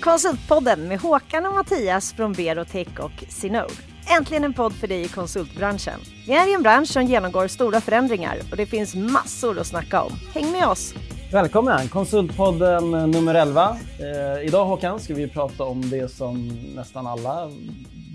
Konsultpodden 0.00 0.88
med 0.88 1.00
Håkan 1.00 1.46
och 1.46 1.54
Mattias 1.54 2.12
från 2.12 2.32
Berotech 2.32 3.00
och 3.00 3.24
Sinode. 3.28 3.72
Äntligen 4.18 4.44
en 4.44 4.52
podd 4.52 4.72
för 4.72 4.88
dig 4.88 5.02
i 5.02 5.08
konsultbranschen. 5.08 6.00
Vi 6.26 6.32
är 6.32 6.50
i 6.50 6.54
en 6.54 6.62
bransch 6.62 6.88
som 6.88 7.02
genomgår 7.04 7.48
stora 7.48 7.80
förändringar 7.80 8.36
och 8.50 8.56
det 8.56 8.66
finns 8.66 8.94
massor 8.94 9.58
att 9.58 9.66
snacka 9.66 10.02
om. 10.02 10.12
Häng 10.34 10.52
med 10.52 10.66
oss! 10.66 10.94
Välkommen! 11.32 11.88
Konsultpodden 11.88 12.90
nummer 12.90 13.34
11. 13.34 13.76
Eh, 13.98 14.46
idag 14.46 14.64
Håkan 14.64 15.00
ska 15.00 15.14
vi 15.14 15.28
prata 15.28 15.64
om 15.64 15.90
det 15.90 16.08
som 16.08 16.48
nästan 16.74 17.06
alla 17.06 17.50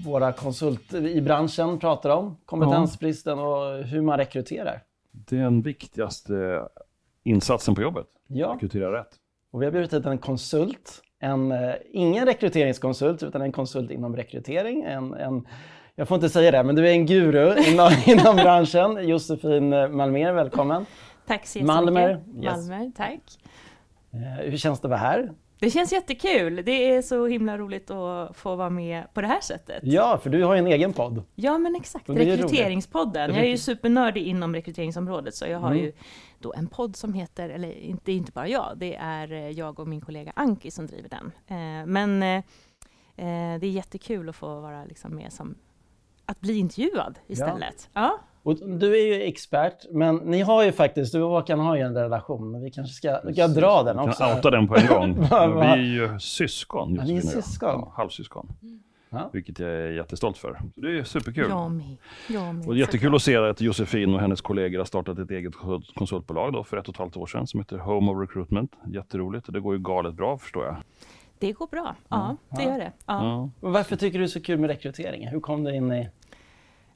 våra 0.05 0.31
konsulter 0.31 1.07
i 1.07 1.21
branschen 1.21 1.79
pratar 1.79 2.09
om. 2.09 2.38
Kompetensbristen 2.45 3.39
och 3.39 3.83
hur 3.83 4.02
man 4.02 4.17
rekryterar. 4.17 4.81
Det 5.11 5.38
är 5.38 5.41
den 5.41 5.61
viktigaste 5.61 6.61
insatsen 7.23 7.75
på 7.75 7.81
jobbet. 7.81 8.08
Ja. 8.27 8.53
Rekrytera 8.53 8.99
rätt. 8.99 9.09
Och 9.52 9.61
vi 9.61 9.66
har 9.66 9.72
bjudit 9.72 9.94
hit 9.94 10.05
en 10.05 10.17
konsult. 10.17 11.02
En, 11.19 11.51
eh, 11.51 11.75
ingen 11.91 12.25
rekryteringskonsult 12.25 13.23
utan 13.23 13.41
en 13.41 13.51
konsult 13.51 13.91
inom 13.91 14.15
rekrytering. 14.15 14.81
En, 14.81 15.13
en, 15.13 15.47
jag 15.95 16.07
får 16.07 16.15
inte 16.15 16.29
säga 16.29 16.51
det, 16.51 16.63
men 16.63 16.75
du 16.75 16.88
är 16.88 16.91
en 16.91 17.05
guru 17.05 17.55
inom, 17.67 17.91
inom 18.05 18.35
branschen. 18.35 19.07
Josefin 19.07 19.69
Malmer, 19.69 20.31
välkommen. 20.31 20.85
Tack 21.27 21.45
så 21.45 21.59
jättemycket. 21.59 21.85
Malmer. 21.85 22.21
Yes. 22.41 22.69
Malmer, 22.69 22.91
tack. 22.97 23.21
Eh, 24.13 24.45
hur 24.49 24.57
känns 24.57 24.79
det 24.79 24.85
att 24.85 24.89
vara 24.89 24.99
här? 24.99 25.31
Det 25.59 25.71
känns 25.71 25.91
jättekul. 25.91 26.61
Det 26.65 26.95
är 26.95 27.01
så 27.01 27.27
himla 27.27 27.57
roligt 27.57 27.91
att 27.91 28.38
få 28.38 28.55
vara 28.55 28.69
med 28.69 29.13
på 29.13 29.21
det 29.21 29.27
här 29.27 29.41
sättet. 29.41 29.79
Ja, 29.83 30.19
för 30.23 30.29
du 30.29 30.43
har 30.43 30.53
ju 30.53 30.59
en 30.59 30.67
egen 30.67 30.93
podd. 30.93 31.23
Ja, 31.35 31.57
men 31.57 31.75
exakt. 31.75 32.09
Rekryteringspodden. 32.09 33.33
Jag 33.33 33.43
är 33.43 33.49
ju 33.49 33.57
supernördig 33.57 34.27
inom 34.27 34.55
rekryteringsområdet, 34.55 35.35
så 35.35 35.45
jag 35.45 35.59
har 35.59 35.71
mm. 35.71 35.83
ju 35.83 35.91
då 36.45 36.54
en 36.54 36.67
podd 36.67 36.95
som 36.95 37.13
heter, 37.13 37.49
eller 37.49 37.72
inte, 37.72 38.12
inte 38.12 38.31
bara 38.31 38.48
jag, 38.48 38.73
det 38.77 38.95
är 38.95 39.31
eh, 39.31 39.50
jag 39.50 39.80
och 39.80 39.88
min 39.88 40.02
kollega 40.02 40.31
Anki 40.36 40.72
som 40.72 40.88
driver 40.88 41.09
den. 41.09 41.31
Eh, 41.47 41.86
men 41.86 42.19
det 43.59 43.66
är 43.67 43.72
jättekul 43.72 44.30
att 44.30 44.36
få 44.36 44.59
vara 44.59 44.86
liksom 44.86 45.16
med 45.16 45.34
som, 45.34 45.56
att 46.25 46.39
bli 46.39 46.58
intervjuad 46.58 47.19
istället. 47.28 47.89
Ja. 47.94 48.02
ja. 48.02 48.19
Och 48.45 48.56
du 48.56 48.94
är 48.94 49.06
ju 49.06 49.23
expert, 49.23 49.86
men 49.92 50.16
ni 50.16 50.42
har 50.42 50.64
ju 50.64 50.72
faktiskt, 50.72 51.14
du 51.14 51.22
och 51.22 51.30
Håkan 51.30 51.59
har 51.59 51.75
ju 51.75 51.81
en 51.81 51.95
relation. 51.95 52.62
Vi 52.62 52.72
kanske 52.72 52.94
ska, 52.94 53.19
vi 53.23 53.36
kan 53.36 53.53
dra 53.53 53.84
den 53.84 54.00
också. 54.00 54.23
Vi 54.23 54.30
kan 54.30 54.38
outa 54.38 54.52
den 54.52 54.67
på 54.67 54.75
en 54.75 54.88
gång. 54.88 55.16
vi 55.62 55.67
är 55.67 55.78
ju 55.78 56.19
syskon. 56.19 56.95
Ja, 56.95 57.03
ni 57.03 57.17
är 57.17 57.22
syskon? 57.22 57.69
Ja, 57.69 57.94
halvsyskon. 57.95 58.47
Ja. 59.09 59.30
Vilket 59.34 59.59
jag 59.59 59.70
är 59.70 59.92
jättestolt 59.92 60.38
för. 60.38 60.61
Så 60.75 60.81
det 60.81 61.00
är 61.00 61.03
superkul. 61.03 61.50
Jag 61.50 61.72
med. 61.72 61.98
Jag 62.28 62.56
med. 62.56 62.67
Och 62.67 62.78
jättekul 62.78 63.16
att 63.16 63.22
se 63.22 63.36
att 63.36 63.62
Josefin 63.62 64.14
och 64.14 64.20
hennes 64.20 64.42
kollegor 64.42 64.78
har 64.78 64.86
startat 64.86 65.20
ett 65.20 65.31
eget 65.31 65.53
konsultbolag 65.95 66.53
då 66.53 66.64
för 66.64 66.78
ett 66.78 66.88
och 66.88 66.94
ett 66.94 67.00
halvt 67.00 67.17
år 67.17 67.28
sedan 67.28 67.47
som 67.47 67.59
heter 67.59 67.78
Home 67.78 68.12
of 68.12 68.22
Recruitment. 68.22 68.72
Jätteroligt 68.88 69.47
och 69.47 69.53
det 69.53 69.59
går 69.59 69.75
ju 69.75 69.80
galet 69.81 70.14
bra 70.14 70.38
förstår 70.38 70.66
jag. 70.66 70.75
Det 71.39 71.52
går 71.52 71.67
bra, 71.67 71.95
ja, 72.09 72.38
ja. 72.50 72.58
det 72.58 72.64
gör 72.64 72.80
det. 72.80 72.92
Ja. 73.06 73.50
Varför 73.59 73.95
tycker 73.95 74.20
du 74.20 74.25
det 74.25 74.28
är 74.28 74.31
så 74.31 74.42
kul 74.42 74.59
med 74.59 74.70
rekrytering? 74.70 75.28
Hur 75.28 75.40
kom 75.40 75.64
du 75.64 75.75
in 75.75 75.92
i 75.92 76.09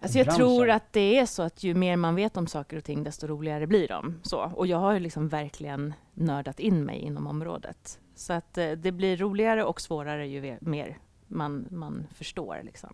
Alltså 0.02 0.18
jag 0.18 0.36
tror 0.36 0.70
att 0.70 0.94
det 0.94 1.18
är 1.18 1.26
så 1.26 1.44
att 1.44 1.64
ju 1.64 1.74
mer 1.74 1.96
man 1.96 2.16
vet 2.16 2.38
om 2.38 2.48
saker 2.48 2.78
och 2.78 2.84
ting, 2.84 3.04
desto 3.04 3.28
roligare 3.28 3.68
blir 3.68 3.88
de. 3.88 4.20
Så. 4.24 4.52
Och 4.56 4.68
jag 4.68 4.78
har 4.78 4.94
ju 4.94 5.00
liksom 5.00 5.28
verkligen 5.28 5.94
nördat 6.14 6.60
in 6.60 6.86
mig 6.86 7.00
inom 7.00 7.28
området. 7.28 8.00
Så 8.16 8.34
att 8.34 8.58
eh, 8.58 8.72
det 8.72 8.92
blir 8.92 9.18
roligare 9.18 9.64
och 9.64 9.82
svårare 9.82 10.28
ju 10.28 10.58
mer 10.62 10.98
man, 11.30 11.68
man 11.72 12.08
förstår. 12.14 12.62
Liksom. 12.64 12.94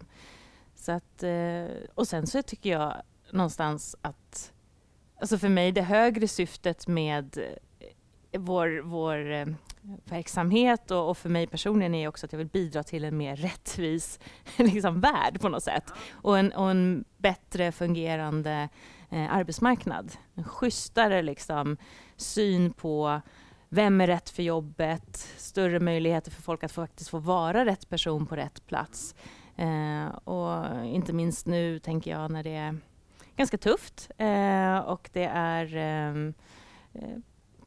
Så 0.75 0.91
att, 0.91 1.23
eh, 1.23 1.66
och 1.95 2.08
sen 2.08 2.28
så 2.28 2.41
tycker 2.41 2.69
jag 2.69 3.02
någonstans 3.31 3.95
att, 4.02 4.53
alltså 5.19 5.38
för 5.38 5.50
mig 5.50 5.72
det 5.72 5.81
högre 5.81 6.28
syftet 6.28 6.88
med 6.88 7.39
vår, 8.38 8.81
vår 8.83 9.31
eh, 9.31 9.45
verksamhet 10.03 10.91
och, 10.91 11.09
och, 11.09 11.17
för 11.17 11.30
mig 11.30 11.47
personligen 11.47 11.95
är 11.95 12.08
också 12.08 12.25
att 12.25 12.31
jag 12.31 12.38
vill 12.38 12.47
bidra 12.47 12.83
till 12.83 13.06
en 13.06 13.17
mer 13.17 13.36
rättvis 13.36 14.19
liksom, 14.57 15.00
värld 15.00 15.41
på 15.41 15.50
något 15.50 15.63
sätt. 15.63 15.94
Och 16.12 16.40
en, 16.40 16.51
och 16.51 16.72
en 16.72 17.06
bättre 17.18 17.72
fungerande 17.72 18.69
eh, 19.09 19.34
arbetsmarknad. 19.34 20.12
En 20.35 20.44
schysstare 20.44 21.22
liksom, 21.22 21.78
syn 22.16 22.74
på 22.74 23.22
vem 23.69 24.01
är 24.01 24.07
rätt 24.07 24.29
för 24.29 24.43
jobbet, 24.43 25.17
större 25.37 25.79
möjligheter 25.79 26.31
för 26.31 26.41
folk 26.41 26.63
att 26.63 26.71
faktiskt 26.71 27.09
få 27.09 27.19
vara 27.19 27.65
rätt 27.65 27.89
person 27.89 28.25
på 28.25 28.35
rätt 28.35 28.65
plats. 28.65 29.15
Eh, 29.55 30.07
och 30.07 30.85
inte 30.85 31.13
minst 31.13 31.47
nu 31.47 31.79
tänker 31.79 32.11
jag 32.11 32.31
när 32.31 32.43
det 32.43 32.55
är 32.55 32.77
ganska 33.35 33.57
tufft 33.57 34.11
eh, 34.17 34.77
och 34.77 35.09
det 35.13 35.25
är 35.25 35.75
ehm, 35.75 36.33
eh, 36.93 37.17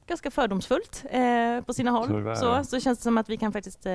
ganska 0.08 0.30
fördomsfullt 0.30 1.04
eh, 1.10 1.60
på 1.66 1.74
sina 1.74 1.90
håll. 1.90 2.36
Så, 2.36 2.64
så 2.64 2.80
känns 2.80 2.98
det 2.98 3.02
som 3.02 3.18
att 3.18 3.28
vi 3.28 3.36
kan 3.36 3.52
faktiskt 3.52 3.86
eh, 3.86 3.92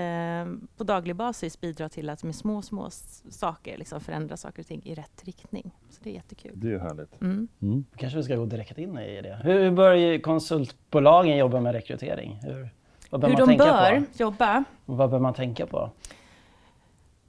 på 0.78 0.84
daglig 0.84 1.16
basis 1.16 1.62
bidra 1.62 1.90
till 1.90 2.10
att 2.10 2.24
med 2.24 2.36
små, 2.36 2.62
små 2.62 2.90
saker 3.30 3.78
liksom 3.78 4.02
förändra 4.02 4.38
saker 4.38 4.62
och 4.62 4.68
ting 4.68 4.82
i 4.86 4.96
rätt 4.96 5.24
riktning. 5.24 5.72
Så 5.90 6.00
det 6.04 6.10
är 6.10 6.14
jättekul. 6.14 6.52
Det 6.56 6.74
är 6.74 6.80
härligt. 6.80 7.22
Mm. 7.22 7.48
Mm. 7.62 7.86
Kanske 7.96 8.18
vi 8.18 8.24
ska 8.24 8.36
gå 8.36 8.46
direkt 8.46 8.78
in 8.78 8.98
i 8.98 9.22
det. 9.22 9.40
Hur 9.44 9.72
bör 9.72 10.22
konsultbolagen 10.22 11.38
jobba 11.38 11.60
med 11.62 11.74
rekrytering? 11.74 12.40
Hur, 12.42 12.70
vad 13.10 13.22
bör 13.22 13.28
Hur 13.28 13.38
man 13.38 13.48
de 13.48 13.48
tänka 13.48 13.64
bör 13.66 14.00
på? 14.00 14.06
jobba? 14.24 14.64
vad 14.86 15.10
bör 15.10 15.20
man 15.20 15.34
tänka 15.34 15.66
på? 15.66 15.92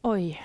Oj, 0.02 0.42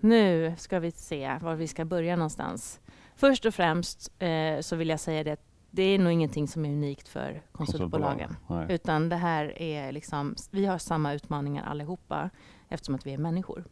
nu 0.00 0.54
ska 0.58 0.78
vi 0.78 0.90
se 0.90 1.38
var 1.42 1.54
vi 1.54 1.68
ska 1.68 1.84
börja 1.84 2.16
någonstans. 2.16 2.80
Först 3.16 3.46
och 3.46 3.54
främst 3.54 4.12
eh, 4.18 4.60
så 4.60 4.76
vill 4.76 4.88
jag 4.88 5.00
säga 5.00 5.24
det 5.24 5.49
det 5.70 5.82
är 5.82 5.98
nog 5.98 6.12
ingenting 6.12 6.48
som 6.48 6.64
är 6.64 6.72
unikt 6.72 7.08
för 7.08 7.42
konsultbolagen. 7.52 8.36
Utan 8.68 9.08
det 9.08 9.16
här 9.16 9.62
är 9.62 9.92
liksom, 9.92 10.34
vi 10.50 10.66
har 10.66 10.78
samma 10.78 11.12
utmaningar 11.12 11.64
allihopa 11.64 12.30
eftersom 12.68 12.94
att 12.94 13.06
vi 13.06 13.14
är 13.14 13.18
människor. 13.18 13.64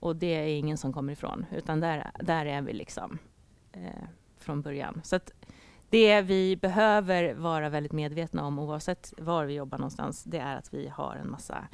Och 0.00 0.16
det 0.16 0.26
är 0.26 0.58
ingen 0.58 0.78
som 0.78 0.92
kommer 0.92 1.12
ifrån, 1.12 1.46
utan 1.52 1.80
där, 1.80 2.10
där 2.18 2.46
är 2.46 2.62
vi 2.62 2.72
liksom 2.72 3.18
eh, 3.72 4.04
från 4.38 4.62
början. 4.62 5.00
Så 5.04 5.18
det 5.90 6.22
vi 6.22 6.56
behöver 6.56 7.34
vara 7.34 7.68
väldigt 7.68 7.92
medvetna 7.92 8.46
om 8.46 8.58
oavsett 8.58 9.14
var 9.18 9.44
vi 9.44 9.54
jobbar 9.54 9.78
någonstans, 9.78 10.24
det 10.24 10.38
är 10.38 10.56
att 10.56 10.74
vi 10.74 10.88
har 10.88 11.16
en 11.16 11.30
massa 11.30 11.68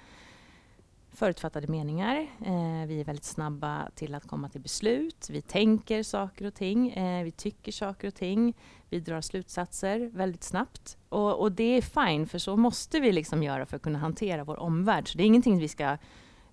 förutfattade 1.17 1.67
meningar. 1.67 2.17
Eh, 2.47 2.87
vi 2.87 3.01
är 3.01 3.05
väldigt 3.05 3.25
snabba 3.25 3.91
till 3.95 4.15
att 4.15 4.27
komma 4.27 4.49
till 4.49 4.61
beslut. 4.61 5.29
Vi 5.31 5.43
tänker 5.43 6.03
saker 6.03 6.47
och 6.47 6.55
ting. 6.55 6.91
Eh, 6.91 7.25
vi 7.25 7.31
tycker 7.31 7.73
saker 7.73 8.09
och 8.09 8.15
ting. 8.15 8.55
Vi 8.91 9.01
drar 9.01 9.21
slutsatser 9.21 10.11
väldigt 10.13 10.43
snabbt. 10.43 10.99
Och, 11.09 11.41
och, 11.41 11.53
det 11.53 11.65
är 11.65 11.83
fine, 11.83 12.27
för 12.27 12.39
så 12.39 12.57
måste 12.57 13.01
vi 13.01 13.13
liksom 13.13 13.43
göra 13.43 13.67
för 13.67 13.77
att 13.77 13.83
kunna 13.83 13.99
hantera 13.99 14.45
vår 14.45 14.61
omvärld. 14.61 15.09
Så 15.09 15.19
det 15.19 15.25
är 15.25 15.27
ingenting 15.27 15.59
vi 15.59 15.69
ska 15.69 15.97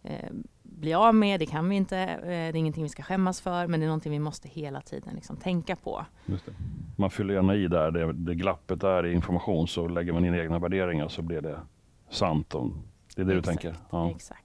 eh, 0.04 0.30
bli 0.64 0.94
av 0.94 1.16
med, 1.16 1.40
det 1.40 1.46
kan 1.46 1.70
vi 1.70 1.76
inte. 1.76 1.98
Eh, 1.98 2.22
det 2.22 2.30
är 2.30 2.56
ingenting 2.56 2.84
vi 2.84 2.90
ska 2.90 3.04
skämmas 3.04 3.42
för, 3.42 3.68
men 3.68 3.80
det 3.80 3.86
är 3.86 3.88
någonting 3.88 4.12
vi 4.12 4.20
måste 4.20 4.48
hela 4.48 4.82
tiden 4.82 5.16
liksom 5.16 5.38
tänka 5.38 5.76
på. 5.76 6.06
Man 6.96 7.10
fyller 7.10 7.34
gärna 7.34 7.56
i 7.56 7.68
där, 7.68 7.92
det, 7.92 8.14
det 8.14 8.36
glappet 8.36 8.84
är 8.84 9.06
i 9.06 9.14
information, 9.14 9.68
så 9.68 9.88
lägger 9.88 10.14
man 10.14 10.26
in 10.26 10.36
egna 10.36 10.60
värderingar 10.60 11.08
så 11.08 11.22
blir 11.22 11.42
det 11.42 11.60
sant. 12.10 12.56
Om, 12.56 12.84
det 13.16 13.22
är 13.22 13.26
det 13.26 13.38
exakt, 13.38 13.62
du 13.62 13.70
tänker? 13.70 13.86
Ja. 13.90 14.12
Exakt. 14.12 14.43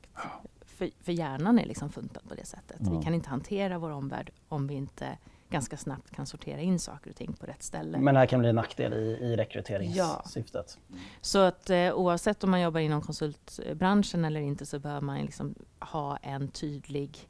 För, 0.60 0.90
för 1.00 1.12
hjärnan 1.12 1.58
är 1.58 1.66
liksom 1.66 1.90
funtad 1.90 2.28
på 2.28 2.34
det 2.34 2.44
sättet. 2.44 2.80
Vi 2.80 3.04
kan 3.04 3.14
inte 3.14 3.28
hantera 3.28 3.78
vår 3.78 3.90
omvärld 3.90 4.30
om 4.48 4.66
vi 4.66 4.74
inte 4.74 5.18
ganska 5.50 5.76
snabbt 5.76 6.10
kan 6.10 6.26
sortera 6.26 6.60
in 6.60 6.78
saker 6.78 7.10
och 7.10 7.16
ting 7.16 7.32
på 7.32 7.46
rätt 7.46 7.62
ställe. 7.62 7.98
Men 7.98 8.14
det 8.14 8.20
här 8.20 8.26
kan 8.26 8.40
bli 8.40 8.48
en 8.48 8.54
nackdel 8.54 8.92
i, 8.92 8.96
i 8.96 9.36
rekryteringssyftet? 9.36 10.78
Ja. 10.88 10.96
Så 11.20 11.38
att 11.38 11.70
eh, 11.70 11.94
oavsett 11.94 12.44
om 12.44 12.50
man 12.50 12.60
jobbar 12.60 12.80
inom 12.80 13.02
konsultbranschen 13.02 14.24
eller 14.24 14.40
inte 14.40 14.66
så 14.66 14.78
behöver 14.78 15.00
man 15.00 15.18
liksom 15.18 15.54
ha 15.78 16.16
en 16.16 16.48
tydlig 16.48 17.28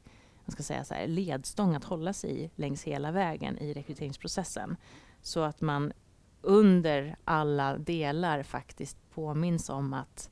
man 0.49 0.51
ska 0.51 0.63
säga 0.63 0.83
så 0.83 0.93
här, 0.93 1.07
ledstång 1.07 1.75
att 1.75 1.83
hålla 1.83 2.13
sig 2.13 2.43
i 2.43 2.49
längs 2.55 2.83
hela 2.83 3.11
vägen 3.11 3.57
i 3.57 3.73
rekryteringsprocessen. 3.73 4.77
Så 5.21 5.39
att 5.39 5.61
man 5.61 5.93
under 6.41 7.15
alla 7.23 7.77
delar 7.77 8.43
faktiskt 8.43 8.97
påminns 9.09 9.69
om 9.69 9.93
att 9.93 10.29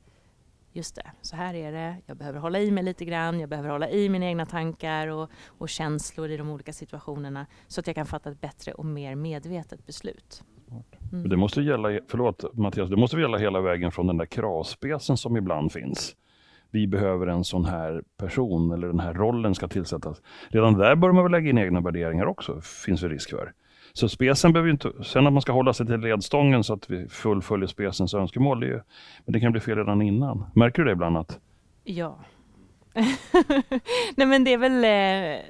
just 0.72 0.94
det, 0.94 1.10
så 1.22 1.36
här 1.36 1.54
är 1.54 1.72
det. 1.72 1.96
Jag 2.06 2.16
behöver 2.16 2.38
hålla 2.38 2.60
i 2.60 2.70
mig 2.70 2.84
lite 2.84 3.04
grann. 3.04 3.40
Jag 3.40 3.48
behöver 3.48 3.68
hålla 3.68 3.90
i 3.90 4.08
mina 4.08 4.26
egna 4.26 4.46
tankar 4.46 5.08
och, 5.08 5.30
och 5.46 5.68
känslor 5.68 6.30
i 6.30 6.36
de 6.36 6.50
olika 6.50 6.72
situationerna 6.72 7.46
så 7.66 7.80
att 7.80 7.86
jag 7.86 7.96
kan 7.96 8.06
fatta 8.06 8.30
ett 8.30 8.40
bättre 8.40 8.72
och 8.72 8.84
mer 8.84 9.14
medvetet 9.14 9.86
beslut. 9.86 10.44
Mm. 11.12 11.28
Det 11.28 11.36
måste 11.36 11.62
gälla, 11.62 11.88
förlåt 12.08 12.54
Mattias, 12.54 12.90
det 12.90 12.96
måste 12.96 13.16
gälla 13.16 13.38
hela 13.38 13.60
vägen 13.60 13.92
från 13.92 14.06
den 14.06 14.16
där 14.16 14.26
kravspecen 14.26 15.16
som 15.16 15.36
ibland 15.36 15.72
finns. 15.72 16.16
Vi 16.70 16.86
behöver 16.86 17.26
en 17.26 17.44
sån 17.44 17.64
här 17.64 18.02
person 18.16 18.72
eller 18.72 18.86
den 18.86 19.00
här 19.00 19.14
rollen 19.14 19.54
ska 19.54 19.68
tillsättas. 19.68 20.22
Redan 20.48 20.74
där 20.78 20.96
bör 20.96 21.12
man 21.12 21.24
väl 21.24 21.32
lägga 21.32 21.50
in 21.50 21.58
egna 21.58 21.80
värderingar 21.80 22.26
också, 22.26 22.60
finns 22.60 23.00
det 23.00 23.08
risk 23.08 23.30
för. 23.30 23.52
Så 23.98 24.08
spesen 24.08 24.52
behöver 24.52 24.70
inte, 24.70 24.92
sen 25.04 25.26
att 25.26 25.32
man 25.32 25.42
ska 25.42 25.52
hålla 25.52 25.72
sig 25.72 25.86
till 25.86 26.00
ledstången 26.00 26.64
så 26.64 26.74
att 26.74 26.90
vi 26.90 27.08
fullföljer 27.08 27.66
spesens 27.66 28.14
önskemål, 28.14 28.60
det 28.60 28.66
ju, 28.66 28.80
men 29.24 29.32
det 29.32 29.40
kan 29.40 29.52
bli 29.52 29.60
fel 29.60 29.78
redan 29.78 30.02
innan. 30.02 30.46
Märker 30.54 30.82
du 30.82 30.86
det 30.86 30.92
ibland? 30.92 31.16
Att... 31.16 31.40
Ja. 31.84 32.18
Nej 34.16 34.26
men 34.26 34.44
det 34.44 34.52
är 34.52 34.58
väl 34.58 34.74
eh, 34.74 35.44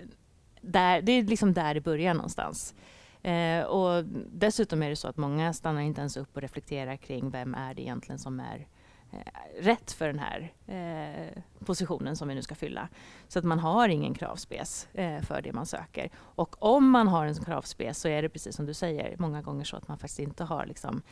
där, 0.61 1.03
det 1.03 1.13
är 1.13 1.23
liksom 1.23 1.53
där 1.53 1.75
det 1.75 1.81
börjar 1.81 2.15
någonstans. 2.15 2.75
Eh, 3.23 3.63
och 3.63 4.05
dessutom 4.33 4.83
är 4.83 4.91
det 4.91 4.97
så 4.97 5.09
att 5.09 5.17
många 5.17 5.53
stannar 5.53 5.81
inte 5.81 6.01
ens 6.01 6.17
upp 6.17 6.37
och 6.37 6.43
reflekterar 6.43 6.97
kring 6.97 7.31
vem 7.31 7.55
är 7.55 7.75
det 7.75 7.83
egentligen 7.83 8.19
som 8.19 8.41
är 8.41 8.57
eh, 8.57 8.65
Eh, 9.11 9.63
rätt 9.63 9.93
för 9.93 10.07
den 10.07 10.19
här 10.19 10.53
eh, 10.67 11.43
positionen 11.65 12.17
som 12.17 12.29
vi 12.29 12.35
nu 12.35 12.43
ska 12.43 12.55
fylla. 12.55 12.89
Så 13.29 13.39
att 13.39 13.45
man 13.45 13.59
har 13.59 13.89
ingen 13.89 14.15
kravspes 14.15 14.89
eh, 14.95 15.23
för 15.23 15.43
det 15.43 15.53
man 15.53 15.67
söker. 15.67 16.11
Och 16.17 16.57
om 16.59 16.91
man 16.91 17.09
har 17.09 17.27
en 17.27 17.35
kravspes 17.35 17.99
så 17.99 18.09
är 18.09 18.23
det 18.23 18.29
precis 18.29 18.57
som 18.57 18.67
du 18.67 18.75
säger, 18.75 19.17
många 19.19 19.43
gånger 19.43 19.65
så 19.65 19.77
att 19.77 19.89
man 19.89 19.99
faktiskt 19.99 20.19
inte 20.19 20.45
har 20.45 20.67
liksom, 20.67 21.03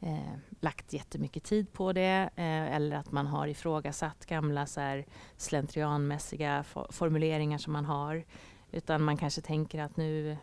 eh, 0.00 0.34
lagt 0.60 0.92
jättemycket 0.92 1.44
tid 1.44 1.72
på 1.72 1.92
det 1.92 2.30
eh, 2.36 2.74
eller 2.74 2.96
att 2.96 3.12
man 3.12 3.26
har 3.26 3.46
ifrågasatt 3.46 4.26
gamla 4.26 4.66
så 4.66 4.80
här, 4.80 5.06
slentrianmässiga 5.36 6.64
formuleringar 6.90 7.58
som 7.58 7.72
man 7.72 7.84
har. 7.84 8.24
Utan 8.72 9.02
man 9.02 9.16
kanske 9.16 9.40
tänker 9.40 9.82
att 9.82 9.96
nu, 9.96 10.36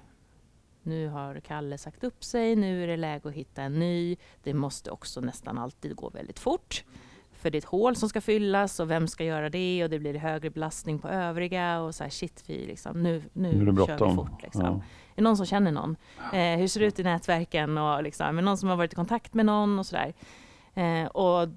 nu 0.90 1.08
har 1.08 1.40
Kalle 1.40 1.78
sagt 1.78 2.04
upp 2.04 2.24
sig, 2.24 2.56
nu 2.56 2.84
är 2.84 2.88
det 2.88 2.98
läge 2.98 3.30
att 3.30 3.36
hitta 3.36 3.62
en 3.62 3.80
ny. 3.80 4.18
Det 4.44 4.54
måste 4.54 4.92
också 4.92 5.22
nästan 5.22 5.58
alltid 5.58 5.96
gå 5.96 6.10
väldigt 6.10 6.40
fort. 6.40 6.84
För 7.32 7.50
det 7.50 7.58
är 7.58 7.60
ett 7.60 7.66
hål 7.66 7.96
som 7.96 8.10
ska 8.10 8.22
fyllas 8.22 8.80
och 8.80 8.92
vem 8.92 9.08
ska 9.08 9.24
göra 9.24 9.50
det 9.50 9.84
och 9.84 9.90
det 9.90 10.00
blir 10.00 10.14
högre 10.14 10.50
belastning 10.50 11.00
på 11.00 11.08
övriga 11.08 11.80
och 11.80 11.96
så 11.96 12.04
här 12.04 12.12
shit, 12.12 12.44
vi 12.48 12.66
liksom, 12.66 13.04
nu, 13.04 13.24
nu, 13.34 13.54
nu 13.54 13.86
kör 13.86 14.08
vi 14.10 14.16
fort. 14.16 14.44
Liksom. 14.44 14.66
Ja. 14.66 14.72
Är 14.72 15.16
det 15.16 15.22
någon 15.22 15.38
som 15.38 15.46
känner 15.46 15.72
någon? 15.72 15.96
Eh, 16.34 16.58
hur 16.58 16.68
ser 16.68 16.80
det 16.80 16.86
ut 16.86 17.00
i 17.00 17.04
nätverken? 17.04 17.78
Och 17.78 18.04
liksom, 18.04 18.38
är 18.38 18.42
någon 18.42 18.58
som 18.58 18.70
har 18.70 18.76
varit 18.76 18.94
i 18.94 18.96
kontakt 18.96 19.34
med 19.34 19.46
någon 19.46 19.80
och 19.80 19.86
sådär. 19.86 20.14
Eh, 20.74 21.06
och 21.06 21.50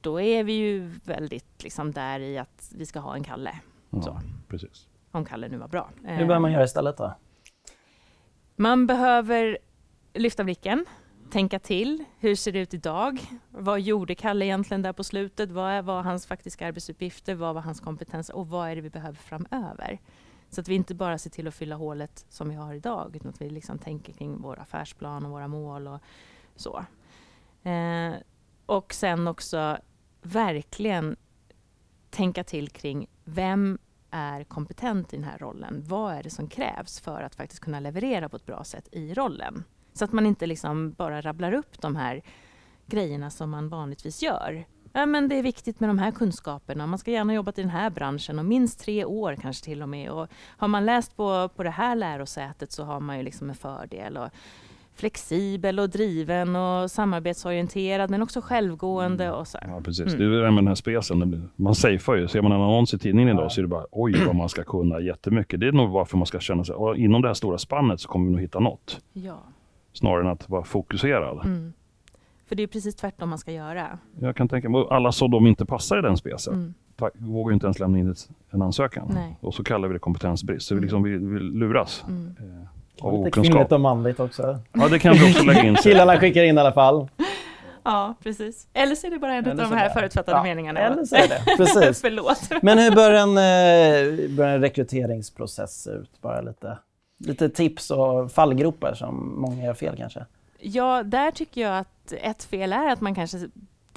då 0.00 0.20
är 0.20 0.44
vi 0.44 0.52
ju 0.52 0.90
väldigt 1.04 1.62
liksom, 1.62 1.92
där 1.92 2.20
i 2.20 2.38
att 2.38 2.72
vi 2.74 2.86
ska 2.86 3.00
ha 3.00 3.14
en 3.14 3.24
Kalle. 3.24 3.54
Ja, 3.90 4.20
precis. 4.48 4.88
Om 5.10 5.24
Kalle 5.24 5.48
nu 5.48 5.56
var 5.56 5.68
bra. 5.68 5.90
Hur 6.04 6.26
bör 6.26 6.38
man 6.38 6.52
göra 6.52 6.64
istället 6.64 6.96
då? 6.96 7.14
Man 8.60 8.86
behöver 8.86 9.58
lyfta 10.14 10.44
blicken 10.44 10.84
tänka 11.30 11.58
till. 11.58 12.04
Hur 12.18 12.34
ser 12.34 12.52
det 12.52 12.58
ut 12.58 12.74
idag? 12.74 13.20
Vad 13.50 13.80
gjorde 13.80 14.14
Kalle 14.14 14.44
egentligen 14.44 14.82
där 14.82 14.92
på 14.92 15.04
slutet? 15.04 15.50
Vad 15.50 15.84
var 15.84 16.02
hans 16.02 16.26
faktiska 16.26 16.66
arbetsuppgifter? 16.66 17.34
Vad 17.34 17.54
var 17.54 17.62
hans 17.62 17.80
kompetens? 17.80 18.28
Och 18.28 18.48
vad 18.48 18.68
är 18.68 18.76
det 18.76 18.82
vi 18.82 18.90
behöver 18.90 19.16
framöver? 19.16 20.00
Så 20.50 20.60
att 20.60 20.68
vi 20.68 20.74
inte 20.74 20.94
bara 20.94 21.18
ser 21.18 21.30
till 21.30 21.48
att 21.48 21.54
fylla 21.54 21.76
hålet 21.76 22.26
som 22.28 22.48
vi 22.48 22.54
har 22.54 22.74
idag, 22.74 23.16
utan 23.16 23.28
att 23.28 23.40
vi 23.40 23.50
liksom 23.50 23.78
tänker 23.78 24.12
kring 24.12 24.42
vår 24.42 24.58
affärsplan 24.58 25.24
och 25.24 25.30
våra 25.30 25.48
mål 25.48 25.88
och 25.88 26.00
så. 26.56 26.84
Eh, 27.68 28.14
och 28.66 28.94
sen 28.94 29.28
också 29.28 29.78
verkligen 30.22 31.16
tänka 32.10 32.44
till 32.44 32.68
kring 32.68 33.06
vem 33.24 33.78
är 34.10 34.44
kompetent 34.44 35.12
i 35.12 35.16
den 35.16 35.24
här 35.24 35.38
rollen? 35.38 35.84
Vad 35.86 36.14
är 36.14 36.22
det 36.22 36.30
som 36.30 36.48
krävs 36.48 37.00
för 37.00 37.22
att 37.22 37.34
faktiskt 37.34 37.60
kunna 37.60 37.80
leverera 37.80 38.28
på 38.28 38.36
ett 38.36 38.46
bra 38.46 38.64
sätt 38.64 38.88
i 38.92 39.14
rollen? 39.14 39.64
Så 39.92 40.04
att 40.04 40.12
man 40.12 40.26
inte 40.26 40.46
liksom 40.46 40.92
bara 40.92 41.20
rabblar 41.20 41.52
upp 41.52 41.80
de 41.80 41.96
här 41.96 42.22
grejerna 42.86 43.30
som 43.30 43.50
man 43.50 43.68
vanligtvis 43.68 44.22
gör. 44.22 44.64
Ja, 44.92 45.06
men 45.06 45.28
det 45.28 45.34
är 45.34 45.42
viktigt 45.42 45.80
med 45.80 45.90
de 45.90 45.98
här 45.98 46.10
kunskaperna. 46.10 46.86
Man 46.86 46.98
ska 46.98 47.10
gärna 47.10 47.34
jobba 47.34 47.52
i 47.56 47.60
den 47.60 47.70
här 47.70 47.90
branschen 47.90 48.38
och 48.38 48.44
minst 48.44 48.80
tre 48.80 49.04
år 49.04 49.36
kanske 49.40 49.64
till 49.64 49.82
och 49.82 49.88
med. 49.88 50.10
Och 50.10 50.28
har 50.46 50.68
man 50.68 50.86
läst 50.86 51.16
på, 51.16 51.48
på 51.48 51.62
det 51.62 51.70
här 51.70 51.96
lärosätet 51.96 52.72
så 52.72 52.84
har 52.84 53.00
man 53.00 53.16
ju 53.16 53.22
liksom 53.22 53.50
en 53.50 53.56
fördel. 53.56 54.16
Och 54.16 54.28
flexibel 54.98 55.80
och 55.80 55.90
driven 55.90 56.56
och 56.56 56.90
samarbetsorienterad 56.90 58.10
men 58.10 58.22
också 58.22 58.40
självgående 58.40 59.24
mm. 59.24 59.38
och 59.38 59.48
så. 59.48 59.58
Ja, 59.62 59.80
precis. 59.84 60.14
Mm. 60.14 60.18
Det 60.18 60.24
är 60.24 60.42
det 60.42 60.50
med 60.50 60.64
den 60.64 60.68
här 60.68 60.74
specen. 60.74 61.50
Man 61.56 61.74
safear 61.74 62.16
ju. 62.16 62.28
Ser 62.28 62.42
man 62.42 62.52
en 62.52 62.60
annons 62.60 62.94
i 62.94 62.98
tidningen 62.98 63.38
idag 63.38 63.52
så 63.52 63.60
är 63.60 63.62
det 63.62 63.68
bara 63.68 63.86
oj 63.90 64.24
vad 64.26 64.36
man 64.36 64.48
ska 64.48 64.62
kunna 64.64 65.00
jättemycket. 65.00 65.60
Det 65.60 65.68
är 65.68 65.72
nog 65.72 65.90
varför 65.90 66.16
man 66.16 66.26
ska 66.26 66.40
känna 66.40 66.64
sig, 66.64 66.74
inom 66.96 67.22
det 67.22 67.28
här 67.28 67.34
stora 67.34 67.58
spannet 67.58 68.00
så 68.00 68.08
kommer 68.08 68.26
vi 68.26 68.32
nog 68.32 68.40
hitta 68.40 68.60
något. 68.60 69.00
Ja 69.12 69.42
snarare 69.98 70.20
än 70.20 70.26
att 70.26 70.48
vara 70.48 70.64
fokuserad. 70.64 71.46
Mm. 71.46 71.72
För 72.46 72.56
det 72.56 72.62
är 72.62 72.66
precis 72.66 72.94
tvärtom 72.94 73.28
man 73.28 73.38
ska 73.38 73.52
göra. 73.52 73.98
Jag 74.20 74.36
kan 74.36 74.48
tänka 74.48 74.68
mig, 74.68 74.86
alla 74.90 75.12
som 75.12 75.30
de 75.30 75.46
inte 75.46 75.66
passar 75.66 75.98
i 75.98 76.02
den 76.02 76.16
specen 76.16 76.54
mm. 76.54 76.74
vågar 77.14 77.54
inte 77.54 77.66
ens 77.66 77.78
lämna 77.78 77.98
in 77.98 78.14
en 78.50 78.62
ansökan. 78.62 79.10
Nej. 79.14 79.36
Och 79.40 79.54
så 79.54 79.64
kallar 79.64 79.88
vi 79.88 79.94
det 79.94 80.00
kompetensbrist. 80.00 80.66
Så 80.66 80.74
vi, 80.74 80.80
liksom, 80.80 81.02
vi, 81.02 81.10
vi 81.10 81.40
luras. 81.40 82.04
Mm. 82.08 82.36
Av 83.00 83.24
Lite 83.24 83.40
kvinnligt 83.40 83.72
och 83.72 83.80
manligt 83.80 84.20
också. 84.20 84.58
Ja, 84.72 84.88
det 84.88 84.98
kan 84.98 85.14
vi 85.14 85.30
också 85.30 85.44
lägga 85.44 85.62
in. 85.62 85.76
Killarna 85.76 86.20
skickar 86.20 86.42
in 86.42 86.56
i 86.56 86.60
alla 86.60 86.72
fall. 86.72 87.08
Ja, 87.82 88.14
precis. 88.22 88.66
Eller 88.72 88.94
så 88.94 89.06
är 89.06 89.10
det 89.10 89.18
bara 89.18 89.34
en 89.34 89.50
av 89.50 89.56
de 89.56 89.72
här 89.72 89.88
förutfattade 89.88 90.38
ja, 90.38 90.42
meningarna. 90.42 90.80
Eller 90.80 91.04
så 91.04 91.16
är 91.16 91.28
det. 91.28 91.56
Precis. 91.56 92.00
Förlåt. 92.02 92.62
Men 92.62 92.78
hur 92.78 92.90
bör 92.90 93.12
en, 93.12 93.28
eh, 93.28 94.28
bör 94.36 94.46
en 94.46 94.60
rekryteringsprocess 94.60 95.82
se 95.82 95.90
ut? 95.90 96.20
Bara 96.20 96.40
lite 96.40 96.78
lite 97.18 97.48
tips 97.48 97.90
och 97.90 98.32
fallgropar 98.32 98.94
som 98.94 99.40
många 99.40 99.64
gör 99.64 99.74
fel 99.74 99.96
kanske? 99.96 100.26
Ja, 100.60 101.02
där 101.02 101.30
tycker 101.30 101.60
jag 101.60 101.78
att 101.78 102.12
ett 102.12 102.44
fel 102.44 102.72
är 102.72 102.88
att 102.88 103.00
man 103.00 103.14
kanske 103.14 103.38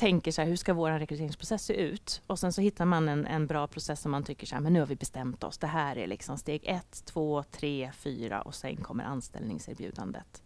tänker 0.01 0.31
så 0.31 0.41
här, 0.41 0.49
hur 0.49 0.55
ska 0.55 0.73
vår 0.73 0.91
rekryteringsprocess 0.91 1.63
se 1.63 1.73
ut? 1.73 2.21
Och 2.27 2.39
sen 2.39 2.53
så 2.53 2.61
hittar 2.61 2.85
man 2.85 3.09
en, 3.09 3.27
en 3.27 3.47
bra 3.47 3.67
process 3.67 4.01
som 4.01 4.11
man 4.11 4.23
tycker 4.23 4.47
så 4.47 4.55
här, 4.55 4.61
men 4.61 4.73
nu 4.73 4.79
har 4.79 4.87
vi 4.87 4.95
bestämt 4.95 5.43
oss. 5.43 5.57
Det 5.57 5.67
här 5.67 5.97
är 5.97 6.07
liksom 6.07 6.37
steg 6.37 6.61
ett, 6.65 7.05
två, 7.05 7.43
tre, 7.43 7.91
fyra 7.95 8.41
och 8.41 8.55
sen 8.55 8.77
kommer 8.77 9.03
anställningserbjudandet. 9.03 10.43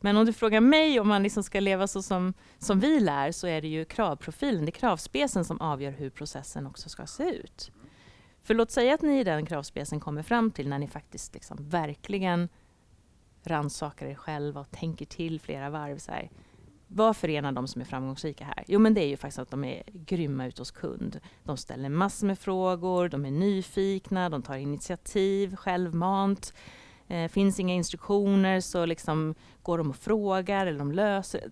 Men 0.00 0.16
om 0.16 0.26
du 0.26 0.32
frågar 0.32 0.60
mig 0.60 1.00
om 1.00 1.08
man 1.08 1.22
liksom 1.22 1.42
ska 1.42 1.60
leva 1.60 1.86
så 1.86 2.02
som, 2.02 2.34
som 2.58 2.80
vi 2.80 3.00
lär 3.00 3.32
så 3.32 3.46
är 3.46 3.62
det 3.62 3.68
ju 3.68 3.84
kravprofilen, 3.84 4.64
det 4.64 4.70
är 4.70 4.80
kravspecen 4.80 5.44
som 5.44 5.60
avgör 5.60 5.90
hur 5.90 6.10
processen 6.10 6.66
också 6.66 6.88
ska 6.88 7.06
se 7.06 7.30
ut. 7.30 7.70
För 8.42 8.54
låt 8.54 8.70
säga 8.70 8.94
att 8.94 9.02
ni 9.02 9.20
i 9.20 9.24
den 9.24 9.46
kravspecen 9.46 10.00
kommer 10.00 10.22
fram 10.22 10.50
till 10.50 10.68
när 10.68 10.78
ni 10.78 10.88
faktiskt 10.88 11.34
liksom 11.34 11.56
verkligen 11.60 12.48
rannsakar 13.42 14.06
er 14.06 14.14
själva 14.14 14.60
och 14.60 14.70
tänker 14.70 15.06
till 15.06 15.40
flera 15.40 15.70
varv. 15.70 15.98
Så 15.98 16.12
här. 16.12 16.30
Vad 16.88 17.16
förenar 17.16 17.52
de 17.52 17.68
som 17.68 17.80
är 17.80 17.86
framgångsrika 17.86 18.44
här? 18.44 18.64
Jo, 18.66 18.78
men 18.78 18.94
det 18.94 19.00
är 19.04 19.08
ju 19.08 19.16
faktiskt 19.16 19.38
att 19.38 19.50
de 19.50 19.64
är 19.64 19.82
grymma 19.92 20.46
ute 20.46 20.60
hos 20.60 20.70
kund. 20.70 21.20
De 21.44 21.56
ställer 21.56 21.88
massor 21.88 22.26
med 22.26 22.38
frågor, 22.38 23.08
de 23.08 23.24
är 23.24 23.30
nyfikna, 23.30 24.28
de 24.28 24.42
tar 24.42 24.56
initiativ 24.56 25.56
självmant. 25.56 26.54
Eh, 27.08 27.28
finns 27.28 27.60
inga 27.60 27.74
instruktioner 27.74 28.60
så 28.60 28.86
liksom 28.86 29.34
går 29.62 29.78
de 29.78 29.90
och 29.90 29.96
frågar 29.96 30.66
eller 30.66 30.78
de 30.78 30.92
löser. 30.92 31.50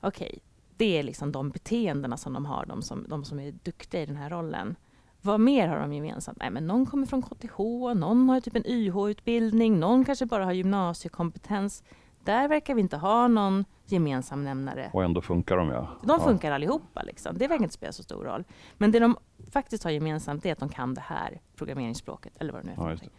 Okej, 0.00 0.28
okay. 0.28 0.40
det 0.76 0.98
är 0.98 1.02
liksom 1.02 1.32
de 1.32 1.50
beteendena 1.50 2.16
som 2.16 2.32
de 2.32 2.46
har, 2.46 2.66
de 2.66 2.82
som, 2.82 3.06
de 3.08 3.24
som 3.24 3.40
är 3.40 3.52
duktiga 3.52 4.02
i 4.02 4.06
den 4.06 4.16
här 4.16 4.30
rollen. 4.30 4.76
Vad 5.20 5.40
mer 5.40 5.68
har 5.68 5.80
de 5.80 5.92
gemensamt? 5.92 6.38
Nej, 6.38 6.50
men 6.50 6.66
någon 6.66 6.86
kommer 6.86 7.06
från 7.06 7.22
KTH, 7.22 7.58
någon 7.96 8.28
har 8.28 8.40
typ 8.40 8.56
en 8.56 8.66
YH-utbildning, 8.66 9.80
någon 9.80 10.04
kanske 10.04 10.26
bara 10.26 10.44
har 10.44 10.52
gymnasiekompetens. 10.52 11.82
Där 12.24 12.48
verkar 12.48 12.74
vi 12.74 12.80
inte 12.80 12.96
ha 12.96 13.28
någon 13.28 13.64
gemensam 13.86 14.44
nämnare. 14.44 14.90
Och 14.92 15.04
ändå 15.04 15.20
funkar 15.20 15.56
de 15.56 15.68
ja. 15.68 15.88
De 16.02 16.20
funkar 16.20 16.48
ja. 16.48 16.54
allihopa. 16.54 17.02
Liksom. 17.02 17.38
Det 17.38 17.48
verkar 17.48 17.62
inte 17.62 17.74
spela 17.74 17.92
så 17.92 18.02
stor 18.02 18.24
roll. 18.24 18.44
Men 18.78 18.92
det 18.92 18.98
de 18.98 19.16
faktiskt 19.50 19.84
har 19.84 19.90
gemensamt 19.90 20.46
är 20.46 20.52
att 20.52 20.58
de 20.58 20.68
kan 20.68 20.94
det 20.94 21.00
här 21.00 21.40
programmeringsspråket, 21.56 22.32
eller 22.38 22.52
vad 22.52 22.62
det 22.62 22.66
nu 22.66 22.72
är 22.72 22.76
ja, 22.76 22.82
någonting. 22.82 23.10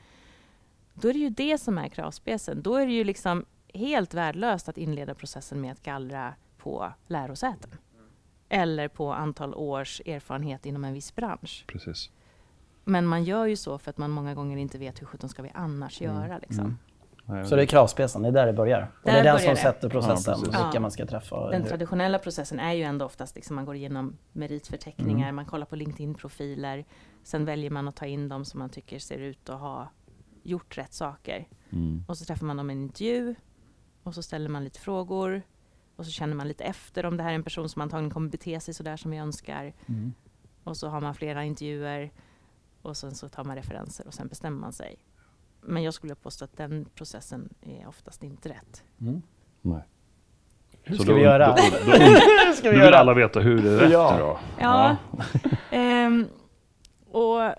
Då 0.94 1.10
är 1.10 1.14
det 1.14 1.20
ju 1.20 1.30
det 1.30 1.58
som 1.58 1.78
är 1.78 1.88
kravspecen. 1.88 2.62
Då 2.62 2.76
är 2.76 2.86
det 2.86 2.94
ju 2.94 3.04
liksom 3.04 3.46
helt 3.74 4.14
värdelöst 4.14 4.70
att 4.70 4.78
inleda 4.78 5.16
processen 5.16 5.62
med 5.62 5.72
att 5.72 5.84
gallra 5.84 6.34
på 6.58 6.94
lärosäten 7.08 7.72
eller 8.50 8.88
på 8.88 9.14
antal 9.14 9.54
års 9.54 10.02
erfarenhet 10.06 10.66
inom 10.66 10.84
en 10.84 10.94
viss 10.94 11.16
bransch. 11.16 11.66
Precis. 11.68 12.10
Men 12.84 13.06
man 13.06 13.24
gör 13.24 13.46
ju 13.46 13.56
så 13.56 13.78
för 13.78 13.90
att 13.90 13.98
man 13.98 14.12
många 14.12 14.34
gånger 14.34 14.58
inte 14.58 14.78
vet 14.78 15.02
hur 15.02 15.06
sjutton 15.06 15.30
ska 15.30 15.42
vi 15.42 15.52
annars 15.54 16.02
mm. 16.02 16.16
göra. 16.16 16.38
Liksom. 16.38 16.66
Mm. 16.66 16.78
Så 17.26 17.56
det 17.56 17.62
är 17.62 17.66
kravspecen, 17.66 18.22
det 18.22 18.28
är 18.28 18.32
där 18.32 18.46
det 18.46 18.54
börjar? 18.54 18.80
Där 18.80 18.88
och 19.02 19.04
det 19.04 19.12
är 19.12 19.24
den 19.24 19.40
som 19.40 19.50
det. 19.50 19.56
sätter 19.56 19.90
processen, 19.90 20.34
ja, 20.38 20.42
vilka 20.42 20.70
ja. 20.74 20.80
man 20.80 20.92
ska 20.92 21.06
träffa? 21.06 21.50
Den 21.50 21.64
traditionella 21.64 22.20
processen 22.20 22.60
är 22.60 22.74
ju 22.74 22.84
ändå 22.84 23.06
oftast 23.06 23.36
liksom 23.36 23.56
man 23.56 23.66
går 23.66 23.76
igenom 23.76 24.18
meritförteckningar, 24.32 25.24
mm. 25.24 25.36
man 25.36 25.46
kollar 25.46 25.66
på 25.66 25.76
LinkedIn-profiler, 25.76 26.86
sen 27.24 27.46
väljer 27.46 27.70
man 27.70 27.88
att 27.88 27.96
ta 27.96 28.06
in 28.06 28.30
dem 28.30 28.46
som 28.46 28.60
man 28.60 28.70
tycker 28.70 29.00
ser 29.00 29.18
ut 29.18 29.50
att 29.50 29.60
ha 29.60 29.90
gjort 30.44 30.78
rätt 30.78 30.94
saker. 30.94 31.48
Mm. 31.70 32.06
Och 32.08 32.18
så 32.18 32.26
träffar 32.26 32.46
man 32.46 32.58
dem 32.58 32.70
i 32.70 32.74
en 32.74 32.82
intervju 32.82 33.36
och 34.04 34.16
så 34.16 34.24
ställer 34.24 34.50
man 34.50 34.64
lite 34.64 34.80
frågor 34.80 35.42
och 35.96 36.06
så 36.06 36.12
känner 36.12 36.36
man 36.36 36.48
lite 36.48 36.64
efter 36.64 37.06
om 37.06 37.18
det 37.18 37.24
här 37.24 37.32
är 37.32 37.36
en 37.36 37.44
person 37.44 37.70
som 37.70 37.82
antagligen 37.82 38.12
kommer 38.12 38.30
bete 38.30 38.60
sig 38.60 38.74
så 38.74 38.84
där 38.84 38.98
som 38.98 39.12
vi 39.12 39.18
önskar. 39.18 39.74
Mm. 39.86 40.14
Och 40.64 40.78
så 40.78 40.88
har 40.88 41.02
man 41.02 41.16
flera 41.16 41.44
intervjuer 41.44 42.12
och 42.82 42.98
sen 42.98 43.16
så 43.16 43.30
tar 43.30 43.44
man 43.44 43.56
referenser 43.56 44.08
och 44.08 44.14
sen 44.14 44.28
bestämmer 44.28 44.60
man 44.60 44.74
sig. 44.74 45.00
Men 45.66 45.84
jag 45.84 45.94
skulle 45.94 46.16
påstå 46.16 46.46
att 46.46 46.58
den 46.58 46.86
processen 46.96 47.54
är 47.62 47.88
oftast 47.88 48.24
inte 48.24 48.50
rätt. 48.50 48.84
Mm. 49.02 49.22
Nej. 49.62 49.82
Hur 50.84 50.96
ska, 50.96 51.06
då, 51.06 51.14
vi 51.14 51.22
göra? 51.22 51.48
Då, 51.48 51.56
då, 51.56 51.92
då, 51.92 51.98
hur 51.98 52.54
ska 52.54 52.70
vi 52.72 52.80
vill 52.80 52.94
alla 52.94 53.14
veta 53.14 53.40
hur 53.40 53.64
det 53.64 53.70
är 53.70 53.78
rätt 53.78 53.92
ja. 53.92 54.18
då. 54.20 54.40
Ja. 54.60 54.98
ja. 55.72 56.06
um, 56.08 56.28
och 57.12 57.56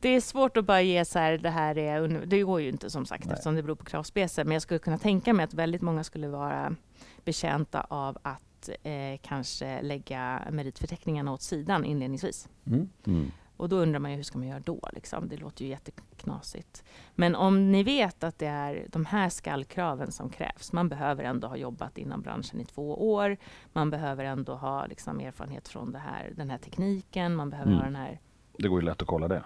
det 0.00 0.08
är 0.08 0.20
svårt 0.20 0.56
att 0.56 0.64
bara 0.64 0.82
ge 0.82 1.04
så 1.04 1.18
här, 1.18 1.38
det 1.38 1.50
här 1.50 1.78
är, 1.78 2.08
det 2.26 2.42
går 2.42 2.60
ju 2.60 2.68
inte 2.68 2.90
som 2.90 3.06
sagt 3.06 3.24
Nej. 3.24 3.32
eftersom 3.32 3.54
det 3.54 3.62
beror 3.62 3.74
på 3.74 3.84
kravspecen. 3.84 4.46
Men 4.46 4.52
jag 4.52 4.62
skulle 4.62 4.78
kunna 4.78 4.98
tänka 4.98 5.32
mig 5.32 5.44
att 5.44 5.54
väldigt 5.54 5.82
många 5.82 6.04
skulle 6.04 6.28
vara 6.28 6.76
betjänta 7.24 7.80
av 7.80 8.18
att 8.22 8.68
eh, 8.82 9.18
kanske 9.22 9.82
lägga 9.82 10.42
meritförteckningarna 10.50 11.32
åt 11.32 11.42
sidan 11.42 11.84
inledningsvis. 11.84 12.48
Mm. 12.66 12.88
Mm. 13.06 13.30
Och 13.62 13.68
då 13.68 13.76
undrar 13.76 13.98
man 13.98 14.10
ju 14.10 14.16
hur 14.16 14.24
ska 14.24 14.38
man 14.38 14.48
göra 14.48 14.60
då? 14.60 14.80
Liksom? 14.92 15.28
Det 15.28 15.36
låter 15.36 15.64
ju 15.64 15.70
jätteknasigt. 15.70 16.84
Men 17.14 17.34
om 17.34 17.72
ni 17.72 17.82
vet 17.82 18.24
att 18.24 18.38
det 18.38 18.46
är 18.46 18.86
de 18.88 19.04
här 19.04 19.28
skallkraven 19.28 20.12
som 20.12 20.30
krävs. 20.30 20.72
Man 20.72 20.88
behöver 20.88 21.24
ändå 21.24 21.48
ha 21.48 21.56
jobbat 21.56 21.98
inom 21.98 22.22
branschen 22.22 22.60
i 22.60 22.64
två 22.64 23.12
år. 23.12 23.36
Man 23.72 23.90
behöver 23.90 24.24
ändå 24.24 24.54
ha 24.54 24.86
liksom, 24.86 25.20
erfarenhet 25.20 25.68
från 25.68 25.94
här, 25.94 26.32
den 26.36 26.50
här 26.50 26.58
tekniken. 26.58 27.34
Man 27.34 27.50
behöver 27.50 27.70
mm. 27.70 27.78
ha 27.78 27.84
den 27.84 27.96
här... 27.96 28.20
Det 28.58 28.68
går 28.68 28.80
ju 28.80 28.86
lätt 28.86 29.02
att 29.02 29.08
kolla 29.08 29.28
det. 29.28 29.44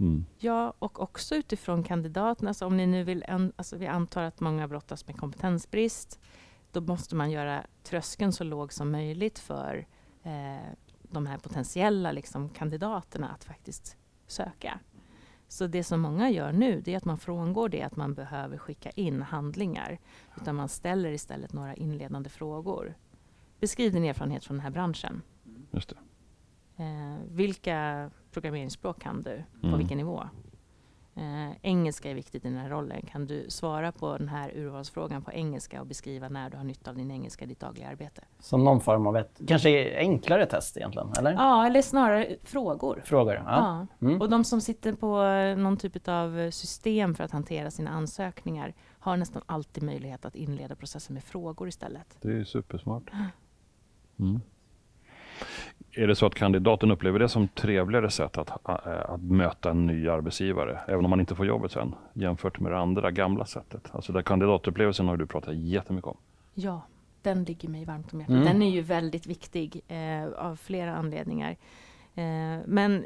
Mm. 0.00 0.24
Ja, 0.38 0.72
och 0.78 1.00
också 1.02 1.34
utifrån 1.34 1.82
kandidaterna. 1.82 2.50
Alltså 2.50 2.66
om 2.66 2.76
ni 2.76 2.86
nu 2.86 3.04
vill, 3.04 3.24
alltså 3.56 3.76
vi 3.76 3.86
antar 3.86 4.22
att 4.22 4.40
många 4.40 4.68
brottas 4.68 5.06
med 5.06 5.16
kompetensbrist. 5.16 6.20
Då 6.72 6.80
måste 6.80 7.16
man 7.16 7.30
göra 7.30 7.66
tröskeln 7.82 8.32
så 8.32 8.44
låg 8.44 8.72
som 8.72 8.90
möjligt 8.90 9.38
för 9.38 9.86
eh, 10.22 10.72
de 11.10 11.26
här 11.26 11.38
potentiella 11.38 12.12
liksom, 12.12 12.48
kandidaterna 12.48 13.28
att 13.28 13.44
faktiskt 13.44 13.96
söka. 14.26 14.80
Så 15.48 15.66
det 15.66 15.84
som 15.84 16.00
många 16.00 16.30
gör 16.30 16.52
nu, 16.52 16.80
det 16.80 16.92
är 16.92 16.96
att 16.96 17.04
man 17.04 17.18
frångår 17.18 17.68
det 17.68 17.82
att 17.82 17.96
man 17.96 18.14
behöver 18.14 18.58
skicka 18.58 18.90
in 18.90 19.22
handlingar. 19.22 19.98
Utan 20.36 20.56
man 20.56 20.68
ställer 20.68 21.10
istället 21.10 21.52
några 21.52 21.74
inledande 21.74 22.30
frågor. 22.30 22.94
Beskriv 23.60 23.92
din 23.92 24.04
erfarenhet 24.04 24.44
från 24.44 24.56
den 24.56 24.64
här 24.64 24.70
branschen. 24.70 25.22
Just 25.70 25.92
eh, 25.92 25.96
vilka 27.30 28.10
programmeringsspråk 28.30 29.02
kan 29.02 29.22
du? 29.22 29.44
På 29.60 29.66
mm. 29.66 29.78
vilken 29.78 29.98
nivå? 29.98 30.28
Eh, 31.18 31.56
engelska 31.62 32.10
är 32.10 32.14
viktigt 32.14 32.44
i 32.44 32.48
den 32.48 32.58
här 32.58 32.70
rollen. 32.70 33.02
Kan 33.02 33.26
du 33.26 33.46
svara 33.48 33.92
på 33.92 34.18
den 34.18 34.28
här 34.28 34.52
urvalsfrågan 34.56 35.22
på 35.22 35.32
engelska 35.32 35.80
och 35.80 35.86
beskriva 35.86 36.28
när 36.28 36.50
du 36.50 36.56
har 36.56 36.64
nytta 36.64 36.90
av 36.90 36.96
din 36.96 37.10
engelska 37.10 37.44
i 37.44 37.48
ditt 37.48 37.60
dagliga 37.60 37.88
arbete? 37.88 38.22
Som 38.40 38.64
någon 38.64 38.80
form 38.80 39.06
av 39.06 39.16
ett, 39.16 39.40
kanske 39.46 39.98
enklare 39.98 40.46
test 40.46 40.76
egentligen, 40.76 41.12
eller? 41.18 41.32
Ja, 41.32 41.66
eller 41.66 41.82
snarare 41.82 42.36
frågor. 42.42 43.02
Frågor, 43.04 43.34
ja. 43.34 43.42
ja. 44.00 44.06
Mm. 44.06 44.20
Och 44.20 44.30
de 44.30 44.44
som 44.44 44.60
sitter 44.60 44.92
på 44.92 45.22
någon 45.62 45.76
typ 45.76 46.08
av 46.08 46.50
system 46.50 47.14
för 47.14 47.24
att 47.24 47.30
hantera 47.30 47.70
sina 47.70 47.90
ansökningar 47.90 48.74
har 48.98 49.16
nästan 49.16 49.42
alltid 49.46 49.82
möjlighet 49.82 50.24
att 50.24 50.34
inleda 50.34 50.74
processen 50.74 51.14
med 51.14 51.24
frågor 51.24 51.68
istället. 51.68 52.16
Det 52.20 52.32
är 52.32 52.44
supersmart. 52.44 53.10
Mm. 54.20 54.40
Är 55.98 56.06
det 56.06 56.16
så 56.16 56.26
att 56.26 56.34
kandidaten 56.34 56.90
upplever 56.90 57.18
det 57.18 57.28
som 57.28 57.48
trevligare 57.48 58.10
sätt 58.10 58.38
att, 58.38 58.50
att, 58.62 58.86
att, 58.86 59.22
möta 59.22 59.70
en 59.70 59.86
ny 59.86 60.08
arbetsgivare, 60.08 60.80
även 60.88 61.04
om 61.04 61.10
man 61.10 61.20
inte 61.20 61.34
får 61.34 61.46
jobbet 61.46 61.72
sen, 61.72 61.94
jämfört 62.12 62.60
med 62.60 62.72
det 62.72 62.78
andra 62.78 63.10
gamla 63.10 63.44
sättet? 63.46 63.90
Alltså 63.92 64.12
där 64.12 64.22
kandidatupplevelsen 64.22 65.08
har 65.08 65.16
du 65.16 65.26
pratat 65.26 65.54
jättemycket 65.56 66.08
om. 66.08 66.16
Ja, 66.54 66.82
den 67.22 67.44
ligger 67.44 67.68
mig 67.68 67.84
varmt 67.84 68.12
om 68.12 68.20
hjärtat. 68.20 68.34
Mm. 68.34 68.44
Den 68.44 68.62
är 68.62 68.70
ju 68.70 68.82
väldigt 68.82 69.26
viktig 69.26 69.80
eh, 69.88 70.26
av 70.36 70.56
flera 70.56 70.96
anledningar. 70.96 71.56
Eh, 72.14 72.58
men 72.66 73.04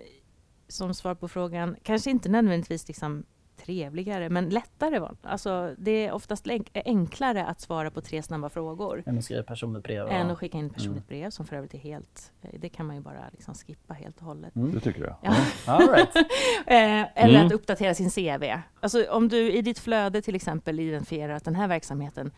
som 0.69 0.95
svar 0.95 1.15
på 1.15 1.29
frågan, 1.29 1.77
kanske 1.83 2.11
inte 2.11 2.29
nödvändigtvis 2.29 2.89
liksom 2.89 3.25
trevligare, 3.65 4.29
men 4.31 4.49
lättare. 4.49 4.99
Var. 4.99 5.17
Alltså, 5.23 5.75
det 5.79 6.07
är 6.07 6.13
oftast 6.13 6.47
enklare 6.75 7.47
att 7.47 7.61
svara 7.61 7.91
på 7.91 8.01
tre 8.01 8.23
snabba 8.23 8.49
frågor. 8.49 9.03
Än 9.07 9.19
att 9.19 9.25
skriva 9.25 9.43
personligt 9.43 9.85
brev? 9.85 10.09
Än 10.09 10.31
att 10.31 10.39
skicka 10.39 10.59
in 10.59 10.71
personligt 10.71 11.11
mm. 11.11 11.21
brev, 11.21 11.31
som 11.31 11.47
för 11.47 11.57
övrigt 11.57 11.75
är 11.75 11.79
helt... 11.79 12.33
Eh, 12.43 12.61
det 12.61 12.69
kan 12.69 12.87
man 12.87 12.97
ju 12.97 13.03
bara 13.03 13.29
liksom 13.33 13.55
skippa 13.55 13.95
helt 13.95 14.19
och 14.19 14.27
hållet. 14.27 14.57
Mm. 14.57 14.73
Det 14.75 14.81
tycker 14.81 15.01
jag. 15.05 15.17
Ja. 15.23 15.37
All 15.73 15.89
right. 15.89 16.17
Eh, 16.67 17.25
eller 17.25 17.35
mm. 17.35 17.47
att 17.47 17.53
uppdatera 17.53 17.95
sin 17.95 18.11
CV. 18.11 18.45
Alltså, 18.81 19.11
om 19.11 19.29
du 19.29 19.53
i 19.53 19.63
ditt 19.63 19.79
flöde 19.79 20.23
till 20.23 20.35
exempel 20.35 20.81
identifierar 20.81 21.35
att 21.35 21.45
den 21.45 21.55
här 21.55 21.69
verksamheten, 21.69 22.31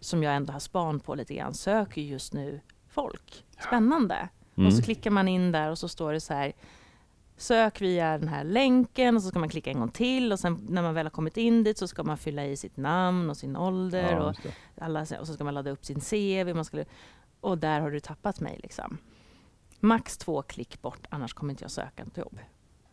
som 0.00 0.22
jag 0.22 0.34
ändå 0.34 0.52
har 0.52 0.60
span 0.60 1.00
på 1.00 1.14
lite 1.14 1.34
grann, 1.34 1.54
söker 1.54 2.00
just 2.00 2.32
nu 2.32 2.60
folk. 2.88 3.44
Spännande. 3.66 4.28
Och 4.54 4.62
så 4.62 4.68
mm. 4.68 4.82
klickar 4.82 5.10
man 5.10 5.28
in 5.28 5.52
där 5.52 5.70
och 5.70 5.78
så 5.78 5.88
står 5.88 6.12
det 6.12 6.20
så 6.20 6.34
här 6.34 6.52
Sök 7.42 7.80
via 7.80 8.18
den 8.18 8.28
här 8.28 8.44
länken 8.44 9.16
och 9.16 9.22
så 9.22 9.28
ska 9.28 9.38
man 9.38 9.48
klicka 9.48 9.70
en 9.70 9.78
gång 9.80 9.90
till 9.90 10.32
och 10.32 10.40
sen 10.40 10.66
när 10.68 10.82
man 10.82 10.94
väl 10.94 11.06
har 11.06 11.10
kommit 11.10 11.36
in 11.36 11.64
dit 11.64 11.78
så 11.78 11.88
ska 11.88 12.02
man 12.02 12.18
fylla 12.18 12.46
i 12.46 12.56
sitt 12.56 12.76
namn 12.76 13.30
och 13.30 13.36
sin 13.36 13.56
ålder 13.56 14.12
ja, 14.12 14.22
och, 14.22 14.36
alla, 14.80 15.00
och 15.00 15.26
så 15.26 15.34
ska 15.34 15.44
man 15.44 15.54
ladda 15.54 15.70
upp 15.70 15.84
sin 15.84 16.00
CV. 16.00 16.54
Man 16.54 16.64
skulle, 16.64 16.84
och 17.40 17.58
där 17.58 17.80
har 17.80 17.90
du 17.90 18.00
tappat 18.00 18.40
mig. 18.40 18.60
Liksom. 18.62 18.98
Max 19.80 20.18
två 20.18 20.42
klick 20.42 20.82
bort, 20.82 21.06
annars 21.10 21.34
kommer 21.34 21.52
inte 21.52 21.64
jag 21.64 21.70
söka 21.70 22.02
ett 22.02 22.16
jobb. 22.16 22.38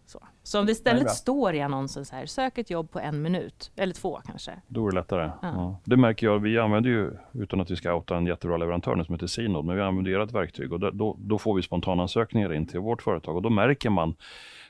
Så, 0.10 0.28
så 0.44 0.60
om 0.60 0.66
det 0.66 0.72
istället 0.72 1.04
det 1.04 1.10
står 1.10 1.56
i 1.56 1.62
annonsen 1.62 2.06
så 2.06 2.16
här, 2.16 2.26
sök 2.26 2.58
ett 2.58 2.70
jobb 2.70 2.92
på 2.92 3.00
en 3.00 3.22
minut, 3.22 3.72
eller 3.76 3.94
två 3.94 4.22
kanske. 4.26 4.52
Då 4.68 4.88
är 4.88 4.92
det 4.92 4.96
lättare. 4.96 5.32
Ja. 5.42 5.48
Ja. 5.56 5.80
Det 5.84 5.98
märker 5.98 6.28
jag, 6.28 6.40
vi 6.40 6.60
använder 6.60 6.90
ju, 6.90 7.12
utan 7.34 7.62
att 7.62 7.72
vi 7.72 7.76
ska 7.76 7.94
outa 7.94 8.18
en 8.18 8.26
jättebra 8.26 8.58
leverantör 8.58 9.04
som 9.04 9.16
heter 9.16 9.28
Synod, 9.28 9.66
men 9.66 9.76
vi 9.76 9.82
använder 9.82 10.20
ert 10.20 10.32
verktyg 10.32 10.74
och 10.74 10.80
då, 10.80 11.18
då 11.20 11.38
får 11.38 11.56
vi 11.56 11.62
spontanansökningar 11.62 12.54
in 12.54 12.68
till 12.68 12.80
vårt 12.80 13.02
företag 13.02 13.36
och 13.36 13.42
då 13.42 13.50
märker 13.50 13.90
man 13.90 14.16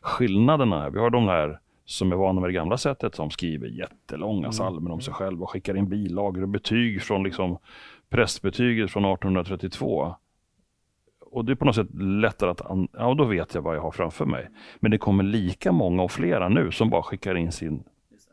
skillnaderna. 0.01 0.89
Vi 0.89 0.99
har 0.99 1.09
de 1.09 1.27
här 1.27 1.59
som 1.85 2.11
är 2.11 2.15
vana 2.15 2.41
med 2.41 2.49
det 2.49 2.53
gamla 2.53 2.77
sättet, 2.77 3.15
som 3.15 3.29
skriver 3.29 3.67
jättelånga 3.67 4.39
mm. 4.39 4.51
salmer 4.51 4.91
om 4.91 5.01
sig 5.01 5.13
själva 5.13 5.43
och 5.43 5.49
skickar 5.49 5.77
in 5.77 5.89
bilagor 5.89 6.41
och 6.41 6.49
betyg 6.49 7.01
från 7.01 7.23
liksom 7.23 7.57
prästbetyget 8.09 8.91
från 8.91 9.05
1832 9.05 10.15
och 11.31 11.45
det 11.45 11.51
är 11.51 11.55
på 11.55 11.65
något 11.65 11.75
sätt 11.75 11.87
lättare 11.93 12.51
att, 12.51 12.61
ja 12.93 13.13
då 13.13 13.23
vet 13.23 13.55
jag 13.55 13.61
vad 13.61 13.75
jag 13.75 13.81
har 13.81 13.91
framför 13.91 14.25
mig. 14.25 14.49
Men 14.79 14.91
det 14.91 14.97
kommer 14.97 15.23
lika 15.23 15.71
många 15.71 16.03
och 16.03 16.11
flera 16.11 16.49
nu 16.49 16.71
som 16.71 16.89
bara 16.89 17.03
skickar 17.03 17.35
in 17.35 17.51
sin 17.51 17.83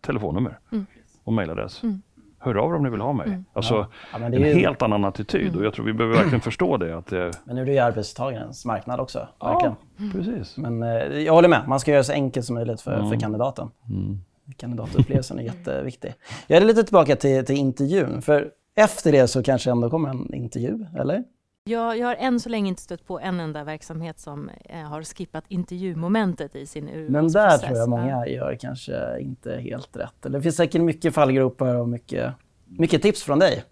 telefonnummer 0.01 0.59
mm. 0.73 0.87
och 1.25 1.33
mejladress. 1.33 1.83
Mm. 1.83 2.03
Hör 2.39 2.55
av 2.55 2.71
er 2.71 2.77
om 2.77 2.83
ni 2.83 2.91
vill 2.91 3.01
ha 3.01 3.13
mig. 3.13 3.27
Mm. 3.27 3.45
Alltså, 3.53 3.75
ja. 3.75 4.19
Ja, 4.21 4.27
en 4.27 4.33
ju... 4.33 4.55
helt 4.55 4.83
annan 4.83 5.05
attityd 5.05 5.47
mm. 5.47 5.59
och 5.59 5.65
jag 5.65 5.75
tror 5.75 5.85
vi 5.85 5.93
behöver 5.93 6.17
verkligen 6.17 6.41
förstå 6.41 6.77
det. 6.77 6.97
Att 6.97 7.07
det... 7.07 7.31
Men 7.45 7.57
nu 7.57 7.63
är 7.63 7.67
det 7.67 7.73
ju 7.73 7.79
arbetstagarens 7.79 8.65
marknad 8.65 9.01
också. 9.01 9.29
Verkligen. 9.41 9.75
Ja, 9.97 10.05
precis. 10.13 10.57
Men 10.57 10.83
eh, 10.83 11.19
jag 11.19 11.33
håller 11.33 11.49
med, 11.49 11.69
man 11.69 11.81
ska 11.81 11.91
göra 11.91 12.01
det 12.01 12.05
så 12.05 12.13
enkelt 12.13 12.47
som 12.47 12.55
möjligt 12.55 12.81
för, 12.81 13.09
för 13.11 13.21
kandidaten. 13.21 13.71
Mm. 13.91 14.21
Kandidatupplevelsen 14.57 15.39
är 15.39 15.43
jätteviktig. 15.55 16.15
Jag 16.47 16.63
är 16.63 16.67
lite 16.67 16.85
tillbaka 16.85 17.17
till, 17.17 17.45
till 17.45 17.57
intervjun. 17.57 18.23
För 18.23 18.51
efter 18.77 19.13
det 19.13 19.29
så 19.29 19.43
kanske 19.43 19.71
ändå 19.71 19.91
kommer 19.91 20.09
en 20.09 20.35
intervju, 20.35 20.87
eller? 20.99 21.25
Jag, 21.69 21.99
jag 21.99 22.07
har 22.07 22.15
än 22.15 22.41
så 22.41 22.49
länge 22.49 22.69
inte 22.69 22.83
stött 22.83 23.07
på 23.07 23.21
en 23.21 23.41
enda 23.41 23.65
verksamhet 23.65 24.19
som 24.19 24.51
eh, 24.65 24.81
har 24.81 25.03
skippat 25.03 25.45
intervjumomentet 25.49 26.57
i 26.57 26.67
sin 26.67 26.89
urvalsprocess. 26.89 27.13
Men 27.13 27.33
där 27.33 27.59
tror 27.59 27.79
jag 27.79 27.89
många 27.89 28.27
gör 28.27 28.57
kanske 28.61 29.21
inte 29.21 29.57
helt 29.57 29.97
rätt. 29.97 30.15
det 30.21 30.43
finns 30.43 30.57
säkert 30.57 30.83
mycket 30.83 31.15
fallgropar 31.15 31.75
och 31.75 31.89
mycket, 31.89 32.35
mycket 32.65 33.03
tips 33.03 33.23
från 33.23 33.39
dig. 33.39 33.65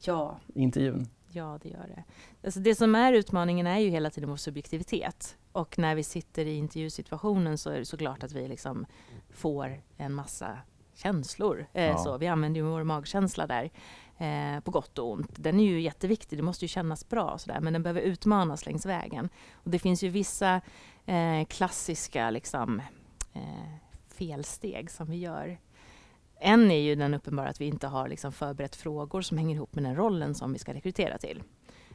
Ja. 0.00 0.38
I 0.54 0.62
intervjun. 0.62 1.08
Ja, 1.30 1.58
det 1.62 1.68
gör 1.68 1.86
det. 1.96 2.04
Alltså 2.44 2.60
det 2.60 2.74
som 2.74 2.94
är 2.94 3.12
utmaningen 3.12 3.66
är 3.66 3.78
ju 3.78 3.88
hela 3.88 4.10
tiden 4.10 4.30
vår 4.30 4.36
subjektivitet. 4.36 5.36
Och 5.52 5.78
när 5.78 5.94
vi 5.94 6.02
sitter 6.02 6.46
i 6.46 6.54
intervjusituationen 6.54 7.58
så 7.58 7.70
är 7.70 7.78
det 7.78 7.84
såklart 7.84 8.24
att 8.24 8.32
vi 8.32 8.48
liksom 8.48 8.86
får 9.30 9.80
en 9.96 10.14
massa 10.14 10.58
känslor. 10.94 11.66
Eh, 11.72 11.84
ja. 11.84 11.98
så 11.98 12.18
vi 12.18 12.26
använder 12.26 12.60
ju 12.60 12.66
vår 12.66 12.84
magkänsla 12.84 13.46
där 13.46 13.70
eh, 14.18 14.60
på 14.60 14.70
gott 14.70 14.98
och 14.98 15.10
ont. 15.10 15.30
Den 15.36 15.60
är 15.60 15.64
ju 15.64 15.80
jätteviktig, 15.80 16.38
det 16.38 16.42
måste 16.42 16.64
ju 16.64 16.68
kännas 16.68 17.08
bra 17.08 17.38
sådär, 17.38 17.60
men 17.60 17.72
den 17.72 17.82
behöver 17.82 18.00
utmanas 18.00 18.66
längs 18.66 18.86
vägen. 18.86 19.28
Och 19.52 19.70
det 19.70 19.78
finns 19.78 20.02
ju 20.02 20.08
vissa 20.08 20.60
eh, 21.06 21.44
klassiska 21.48 22.30
liksom, 22.30 22.82
eh, 23.32 23.74
felsteg 24.08 24.90
som 24.90 25.10
vi 25.10 25.16
gör. 25.16 25.58
En 26.40 26.70
är 26.70 26.80
ju 26.80 26.94
den 26.94 27.14
uppenbara 27.14 27.48
att 27.48 27.60
vi 27.60 27.66
inte 27.66 27.86
har 27.86 28.08
liksom 28.08 28.32
förberett 28.32 28.76
frågor 28.76 29.22
som 29.22 29.38
hänger 29.38 29.54
ihop 29.54 29.74
med 29.74 29.84
den 29.84 29.96
rollen 29.96 30.34
som 30.34 30.52
vi 30.52 30.58
ska 30.58 30.74
rekrytera 30.74 31.18
till. 31.18 31.42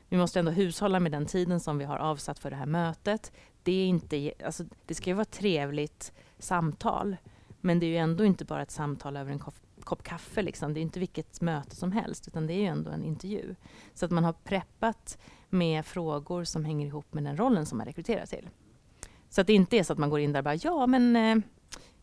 Vi 0.09 0.17
måste 0.17 0.39
ändå 0.39 0.51
hushålla 0.51 0.99
med 0.99 1.11
den 1.11 1.25
tiden 1.25 1.59
som 1.59 1.77
vi 1.77 1.85
har 1.85 1.97
avsatt 1.97 2.39
för 2.39 2.49
det 2.49 2.55
här 2.55 2.65
mötet. 2.65 3.31
Det, 3.63 3.71
är 3.71 3.85
inte, 3.85 4.33
alltså, 4.45 4.63
det 4.85 4.95
ska 4.95 5.09
ju 5.09 5.13
vara 5.13 5.21
ett 5.21 5.31
trevligt 5.31 6.13
samtal, 6.39 7.17
men 7.61 7.79
det 7.79 7.85
är 7.85 7.87
ju 7.87 7.97
ändå 7.97 8.25
inte 8.25 8.45
bara 8.45 8.61
ett 8.61 8.71
samtal 8.71 9.17
över 9.17 9.31
en 9.31 9.39
kopp 9.39 9.55
kaffe. 10.03 10.41
Liksom. 10.41 10.73
Det 10.73 10.79
är 10.79 10.81
inte 10.81 10.99
vilket 10.99 11.41
möte 11.41 11.75
som 11.75 11.91
helst, 11.91 12.27
utan 12.27 12.47
det 12.47 12.53
är 12.53 12.59
ju 12.59 12.65
ändå 12.65 12.91
en 12.91 13.03
intervju. 13.03 13.55
Så 13.93 14.05
att 14.05 14.11
man 14.11 14.23
har 14.23 14.33
preppat 14.33 15.17
med 15.49 15.85
frågor 15.85 16.43
som 16.43 16.65
hänger 16.65 16.87
ihop 16.87 17.13
med 17.13 17.23
den 17.23 17.37
rollen 17.37 17.65
som 17.65 17.77
man 17.77 17.87
rekryterar 17.87 18.25
till. 18.25 18.49
Så 19.29 19.41
att 19.41 19.47
det 19.47 19.53
inte 19.53 19.77
är 19.77 19.83
så 19.83 19.93
att 19.93 19.99
man 19.99 20.09
går 20.09 20.19
in 20.19 20.33
där 20.33 20.39
och 20.39 20.43
bara 20.43 20.55
ja, 20.55 20.87
men 20.87 21.15
eh, 21.15 21.43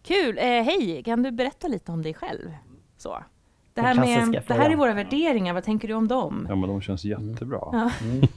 kul, 0.02 0.38
eh, 0.38 0.44
hej, 0.44 1.02
kan 1.04 1.22
du 1.22 1.30
berätta 1.30 1.68
lite 1.68 1.92
om 1.92 2.02
dig 2.02 2.14
själv? 2.14 2.50
Så. 2.96 3.24
Det 3.74 3.80
här, 3.80 3.94
med, 3.94 4.42
det 4.48 4.54
här 4.54 4.70
är 4.70 4.76
våra 4.76 4.94
värderingar, 4.94 5.54
vad 5.54 5.64
tänker 5.64 5.88
du 5.88 5.94
om 5.94 6.08
dem? 6.08 6.46
Ja, 6.48 6.56
men 6.56 6.68
de 6.68 6.80
känns 6.80 7.04
jättebra. 7.04 7.68
Ja. 7.72 7.90
Mm. 8.02 8.22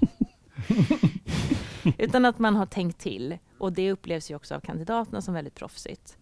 Utan 1.97 2.25
att 2.25 2.39
man 2.39 2.55
har 2.55 2.65
tänkt 2.65 2.99
till. 2.99 3.37
Och 3.57 3.73
det 3.73 3.91
upplevs 3.91 4.31
ju 4.31 4.35
också 4.35 4.55
av 4.55 4.59
kandidaterna 4.59 5.21
som 5.21 5.33
väldigt 5.33 5.55
proffsigt. 5.55 6.17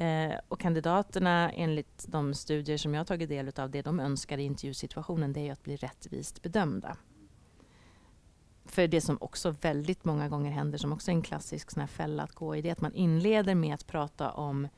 Eh, 0.00 0.38
och 0.48 0.60
kandidaterna, 0.60 1.52
enligt 1.52 2.04
de 2.08 2.34
studier 2.34 2.76
som 2.76 2.94
jag 2.94 3.06
tagit 3.06 3.28
del 3.28 3.52
av, 3.56 3.70
det 3.70 3.82
de 3.82 4.00
önskar 4.00 4.38
i 4.38 4.42
intervjusituationen, 4.42 5.32
det 5.32 5.48
är 5.48 5.52
att 5.52 5.62
bli 5.62 5.76
rättvist 5.76 6.42
bedömda. 6.42 6.96
För 8.64 8.88
det 8.88 9.00
som 9.00 9.18
också 9.20 9.54
väldigt 9.60 10.04
många 10.04 10.28
gånger 10.28 10.50
händer, 10.50 10.78
som 10.78 10.92
också 10.92 11.10
är 11.10 11.14
en 11.14 11.22
klassisk 11.22 11.70
sån 11.70 11.80
här 11.80 11.86
fälla 11.86 12.22
att 12.22 12.34
gå 12.34 12.56
i, 12.56 12.62
det 12.62 12.68
är 12.68 12.72
att 12.72 12.80
man 12.80 12.94
inleder 12.94 13.54
med 13.54 13.74
att 13.74 13.86
prata 13.86 14.30
om 14.30 14.68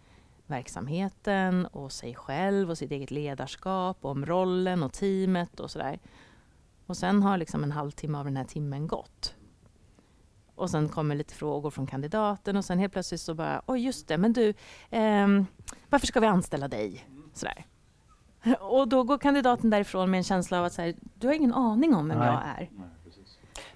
verksamheten 0.46 1.66
och 1.66 1.92
sig 1.92 2.14
själv 2.14 2.70
och 2.70 2.78
sitt 2.78 2.90
eget 2.90 3.10
ledarskap, 3.10 4.04
om 4.04 4.26
rollen 4.26 4.82
och 4.82 4.92
teamet 4.92 5.60
och 5.60 5.70
sådär. 5.70 5.98
Och 6.86 6.96
sen 6.96 7.22
har 7.22 7.38
liksom 7.38 7.64
en 7.64 7.72
halvtimme 7.72 8.18
av 8.18 8.24
den 8.24 8.36
här 8.36 8.44
timmen 8.44 8.86
gått 8.86 9.34
och 10.62 10.70
sen 10.70 10.88
kommer 10.88 11.14
lite 11.14 11.34
frågor 11.34 11.70
från 11.70 11.86
kandidaten 11.86 12.56
och 12.56 12.64
sen 12.64 12.78
helt 12.78 12.92
plötsligt 12.92 13.20
så 13.20 13.34
bara, 13.34 13.62
oj 13.66 13.84
just 13.84 14.08
det, 14.08 14.18
men 14.18 14.32
du, 14.32 14.48
eh, 14.90 15.28
varför 15.90 16.06
ska 16.06 16.20
vi 16.20 16.26
anställa 16.26 16.68
dig? 16.68 17.06
Sådär. 17.34 17.64
Och 18.60 18.88
då 18.88 19.02
går 19.02 19.18
kandidaten 19.18 19.70
därifrån 19.70 20.10
med 20.10 20.18
en 20.18 20.24
känsla 20.24 20.58
av 20.58 20.64
att 20.64 20.72
så 20.72 20.82
här, 20.82 20.94
du 21.14 21.26
har 21.26 21.34
ingen 21.34 21.54
aning 21.54 21.94
om 21.94 22.08
vem 22.08 22.18
Nej. 22.18 22.26
jag 22.26 22.42
är. 22.62 22.70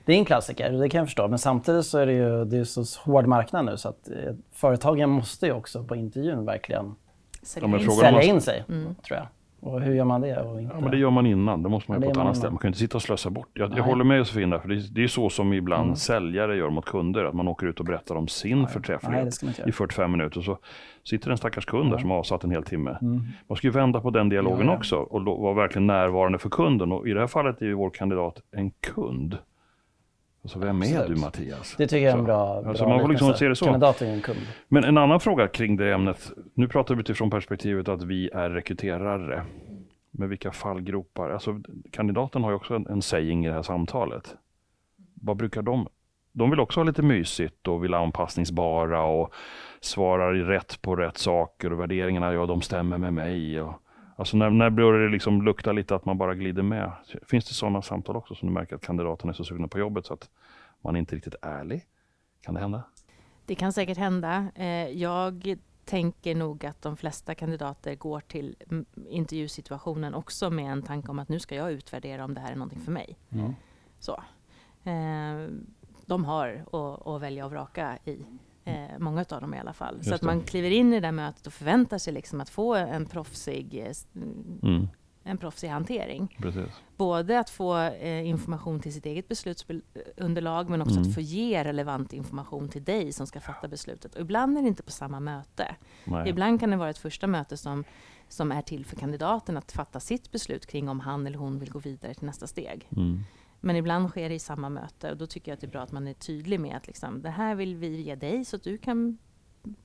Det 0.04 0.12
är 0.12 0.18
en 0.18 0.24
klassiker, 0.24 0.72
det 0.72 0.88
kan 0.88 0.98
jag 0.98 1.06
förstå. 1.06 1.28
Men 1.28 1.38
samtidigt 1.38 1.86
så 1.86 1.98
är 1.98 2.06
det 2.06 2.12
ju 2.12 2.44
det 2.44 2.58
är 2.58 2.64
så 2.64 3.00
hård 3.00 3.26
marknad 3.26 3.64
nu 3.64 3.76
så 3.76 3.88
att 3.88 4.08
eh, 4.08 4.34
företagen 4.52 5.10
måste 5.10 5.46
ju 5.46 5.52
också 5.52 5.84
på 5.84 5.96
intervjun 5.96 6.44
verkligen 6.44 6.94
sälja, 7.42 7.78
in, 7.78 7.90
sälja 7.90 8.22
in 8.22 8.40
sig, 8.40 8.64
mm. 8.68 8.94
tror 8.94 9.18
jag. 9.18 9.26
Och 9.60 9.80
hur 9.80 9.94
gör 9.94 10.04
man 10.04 10.20
det? 10.20 10.28
Ja, 10.28 10.80
men 10.80 10.90
det 10.90 10.96
gör 10.96 11.10
man 11.10 11.26
innan. 11.26 11.62
Det 11.62 11.68
måste 11.68 11.90
man 11.90 12.02
ja, 12.02 12.06
på 12.06 12.10
ett 12.10 12.16
annat 12.16 12.36
ställe. 12.36 12.50
Man 12.50 12.58
kan 12.58 12.68
inte 12.68 12.78
sitta 12.78 12.96
och 12.98 13.02
slösa 13.02 13.30
bort. 13.30 13.48
Jag, 13.52 13.72
jag 13.76 13.82
håller 13.82 14.04
med 14.04 14.18
Josefin 14.18 14.50
där, 14.50 14.58
för 14.58 14.68
det, 14.68 14.94
det 14.94 15.04
är 15.04 15.08
så 15.08 15.30
som 15.30 15.52
ibland 15.52 15.84
mm. 15.84 15.96
säljare 15.96 16.56
gör 16.56 16.70
mot 16.70 16.84
kunder. 16.84 17.24
Att 17.24 17.34
man 17.34 17.48
åker 17.48 17.66
ut 17.66 17.80
och 17.80 17.86
berättar 17.86 18.14
om 18.14 18.28
sin 18.28 18.58
Nej. 18.58 18.68
förträfflighet 18.68 19.42
i 19.66 19.72
45 19.72 20.12
minuter. 20.12 20.40
Så 20.40 20.58
sitter 21.04 21.30
en 21.30 21.36
stackars 21.36 21.64
kund 21.64 21.90
där 21.90 21.98
som 21.98 22.10
har 22.10 22.18
avsatt 22.18 22.44
en 22.44 22.50
hel 22.50 22.62
timme. 22.62 22.98
Mm. 23.02 23.22
Man 23.48 23.56
ska 23.56 23.66
ju 23.66 23.72
vända 23.72 24.00
på 24.00 24.10
den 24.10 24.28
dialogen 24.28 24.66
ja, 24.66 24.76
också 24.76 24.96
och 24.96 25.24
vara 25.24 25.54
verkligen 25.54 25.86
närvarande 25.86 26.38
för 26.38 26.48
kunden. 26.48 26.92
Och 26.92 27.08
i 27.08 27.12
det 27.12 27.20
här 27.20 27.26
fallet 27.26 27.62
är 27.62 27.66
ju 27.66 27.74
vår 27.74 27.90
kandidat 27.90 28.40
en 28.56 28.70
kund. 28.70 29.38
Alltså 30.46 30.58
vem 30.58 30.82
är 30.82 30.98
Absolut. 30.98 31.16
du 31.16 31.24
Mattias? 31.24 31.74
Det 31.78 31.86
tycker 31.86 32.04
jag 32.04 32.14
är 32.14 32.18
en 32.18 32.24
bra, 32.24 32.62
alltså, 32.66 32.84
bra 32.84 32.92
man 32.92 33.00
får 33.00 33.08
liksom 33.08 33.34
se 33.34 33.48
det 33.48 33.56
så. 33.56 33.64
Kandidat 33.64 34.02
är 34.02 34.06
en 34.06 34.20
kund. 34.20 34.38
Men 34.68 34.84
en 34.84 34.98
annan 34.98 35.20
fråga 35.20 35.48
kring 35.48 35.76
det 35.76 35.92
ämnet. 35.92 36.32
Nu 36.54 36.68
pratar 36.68 36.94
vi 36.94 37.00
utifrån 37.00 37.30
perspektivet 37.30 37.88
att 37.88 38.02
vi 38.02 38.30
är 38.30 38.50
rekryterare 38.50 39.42
med 40.10 40.28
vilka 40.28 40.52
fallgropar, 40.52 41.30
alltså 41.30 41.60
kandidaten 41.92 42.42
har 42.44 42.50
ju 42.50 42.56
också 42.56 42.74
en, 42.74 42.86
en 42.86 43.02
saying 43.02 43.44
i 43.44 43.48
det 43.48 43.54
här 43.54 43.62
samtalet. 43.62 44.34
Vad 45.14 45.36
brukar 45.36 45.62
de, 45.62 45.88
de 46.32 46.50
vill 46.50 46.60
också 46.60 46.80
ha 46.80 46.84
lite 46.84 47.02
mysigt 47.02 47.68
och 47.68 47.84
vill 47.84 47.94
anpassningsbara 47.94 49.02
och 49.02 49.34
svarar 49.80 50.34
rätt 50.34 50.82
på 50.82 50.96
rätt 50.96 51.18
saker 51.18 51.72
och 51.72 51.80
värderingarna, 51.80 52.32
ja 52.32 52.46
de 52.46 52.62
stämmer 52.62 52.98
med 52.98 53.14
mig. 53.14 53.60
Och, 53.60 53.74
alltså 54.16 54.36
när, 54.36 54.50
när 54.50 54.70
börjar 54.70 55.00
det 55.00 55.08
liksom 55.08 55.42
lukta 55.42 55.72
lite 55.72 55.94
att 55.94 56.04
man 56.04 56.18
bara 56.18 56.34
glider 56.34 56.62
med? 56.62 56.92
Finns 57.26 57.44
det 57.44 57.54
sådana 57.54 57.82
samtal 57.82 58.16
också 58.16 58.34
som 58.34 58.48
du 58.48 58.54
märker 58.54 58.76
att 58.76 58.82
kandidaten 58.82 59.30
är 59.30 59.34
så 59.34 59.44
sugna 59.44 59.68
på 59.68 59.78
jobbet 59.78 60.06
så 60.06 60.14
att 60.14 60.30
man 60.80 60.96
är 60.96 61.00
inte 61.00 61.16
riktigt 61.16 61.34
ärlig? 61.42 61.84
Kan 62.40 62.54
det 62.54 62.60
hända? 62.60 62.82
Det 63.46 63.54
kan 63.54 63.72
säkert 63.72 63.98
hända. 63.98 64.48
Eh, 64.54 64.88
jag 64.88 65.56
tänker 65.84 66.34
nog 66.34 66.66
att 66.66 66.82
de 66.82 66.96
flesta 66.96 67.34
kandidater 67.34 67.94
går 67.94 68.20
till 68.20 68.56
intervjusituationen 69.08 70.14
också 70.14 70.50
med 70.50 70.72
en 70.72 70.82
tanke 70.82 71.10
om 71.10 71.18
att 71.18 71.28
nu 71.28 71.40
ska 71.40 71.54
jag 71.54 71.72
utvärdera 71.72 72.24
om 72.24 72.34
det 72.34 72.40
här 72.40 72.52
är 72.52 72.56
någonting 72.56 72.80
för 72.80 72.92
mig. 72.92 73.18
Mm. 73.30 73.54
Så. 73.98 74.22
Eh, 74.84 75.48
de 76.06 76.24
har 76.24 76.64
att 77.04 77.22
välja 77.22 77.44
och 77.44 77.50
vraka 77.50 77.98
i. 78.04 78.24
Eh, 78.66 78.98
många 78.98 79.24
av 79.30 79.40
dem 79.40 79.54
i 79.54 79.58
alla 79.58 79.72
fall. 79.72 79.96
Just 79.96 80.08
så 80.08 80.14
att 80.14 80.22
man 80.22 80.40
kliver 80.40 80.70
in 80.70 80.92
i 80.92 80.96
det 80.96 81.06
där 81.06 81.12
mötet 81.12 81.46
och 81.46 81.52
förväntar 81.52 81.98
sig 81.98 82.12
liksom 82.12 82.40
att 82.40 82.50
få 82.50 82.74
en 82.74 83.06
proffsig 83.06 83.74
eh, 83.74 83.92
mm 84.62 84.88
en 85.26 85.38
proffsig 85.38 85.68
hantering. 85.68 86.36
Precis. 86.38 86.82
Både 86.96 87.40
att 87.40 87.50
få 87.50 87.78
eh, 87.78 88.28
information 88.28 88.80
till 88.80 88.92
sitt 88.92 89.06
eget 89.06 89.28
beslutsunderlag 89.28 90.70
men 90.70 90.82
också 90.82 90.96
mm. 90.96 91.08
att 91.08 91.14
få 91.14 91.20
ge 91.20 91.64
relevant 91.64 92.12
information 92.12 92.68
till 92.68 92.84
dig 92.84 93.12
som 93.12 93.26
ska 93.26 93.40
fatta 93.40 93.68
beslutet. 93.68 94.14
Och 94.14 94.20
ibland 94.20 94.58
är 94.58 94.62
det 94.62 94.68
inte 94.68 94.82
på 94.82 94.90
samma 94.90 95.20
möte. 95.20 95.76
Nej. 96.04 96.28
Ibland 96.28 96.60
kan 96.60 96.70
det 96.70 96.76
vara 96.76 96.90
ett 96.90 96.98
första 96.98 97.26
möte 97.26 97.56
som, 97.56 97.84
som 98.28 98.52
är 98.52 98.62
till 98.62 98.84
för 98.84 98.96
kandidaten 98.96 99.56
att 99.56 99.72
fatta 99.72 100.00
sitt 100.00 100.32
beslut 100.32 100.66
kring 100.66 100.88
om 100.88 101.00
han 101.00 101.26
eller 101.26 101.38
hon 101.38 101.58
vill 101.58 101.70
gå 101.70 101.78
vidare 101.78 102.14
till 102.14 102.26
nästa 102.26 102.46
steg. 102.46 102.88
Mm. 102.96 103.24
Men 103.66 103.76
ibland 103.76 104.10
sker 104.10 104.28
det 104.28 104.34
i 104.34 104.38
samma 104.38 104.68
möte 104.68 105.10
och 105.10 105.16
då 105.16 105.26
tycker 105.26 105.50
jag 105.50 105.54
att 105.54 105.60
det 105.60 105.66
är 105.66 105.70
bra 105.70 105.80
att 105.80 105.92
man 105.92 106.08
är 106.08 106.14
tydlig 106.14 106.60
med 106.60 106.76
att 106.76 106.86
liksom, 106.86 107.22
det 107.22 107.30
här 107.30 107.54
vill 107.54 107.76
vi 107.76 108.00
ge 108.00 108.14
dig 108.14 108.44
så 108.44 108.56
att 108.56 108.62
du 108.62 108.78
kan 108.78 109.18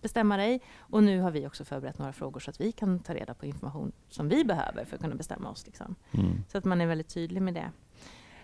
bestämma 0.01 0.37
dig. 0.37 0.61
Och 0.77 1.03
nu 1.03 1.19
har 1.19 1.31
vi 1.31 1.47
också 1.47 1.65
förberett 1.65 1.99
några 1.99 2.13
frågor 2.13 2.39
så 2.39 2.49
att 2.49 2.61
vi 2.61 2.71
kan 2.71 2.99
ta 2.99 3.13
reda 3.13 3.33
på 3.33 3.45
information 3.45 3.91
som 4.09 4.29
vi 4.29 4.43
behöver 4.43 4.85
för 4.85 4.95
att 4.95 5.01
kunna 5.01 5.15
bestämma 5.15 5.49
oss. 5.49 5.65
Liksom. 5.65 5.95
Mm. 6.11 6.43
Så 6.47 6.57
att 6.57 6.65
man 6.65 6.81
är 6.81 6.87
väldigt 6.87 7.13
tydlig 7.13 7.41
med 7.41 7.53
det. 7.53 7.71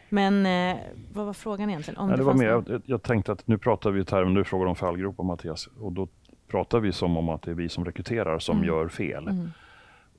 Men 0.10 0.46
eh, 0.46 0.84
vad 1.14 1.26
var 1.26 1.34
frågan 1.34 1.70
egentligen? 1.70 1.98
Om 1.98 2.10
ja, 2.10 2.18
det, 2.18 2.24
var 2.24 2.34
mer, 2.34 2.48
jag, 2.48 2.82
jag, 2.86 3.04
tänkte 3.04 3.32
att 3.32 3.48
nu 3.48 3.58
pratar 3.58 3.92
vi 3.92 4.02
i 4.02 4.06
termer, 4.06 4.32
nu 4.32 4.44
frågar 4.44 4.66
om 4.66 4.76
fallgropar 4.76 5.24
Mattias, 5.24 5.68
och 5.80 5.92
då 5.92 6.08
pratar 6.48 6.80
vi 6.80 6.92
som 6.92 7.18
om 7.18 7.30
att 7.30 7.42
det 7.42 7.52
är 7.52 7.56
vi 7.56 7.70
som 7.70 7.86
rekryterar 7.86 8.40
som 8.40 8.58
mm. 8.58 8.68
gör 8.68 8.88
fel. 8.88 9.28
Mm. 9.28 9.52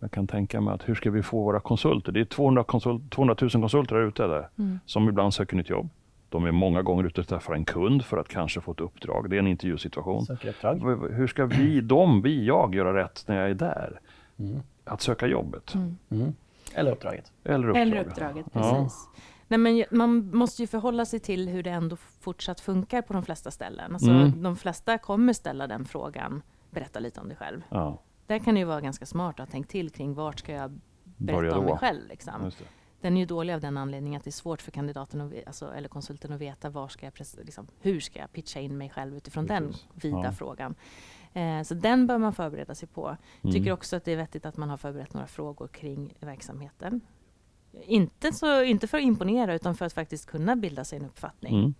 Jag 0.00 0.10
kan 0.10 0.26
tänka 0.26 0.60
mig 0.60 0.74
att 0.74 0.88
hur 0.88 0.94
ska 0.94 1.10
vi 1.10 1.22
få 1.22 1.42
våra 1.42 1.60
konsulter? 1.60 2.12
Det 2.12 2.20
är 2.20 2.24
200, 2.24 2.64
konsult, 2.64 3.10
200 3.10 3.36
000 3.40 3.50
konsulter 3.50 3.96
där 3.96 4.02
ute 4.02 4.26
där, 4.26 4.48
mm. 4.58 4.80
som 4.86 5.08
ibland 5.08 5.34
söker 5.34 5.56
nytt 5.56 5.70
jobb. 5.70 5.88
De 6.28 6.44
är 6.44 6.52
många 6.52 6.82
gånger 6.82 7.04
ute 7.04 7.20
och 7.20 7.28
träffar 7.28 7.54
en 7.54 7.64
kund 7.64 8.04
för 8.04 8.16
att 8.16 8.28
kanske 8.28 8.60
få 8.60 8.72
ett 8.72 8.80
uppdrag. 8.80 9.30
Det 9.30 9.36
är 9.36 9.38
en 9.38 9.46
intervjusituation. 9.46 10.26
Hur 11.10 11.26
ska 11.26 11.46
vi, 11.46 11.80
de, 11.80 12.22
vi, 12.22 12.46
jag 12.46 12.74
göra 12.74 13.04
rätt 13.04 13.24
när 13.26 13.40
jag 13.40 13.50
är 13.50 13.54
där? 13.54 14.00
Mm. 14.38 14.60
Att 14.84 15.00
söka 15.00 15.26
jobbet. 15.26 15.74
Mm. 15.74 15.96
Mm. 16.10 16.34
Eller 16.74 16.92
uppdraget. 16.92 17.32
Eller 17.44 17.68
uppdraget, 17.68 17.92
Eller 17.92 18.04
uppdraget 18.04 18.52
precis. 18.52 19.08
Ja. 19.14 19.20
Nej, 19.48 19.58
men 19.58 19.84
man 19.90 20.30
måste 20.36 20.62
ju 20.62 20.66
förhålla 20.66 21.04
sig 21.04 21.20
till 21.20 21.48
hur 21.48 21.62
det 21.62 21.70
ändå 21.70 21.96
fortsatt 21.96 22.60
funkar 22.60 23.02
på 23.02 23.12
de 23.12 23.22
flesta 23.22 23.50
ställen. 23.50 23.92
Alltså, 23.92 24.10
mm. 24.10 24.42
De 24.42 24.56
flesta 24.56 24.98
kommer 24.98 25.32
ställa 25.32 25.66
den 25.66 25.84
frågan, 25.84 26.42
berätta 26.70 27.00
lite 27.00 27.20
om 27.20 27.28
dig 27.28 27.36
själv. 27.36 27.62
Ja. 27.68 27.98
Där 28.28 28.38
kan 28.38 28.54
det 28.54 28.60
ju 28.60 28.66
vara 28.66 28.80
ganska 28.80 29.06
smart 29.06 29.40
att 29.40 29.48
ha 29.48 29.52
tänkt 29.52 29.70
till 29.70 29.90
kring 29.90 30.14
vart 30.14 30.38
ska 30.38 30.52
jag 30.52 30.80
berätta 31.16 31.58
om 31.58 31.64
mig 31.64 31.78
själv. 31.78 32.08
Liksom 32.08 32.50
den 33.00 33.16
är 33.16 33.20
ju 33.20 33.26
dålig 33.26 33.54
av 33.54 33.60
den 33.60 33.76
anledningen 33.76 34.18
att 34.18 34.24
det 34.24 34.30
är 34.30 34.32
svårt 34.32 34.62
för 34.62 34.70
kandidaten 34.70 35.20
att, 35.20 35.32
alltså, 35.46 35.72
eller 35.74 35.88
konsulten 35.88 36.32
att 36.32 36.40
veta 36.40 36.70
var 36.70 36.88
ska 36.88 37.06
jag 37.06 37.12
liksom, 37.44 37.66
hur 37.80 38.00
ska 38.00 38.18
jag 38.18 38.32
pitcha 38.32 38.60
in 38.60 38.78
mig 38.78 38.90
själv 38.90 39.16
utifrån 39.16 39.46
Precis. 39.46 39.86
den 39.92 40.10
vida 40.10 40.24
ja. 40.24 40.32
frågan. 40.32 40.74
Eh, 41.32 41.62
så 41.62 41.74
den 41.74 42.06
bör 42.06 42.18
man 42.18 42.32
förbereda 42.32 42.74
sig 42.74 42.88
på. 42.88 43.16
Mm. 43.42 43.54
Tycker 43.54 43.72
också 43.72 43.96
att 43.96 44.04
det 44.04 44.12
är 44.12 44.16
vettigt 44.16 44.46
att 44.46 44.56
man 44.56 44.70
har 44.70 44.76
förberett 44.76 45.14
några 45.14 45.26
frågor 45.26 45.68
kring 45.68 46.14
verksamheten. 46.20 47.00
Inte, 47.86 48.32
så, 48.32 48.62
inte 48.62 48.86
för 48.86 48.98
att 48.98 49.04
imponera 49.04 49.54
utan 49.54 49.74
för 49.74 49.84
att 49.86 49.92
faktiskt 49.92 50.26
kunna 50.26 50.56
bilda 50.56 50.84
sig 50.84 50.98
en 50.98 51.04
uppfattning. 51.04 51.74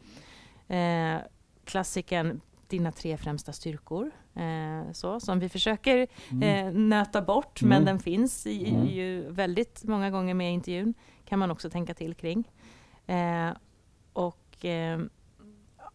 Mm. 0.68 1.16
Eh, 1.16 1.22
klassikern 1.64 2.40
dina 2.68 2.92
tre 2.92 3.16
främsta 3.16 3.52
styrkor. 3.52 4.10
Eh, 4.34 4.92
så, 4.92 5.20
som 5.20 5.38
vi 5.38 5.48
försöker 5.48 6.06
mm. 6.30 6.66
eh, 6.66 6.72
nöta 6.72 7.22
bort, 7.22 7.62
mm. 7.62 7.68
men 7.68 7.84
den 7.84 7.98
finns 7.98 8.46
i, 8.46 8.68
mm. 8.68 8.86
ju 8.86 9.30
väldigt 9.30 9.84
många 9.84 10.10
gånger 10.10 10.34
med 10.34 10.50
i 10.50 10.54
intervjun. 10.54 10.94
kan 11.24 11.38
man 11.38 11.50
också 11.50 11.70
tänka 11.70 11.94
till 11.94 12.14
kring. 12.14 12.50
Eh, 13.06 13.50
och 14.12 14.64
eh, 14.64 15.00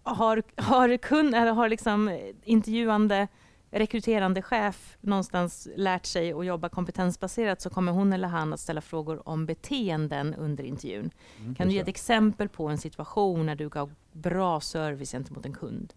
har, 0.03 0.43
har, 0.61 0.97
kun, 0.97 1.33
eller 1.33 1.51
har 1.51 1.69
liksom 1.69 2.19
intervjuande 2.43 3.27
rekryterande 3.73 4.41
chef 4.41 4.97
någonstans 5.01 5.67
lärt 5.75 6.05
sig 6.05 6.33
att 6.33 6.45
jobba 6.45 6.69
kompetensbaserat 6.69 7.61
så 7.61 7.69
kommer 7.69 7.91
hon 7.91 8.13
eller 8.13 8.27
han 8.27 8.53
att 8.53 8.59
ställa 8.59 8.81
frågor 8.81 9.29
om 9.29 9.45
beteenden 9.45 10.33
under 10.33 10.63
intervjun. 10.63 11.11
Mm, 11.39 11.55
kan 11.55 11.67
du 11.67 11.73
ge 11.73 11.79
ett 11.79 11.87
exempel 11.87 12.49
på 12.49 12.67
en 12.67 12.77
situation 12.77 13.45
när 13.45 13.55
du 13.55 13.69
gav 13.69 13.93
bra 14.11 14.61
service 14.61 15.11
gentemot 15.11 15.45
en 15.45 15.53
kund? 15.53 15.93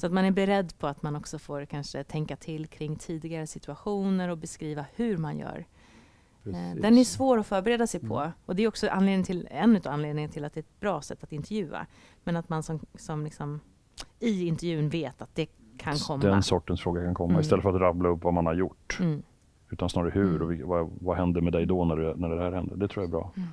Så 0.00 0.06
att 0.06 0.12
man 0.12 0.24
är 0.24 0.30
beredd 0.30 0.78
på 0.78 0.86
att 0.86 1.02
man 1.02 1.16
också 1.16 1.38
får 1.38 1.64
kanske 1.64 2.04
tänka 2.04 2.36
till 2.36 2.66
kring 2.66 2.96
tidigare 2.96 3.46
situationer 3.46 4.28
och 4.28 4.38
beskriva 4.38 4.84
hur 4.94 5.16
man 5.16 5.38
gör. 5.38 5.58
Eh, 5.58 6.52
Precis. 6.52 6.82
Den 6.82 6.98
är 6.98 7.04
svår 7.04 7.38
att 7.38 7.46
förbereda 7.46 7.86
sig 7.86 8.00
på. 8.00 8.18
Mm. 8.18 8.30
Och 8.46 8.56
det 8.56 8.62
är 8.62 8.68
också 8.68 8.88
anledningen 8.88 9.24
till, 9.24 9.48
en 9.50 9.76
av 9.76 9.82
anledningarna 9.86 10.32
till 10.32 10.44
att 10.44 10.54
det 10.54 10.60
är 10.60 10.62
ett 10.62 10.80
bra 10.80 11.02
sätt 11.02 11.22
att 11.22 11.32
intervjua. 11.32 11.86
Men 12.24 12.36
att 12.36 12.48
man 12.48 12.62
som, 12.62 12.80
som 12.94 13.24
liksom, 13.24 13.60
i 14.20 14.46
intervjun 14.46 14.88
vet 14.88 15.22
att 15.22 15.34
det 15.34 15.46
kan 15.78 15.96
komma. 15.96 16.22
Den 16.22 16.42
sortens 16.42 16.80
fråga 16.80 17.04
kan 17.04 17.14
komma 17.14 17.30
mm. 17.30 17.40
istället 17.40 17.62
för 17.62 17.74
att 17.74 17.80
rabbla 17.80 18.08
upp 18.08 18.24
vad 18.24 18.34
man 18.34 18.46
har 18.46 18.54
gjort. 18.54 18.98
Mm. 19.00 19.22
Utan 19.70 19.88
snarare 19.88 20.10
hur 20.10 20.42
och 20.42 20.52
mm. 20.52 20.68
vad, 20.68 20.90
vad 21.00 21.16
händer 21.16 21.40
med 21.40 21.52
dig 21.52 21.66
då 21.66 21.84
när 21.84 21.96
det, 21.96 22.14
när 22.16 22.28
det 22.28 22.42
här 22.42 22.52
händer. 22.52 22.76
Det 22.76 22.88
tror 22.88 23.02
jag 23.02 23.08
är 23.08 23.12
bra. 23.12 23.32
Mm. 23.36 23.48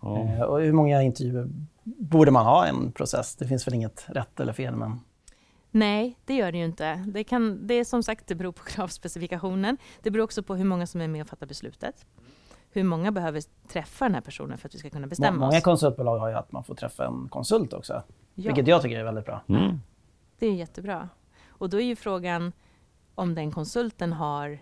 Ja. 0.00 0.18
Eh, 0.18 0.42
och 0.42 0.60
hur 0.60 0.72
många 0.72 1.02
intervjuer 1.02 1.48
borde 1.84 2.30
man 2.30 2.46
ha 2.46 2.66
i 2.66 2.68
en 2.68 2.92
process? 2.92 3.36
Det 3.36 3.46
finns 3.46 3.66
väl 3.66 3.74
inget 3.74 4.04
rätt 4.08 4.40
eller 4.40 4.52
fel, 4.52 4.76
men 4.76 5.00
Nej, 5.76 6.18
det 6.24 6.34
gör 6.34 6.52
det 6.52 6.58
ju 6.58 6.64
inte. 6.64 7.04
Det, 7.06 7.24
kan, 7.24 7.66
det 7.66 7.74
är 7.74 7.84
som 7.84 8.02
sagt, 8.02 8.26
det 8.26 8.34
beror 8.34 8.52
på 8.52 8.64
kravspecifikationen. 8.66 9.76
Det 10.02 10.10
beror 10.10 10.24
också 10.24 10.42
på 10.42 10.54
hur 10.54 10.64
många 10.64 10.86
som 10.86 11.00
är 11.00 11.08
med 11.08 11.22
och 11.22 11.28
fattar 11.28 11.46
beslutet. 11.46 12.06
Hur 12.70 12.84
många 12.84 13.12
behöver 13.12 13.42
träffa 13.68 14.04
den 14.04 14.14
här 14.14 14.20
personen 14.20 14.58
för 14.58 14.68
att 14.68 14.74
vi 14.74 14.78
ska 14.78 14.90
kunna 14.90 15.06
bestämma 15.06 15.30
många 15.30 15.46
oss. 15.46 15.52
Många 15.52 15.60
konsultbolag 15.60 16.18
har 16.18 16.28
ju 16.28 16.34
att 16.34 16.52
man 16.52 16.64
får 16.64 16.74
träffa 16.74 17.06
en 17.06 17.28
konsult 17.28 17.72
också. 17.72 17.92
Ja. 17.92 18.02
Vilket 18.34 18.66
jag 18.66 18.82
tycker 18.82 18.98
är 18.98 19.04
väldigt 19.04 19.24
bra. 19.24 19.42
Mm. 19.48 19.80
Det 20.38 20.46
är 20.46 20.52
jättebra. 20.52 21.08
Och 21.48 21.70
då 21.70 21.80
är 21.80 21.84
ju 21.84 21.96
frågan 21.96 22.52
om 23.14 23.34
den 23.34 23.52
konsulten 23.52 24.12
har 24.12 24.58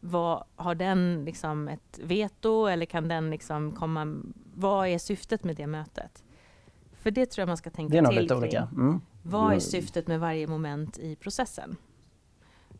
vad, 0.00 0.44
har 0.56 0.74
den 0.74 1.24
liksom 1.24 1.68
ett 1.68 2.00
veto 2.02 2.66
eller 2.66 2.86
kan 2.86 3.08
den 3.08 3.30
liksom 3.30 3.72
komma... 3.72 4.22
Vad 4.54 4.88
är 4.88 4.98
syftet 4.98 5.44
med 5.44 5.56
det 5.56 5.66
mötet? 5.66 6.24
För 6.92 7.10
det 7.10 7.26
tror 7.26 7.42
jag 7.42 7.48
man 7.48 7.56
ska 7.56 7.70
tänka 7.70 7.90
till 7.90 8.02
Det 8.02 8.08
är 8.08 8.12
nog 8.12 8.22
lite 8.22 8.34
olika. 8.34 8.68
Mm. 8.72 9.00
Vad 9.28 9.54
är 9.54 9.60
syftet 9.60 10.06
med 10.06 10.20
varje 10.20 10.46
moment 10.46 10.98
i 10.98 11.16
processen? 11.16 11.76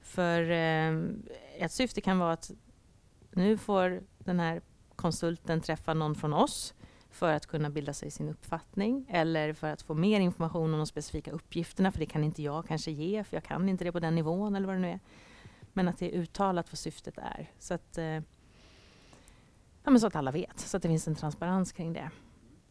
För 0.02 0.50
eh, 0.50 0.94
ett 1.59 1.72
syfte 1.72 2.00
kan 2.00 2.18
vara 2.18 2.32
att 2.32 2.50
nu 3.30 3.59
får 3.59 4.02
den 4.18 4.40
här 4.40 4.61
konsulten 4.96 5.61
träffa 5.61 5.94
någon 5.94 6.14
från 6.14 6.32
oss 6.32 6.74
för 7.11 7.32
att 7.32 7.46
kunna 7.46 7.70
bilda 7.70 7.92
sig 7.92 8.11
sin 8.11 8.28
uppfattning 8.28 9.06
eller 9.11 9.52
för 9.52 9.72
att 9.72 9.82
få 9.82 9.94
mer 9.94 10.20
information 10.20 10.72
om 10.72 10.78
de 10.78 10.87
specifika 10.87 11.30
uppgifterna, 11.30 11.92
för 11.92 11.98
det 11.98 12.06
kan 12.06 12.24
inte 12.24 12.42
jag 12.42 12.66
kanske 12.66 12.90
ge, 12.90 13.24
för 13.24 13.37
jag 13.37 13.44
kan 13.44 13.68
inte 13.68 13.85
det 13.85 13.92
på 13.92 14.00
den 14.00 14.14
nivån 14.14 14.56
eller 14.56 14.66
vad 14.66 14.76
det 14.76 14.80
nu 14.80 14.90
är. 14.90 15.00
Men 15.72 15.88
att 15.88 15.98
det 15.98 16.14
är 16.14 16.18
uttalat 16.18 16.72
vad 16.72 16.78
syftet 16.78 17.18
är. 17.18 17.50
Så 17.59 17.74
att, 17.74 17.98
eh, 17.98 18.20
ja, 19.85 19.98
så 20.00 20.06
att 20.06 20.16
alla 20.16 20.30
vet, 20.30 20.61
så 20.61 20.76
att 20.76 20.82
det 20.82 20.88
finns 20.88 21.09
en 21.09 21.14
transparens 21.14 21.72
kring 21.72 21.92
det. 21.92 22.11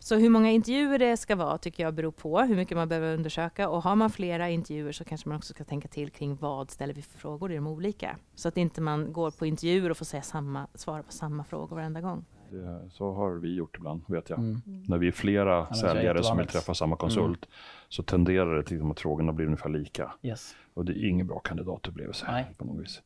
Så 0.06 0.16
hur 0.16 0.30
många 0.30 0.52
intervjuer 0.52 1.00
det 1.00 1.18
ska 1.18 1.36
vara 1.36 1.58
tycker 1.58 1.84
jag 1.84 1.94
beror 1.94 2.12
på 2.12 2.40
hur 2.40 2.56
mycket 2.56 2.78
man 2.78 2.90
behöver 2.90 3.14
undersöka. 3.14 3.70
Och 3.70 3.84
har 3.84 3.96
man 3.96 4.10
flera 4.10 4.50
intervjuer 4.50 4.92
så 4.92 5.04
kanske 5.04 5.30
man 5.30 5.38
också 5.38 5.54
ska 5.54 5.64
tänka 5.64 5.88
till 5.88 6.10
kring 6.10 6.36
vad 6.36 6.72
ställer 6.72 6.94
vi 6.94 7.02
för 7.02 7.20
frågor 7.20 7.52
i 7.52 7.56
de 7.56 7.68
olika. 7.68 8.18
Så 8.36 8.48
att 8.48 8.58
inte 8.58 8.82
man 8.82 9.14
går 9.14 9.32
på 9.32 9.46
intervjuer 9.46 9.90
och 9.90 9.98
får 9.98 10.06
säga 10.06 10.22
samma, 10.22 10.68
svara 10.74 11.04
på 11.04 11.12
samma 11.12 11.44
frågor 11.44 11.76
varenda 11.76 12.02
gång. 12.02 12.26
Det, 12.52 12.90
så 12.92 13.14
har 13.14 13.32
vi 13.32 13.56
gjort 13.56 13.78
ibland, 13.78 14.02
vet 14.08 14.30
jag. 14.30 14.40
Mm. 14.40 14.62
När 14.88 14.98
vi 14.98 15.08
är 15.08 15.12
flera 15.12 15.68
ja, 15.70 15.76
säljare 15.76 16.24
som 16.24 16.38
vill 16.38 16.48
träffa 16.48 16.74
samma 16.74 16.96
konsult 16.96 17.46
mm. 17.46 17.54
så 17.90 18.04
tenderar 18.04 18.56
det 18.56 18.64
till 18.64 18.92
att 18.92 19.00
frågorna 19.00 19.34
blir 19.34 19.46
ungefär 19.46 19.70
lika. 19.70 20.12
Yes. 20.22 20.56
Och 20.74 20.86
det 20.86 20.92
är 20.92 21.10
ingen 21.10 21.28
bra 21.28 21.40
kandidatupplevelse 21.40 22.26
Nej. 22.32 22.46
på 22.58 22.66
något 22.66 22.84
vis. 22.84 23.02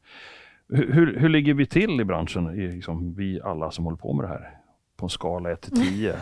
Hur, 0.68 0.94
hur, 0.94 1.20
hur 1.20 1.30
ligger 1.30 1.54
vi 1.54 1.66
till 1.66 2.02
i 2.02 2.06
branschen, 2.06 2.60
i, 2.60 2.68
liksom, 2.68 3.14
vi 3.14 3.42
alla 3.42 3.72
som 3.72 3.86
håller 3.86 3.98
på 3.98 4.14
med 4.14 4.26
det 4.26 4.30
här? 4.30 4.59
På 5.00 5.06
en 5.06 5.10
skala 5.10 5.52
1 5.52 5.62
till 5.62 5.74
10. 5.74 6.16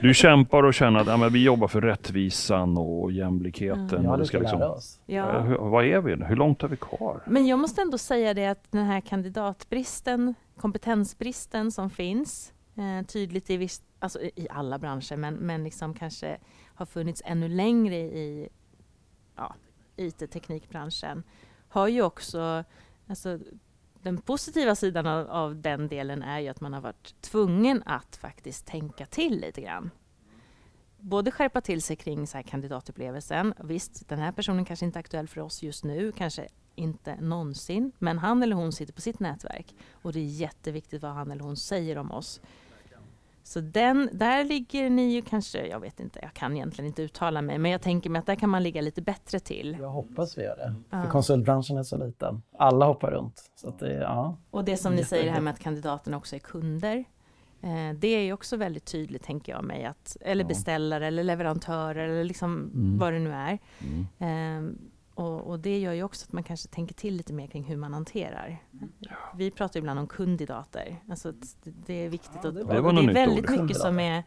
Du 0.00 0.14
kämpar 0.14 0.62
och 0.62 0.74
känner 0.74 1.00
att 1.00 1.06
ja, 1.06 1.16
men 1.16 1.32
vi 1.32 1.44
jobbar 1.44 1.68
för 1.68 1.80
rättvisan 1.80 2.78
och 2.78 3.12
jämlikheten. 3.12 3.88
Mm. 3.88 4.04
Ja, 4.04 4.16
det 4.16 4.26
ska 4.26 4.38
liksom. 4.38 4.80
Ja. 5.06 5.40
Hur, 5.40 5.56
vad 5.56 5.84
är 5.84 6.00
vi? 6.00 6.24
Hur 6.24 6.36
långt 6.36 6.62
har 6.62 6.68
vi 6.68 6.76
kvar? 6.76 7.22
Men 7.26 7.46
jag 7.46 7.58
måste 7.58 7.82
ändå 7.82 7.98
säga 7.98 8.34
det 8.34 8.46
att 8.46 8.72
den 8.72 8.84
här 8.84 9.00
kandidatbristen, 9.00 10.34
kompetensbristen 10.56 11.72
som 11.72 11.90
finns 11.90 12.52
eh, 12.76 13.06
tydligt 13.06 13.50
i, 13.50 13.56
viss, 13.56 13.82
alltså 13.98 14.20
i 14.20 14.46
alla 14.50 14.78
branscher, 14.78 15.16
men, 15.16 15.34
men 15.34 15.64
liksom 15.64 15.94
kanske 15.94 16.38
har 16.74 16.86
funnits 16.86 17.22
ännu 17.24 17.48
längre 17.48 17.96
i 17.96 18.48
ja, 19.36 19.54
IT-teknikbranschen, 19.96 21.22
har 21.68 21.88
ju 21.88 22.02
också 22.02 22.64
alltså, 23.08 23.38
den 24.02 24.18
positiva 24.18 24.74
sidan 24.74 25.06
av, 25.06 25.30
av, 25.30 25.56
den 25.56 25.88
delen 25.88 26.22
är 26.22 26.40
ju 26.40 26.48
att 26.48 26.60
man 26.60 26.72
har 26.72 26.80
varit 26.80 27.20
tvungen 27.20 27.82
att 27.86 28.16
faktiskt 28.16 28.66
tänka 28.66 29.06
till 29.06 29.40
lite 29.40 29.60
grann. 29.60 29.90
Både 30.98 31.30
skärpa 31.30 31.60
till 31.60 31.82
sig 31.82 31.96
kring 31.96 32.26
så 32.26 32.36
här 32.36 32.42
kandidatupplevelsen. 32.42 33.54
Visst, 33.64 34.08
den 34.08 34.18
här 34.18 34.32
personen 34.32 34.64
kanske 34.64 34.86
inte 34.86 34.98
är 34.98 35.00
aktuell 35.00 35.28
för 35.28 35.40
oss 35.40 35.62
just 35.62 35.84
nu, 35.84 36.12
kanske 36.12 36.48
inte 36.74 37.20
någonsin, 37.20 37.92
men 37.98 38.18
han 38.18 38.42
eller 38.42 38.56
hon 38.56 38.72
sitter 38.72 38.92
på 38.92 39.00
sitt 39.00 39.20
nätverk 39.20 39.74
och 39.92 40.12
det 40.12 40.20
är 40.20 40.24
jätteviktigt 40.24 41.02
vad 41.02 41.12
han 41.12 41.30
eller 41.30 41.44
hon 41.44 41.56
säger 41.56 41.98
om 41.98 42.12
oss. 42.12 42.40
Så 43.52 43.60
den, 43.60 44.08
där 44.12 44.44
ligger 44.44 44.90
ni 44.90 45.14
ju 45.14 45.22
kanske, 45.22 45.66
jag 45.66 45.80
vet 45.80 46.00
inte, 46.00 46.18
jag 46.22 46.34
kan 46.34 46.56
egentligen 46.56 46.86
inte 46.86 47.02
uttala 47.02 47.42
mig, 47.42 47.58
men 47.58 47.70
jag 47.70 47.82
tänker 47.82 48.10
mig 48.10 48.18
att 48.18 48.26
där 48.26 48.34
kan 48.34 48.50
man 48.50 48.62
ligga 48.62 48.80
lite 48.80 49.02
bättre 49.02 49.40
till. 49.40 49.76
Jag 49.80 49.88
hoppas 49.88 50.38
vi 50.38 50.42
gör 50.42 50.56
det, 50.56 50.74
för 51.02 51.10
konsultbranschen 51.10 51.76
är 51.76 51.82
så 51.82 51.96
liten. 51.96 52.42
Alla 52.58 52.86
hoppar 52.86 53.10
runt. 53.10 53.50
Så 53.54 53.70
det, 53.78 53.92
ja. 53.92 54.36
Och 54.50 54.64
det 54.64 54.76
som 54.76 54.94
ni 54.94 55.04
säger 55.04 55.32
här 55.32 55.40
med 55.40 55.52
att 55.52 55.60
kandidaterna 55.60 56.16
också 56.16 56.36
är 56.36 56.40
kunder, 56.40 57.04
eh, 57.62 57.96
det 57.98 58.08
är 58.08 58.22
ju 58.22 58.32
också 58.32 58.56
väldigt 58.56 58.84
tydligt, 58.84 59.22
tänker 59.22 59.52
jag 59.52 59.64
mig, 59.64 59.84
att, 59.84 60.16
eller 60.20 60.44
beställare 60.44 61.06
eller 61.06 61.24
leverantörer 61.24 62.08
eller 62.08 62.24
liksom 62.24 62.70
mm. 62.74 62.98
vad 62.98 63.12
det 63.12 63.18
nu 63.18 63.32
är. 63.32 63.58
Mm. 63.78 64.68
Eh, 64.68 64.74
och, 65.22 65.40
och, 65.50 65.58
det 65.58 65.78
gör 65.78 65.92
ju 65.92 66.02
också 66.02 66.26
att 66.28 66.32
man 66.32 66.42
kanske 66.42 66.68
tänker 66.68 66.94
till 66.94 67.16
lite 67.16 67.32
mer 67.32 67.46
kring 67.46 67.64
hur 67.64 67.76
man 67.76 67.94
hanterar. 67.94 68.62
Vi 69.36 69.50
pratar 69.50 69.80
ibland 69.80 69.98
om 69.98 70.06
kundidater. 70.06 70.96
Alltså 71.10 71.32
det 71.62 71.94
är 72.04 72.08
viktigt 72.08 72.40
ja, 72.42 72.50
det, 72.50 72.60
att, 72.60 72.68
det, 72.68 72.72
det 72.72 73.10
är 73.10 73.14
väldigt 73.14 73.50
ord. 73.50 73.60
mycket 73.60 73.76
som 73.76 74.00
är 74.00 74.24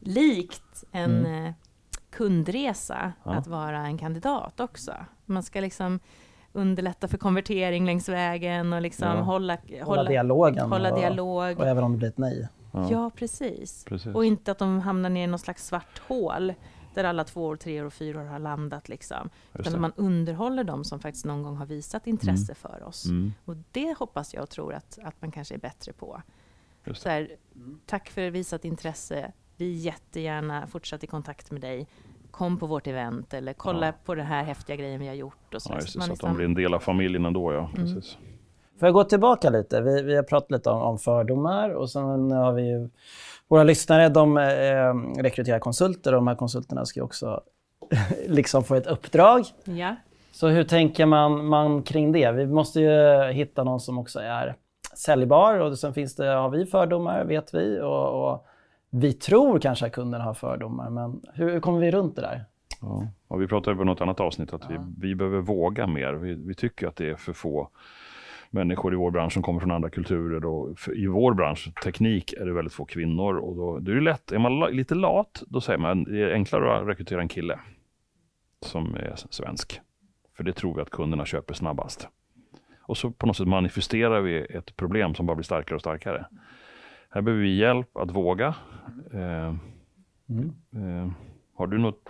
likt 0.00 0.84
en 0.92 1.26
mm. 1.26 1.46
Eh, 1.46 1.54
kundresa 2.10 3.12
ja. 3.24 3.30
att 3.30 3.46
vara 3.46 3.78
en 3.78 3.98
kandidat 3.98 4.60
också. 4.60 4.92
Man 5.26 5.42
ska 5.42 5.60
liksom 5.60 6.00
underlätta 6.52 7.08
för 7.08 7.18
konvertering 7.18 7.86
längs 7.86 8.08
vägen 8.08 8.72
och 8.72 8.82
liksom 8.82 9.08
ja. 9.08 9.22
hålla, 9.22 9.58
hålla, 9.70 9.84
hålla 9.84 10.04
dialogen. 10.04 10.70
Hålla 10.70 10.92
och, 10.92 11.00
dialog. 11.00 11.58
och 11.58 11.66
även 11.66 11.84
om 11.84 11.92
det 11.92 11.98
blir 11.98 12.08
ett 12.08 12.18
nej. 12.18 12.48
Ja, 12.90 13.10
precis. 13.16 13.84
precis. 13.84 14.14
Och 14.14 14.24
inte 14.24 14.52
att 14.52 14.58
de 14.58 14.80
hamnar 14.80 15.10
ner 15.10 15.24
i 15.24 15.26
något 15.26 15.40
slags 15.40 15.66
svart 15.66 16.02
hål 16.08 16.52
där 16.94 17.04
alla 17.04 17.24
två, 17.24 17.56
tre 17.56 17.82
och 17.82 17.92
fyra 17.92 18.20
år 18.20 18.24
har 18.24 18.38
landat. 18.38 18.88
Liksom. 18.88 19.30
Utan 19.54 19.74
att 19.74 19.80
man 19.80 19.92
underhåller 19.96 20.64
dem 20.64 20.84
som 20.84 21.00
faktiskt 21.00 21.24
någon 21.24 21.42
gång 21.42 21.56
har 21.56 21.66
visat 21.66 22.06
intresse 22.06 22.52
mm. 22.52 22.56
för 22.56 22.88
oss. 22.88 23.06
Mm. 23.06 23.32
Och 23.44 23.56
det 23.70 23.98
hoppas 23.98 24.34
jag 24.34 24.42
och 24.42 24.50
tror 24.50 24.74
att, 24.74 24.98
att 25.02 25.22
man 25.22 25.30
kanske 25.30 25.54
är 25.54 25.58
bättre 25.58 25.92
på. 25.92 26.22
Så 26.94 27.08
här, 27.08 27.36
tack 27.86 28.10
för 28.10 28.30
visat 28.30 28.64
intresse. 28.64 29.32
Vi 29.56 29.72
är 29.72 29.76
jättegärna 29.76 30.66
fortsatt 30.66 31.04
i 31.04 31.06
kontakt 31.06 31.50
med 31.50 31.60
dig. 31.60 31.88
Kom 32.30 32.58
på 32.58 32.66
vårt 32.66 32.86
event 32.86 33.34
eller 33.34 33.52
kolla 33.52 33.86
ja. 33.86 33.92
på 34.04 34.14
den 34.14 34.26
här 34.26 34.44
häftiga 34.44 34.76
grejen 34.76 35.00
vi 35.00 35.06
har 35.06 35.14
gjort. 35.14 35.54
Och 35.54 35.62
så, 35.62 35.72
ja, 35.72 35.80
så, 35.80 35.86
så 35.86 36.00
att 36.00 36.08
liksom... 36.08 36.28
de 36.28 36.36
blir 36.36 36.44
en 36.44 36.54
del 36.54 36.74
av 36.74 36.78
familjen 36.78 37.24
ändå. 37.24 37.52
Ja. 37.52 37.70
Mm. 37.76 38.02
Får 38.82 38.86
jag 38.86 38.94
gå 38.94 39.04
tillbaka 39.04 39.50
lite? 39.50 39.80
Vi, 39.80 40.02
vi 40.02 40.16
har 40.16 40.22
pratat 40.22 40.50
lite 40.50 40.70
om, 40.70 40.82
om 40.82 40.98
fördomar 40.98 41.70
och 41.70 41.90
sen 41.90 42.30
har 42.30 42.52
vi 42.52 42.62
ju 42.62 42.88
våra 43.48 43.62
lyssnare 43.62 44.08
de 44.08 44.36
eh, 44.38 45.22
rekryterar 45.22 45.58
konsulter 45.58 46.12
och 46.12 46.16
de 46.16 46.26
här 46.26 46.34
konsulterna 46.34 46.84
ska 46.84 47.02
också 47.02 47.40
liksom 48.26 48.64
få 48.64 48.74
ett 48.74 48.86
uppdrag. 48.86 49.44
Ja. 49.64 49.96
Så 50.32 50.48
hur 50.48 50.64
tänker 50.64 51.06
man, 51.06 51.46
man 51.46 51.82
kring 51.82 52.12
det? 52.12 52.32
Vi 52.32 52.46
måste 52.46 52.80
ju 52.80 53.22
hitta 53.32 53.64
någon 53.64 53.80
som 53.80 53.98
också 53.98 54.20
är 54.20 54.54
säljbar 54.96 55.58
och 55.58 55.78
sen 55.78 55.94
finns 55.94 56.16
det, 56.16 56.26
har 56.26 56.50
vi 56.50 56.66
fördomar, 56.66 57.24
vet 57.24 57.54
vi. 57.54 57.80
Och, 57.80 58.30
och 58.30 58.46
vi 58.90 59.12
tror 59.12 59.58
kanske 59.58 59.86
att 59.86 59.92
kunderna 59.92 60.24
har 60.24 60.34
fördomar, 60.34 60.90
men 60.90 61.20
hur, 61.34 61.52
hur 61.52 61.60
kommer 61.60 61.80
vi 61.80 61.90
runt 61.90 62.16
det 62.16 62.22
där? 62.22 62.44
Ja, 62.80 63.08
och 63.28 63.42
vi 63.42 63.46
pratade 63.46 63.76
på 63.76 63.84
något 63.84 64.00
annat 64.00 64.20
avsnitt 64.20 64.52
att 64.52 64.62
ja. 64.68 64.84
vi, 64.98 65.08
vi 65.08 65.14
behöver 65.14 65.40
våga 65.40 65.86
mer. 65.86 66.12
Vi, 66.12 66.34
vi 66.34 66.54
tycker 66.54 66.88
att 66.88 66.96
det 66.96 67.10
är 67.10 67.16
för 67.16 67.32
få 67.32 67.68
människor 68.52 68.92
i 68.92 68.96
vår 68.96 69.10
bransch 69.10 69.32
som 69.32 69.42
kommer 69.42 69.60
från 69.60 69.70
andra 69.70 69.90
kulturer. 69.90 70.44
Och 70.44 70.78
I 70.94 71.06
vår 71.06 71.34
bransch, 71.34 71.74
teknik, 71.82 72.32
är 72.32 72.46
det 72.46 72.52
väldigt 72.52 72.74
få 72.74 72.84
kvinnor. 72.84 73.36
Och 73.36 73.56
då, 73.56 73.78
då 73.78 73.90
är 73.90 73.94
det 73.94 74.00
lätt, 74.00 74.32
är 74.32 74.38
man 74.38 74.60
lite 74.60 74.94
lat, 74.94 75.42
då 75.46 75.60
säger 75.60 75.78
man 75.78 76.04
det 76.04 76.22
är 76.22 76.32
enklare 76.32 76.78
att 76.78 76.88
rekrytera 76.88 77.20
en 77.20 77.28
kille 77.28 77.58
som 78.60 78.94
är 78.94 79.14
svensk. 79.30 79.80
För 80.36 80.44
det 80.44 80.52
tror 80.52 80.74
vi 80.74 80.80
att 80.80 80.90
kunderna 80.90 81.24
köper 81.24 81.54
snabbast. 81.54 82.08
Och 82.80 82.96
så 82.96 83.10
på 83.10 83.26
något 83.26 83.36
sätt 83.36 83.48
manifesterar 83.48 84.20
vi 84.20 84.40
ett 84.40 84.76
problem 84.76 85.14
som 85.14 85.26
bara 85.26 85.34
blir 85.34 85.44
starkare 85.44 85.74
och 85.74 85.80
starkare. 85.80 86.26
Här 87.10 87.22
behöver 87.22 87.42
vi 87.42 87.56
hjälp 87.56 87.96
att 87.96 88.10
våga. 88.10 88.54
Eh, 89.12 89.54
mm. 90.28 90.52
eh, 90.74 91.12
har 91.54 91.66
du 91.66 91.78
något 91.78 92.08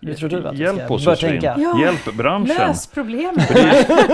hur 0.00 0.14
tror 0.14 0.28
du 0.28 0.48
att 0.48 0.58
Hjälp 0.58 0.90
oss 0.90 1.06
Josefin. 1.06 1.40
Ja. 1.42 1.80
Hjälp 1.80 2.14
branschen. 2.16 2.56
Lös 2.56 2.86
problemet. 2.86 3.50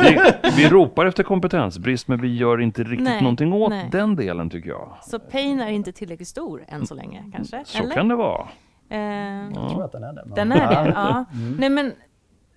vi, 0.03 0.18
vi, 0.57 0.68
ropar 0.68 1.07
efter 1.07 1.22
kompetensbrist 1.22 2.09
men 2.09 2.20
vi 2.20 2.37
gör 2.37 2.61
inte 2.61 2.83
riktigt 2.83 3.01
nej, 3.01 3.22
någonting 3.22 3.53
åt 3.53 3.70
nej. 3.70 3.88
den 3.92 4.16
delen 4.16 4.51
tycker 4.51 4.68
jag. 4.68 4.96
Så 5.03 5.18
pain 5.18 5.61
är 5.61 5.68
inte 5.68 5.92
tillräckligt 5.92 6.29
stor 6.29 6.64
än 6.68 6.87
så 6.87 6.94
länge 6.94 7.31
kanske? 7.35 7.62
Så 7.64 7.83
Eller? 7.83 7.94
kan 7.94 8.09
det 8.09 8.16
vara. 8.16 8.49
Eh, 8.88 8.99
jag 8.99 9.70
tror 9.70 9.85
att 9.85 9.92
den 9.92 10.05
är 10.05 10.12
det. 10.12 10.22
Men... 10.27 10.35
Den 10.35 10.53
är 10.53 10.85
det, 10.85 10.90
ja. 10.90 11.25
Mm. 11.33 11.57
Nej 11.59 11.70
men 11.70 11.92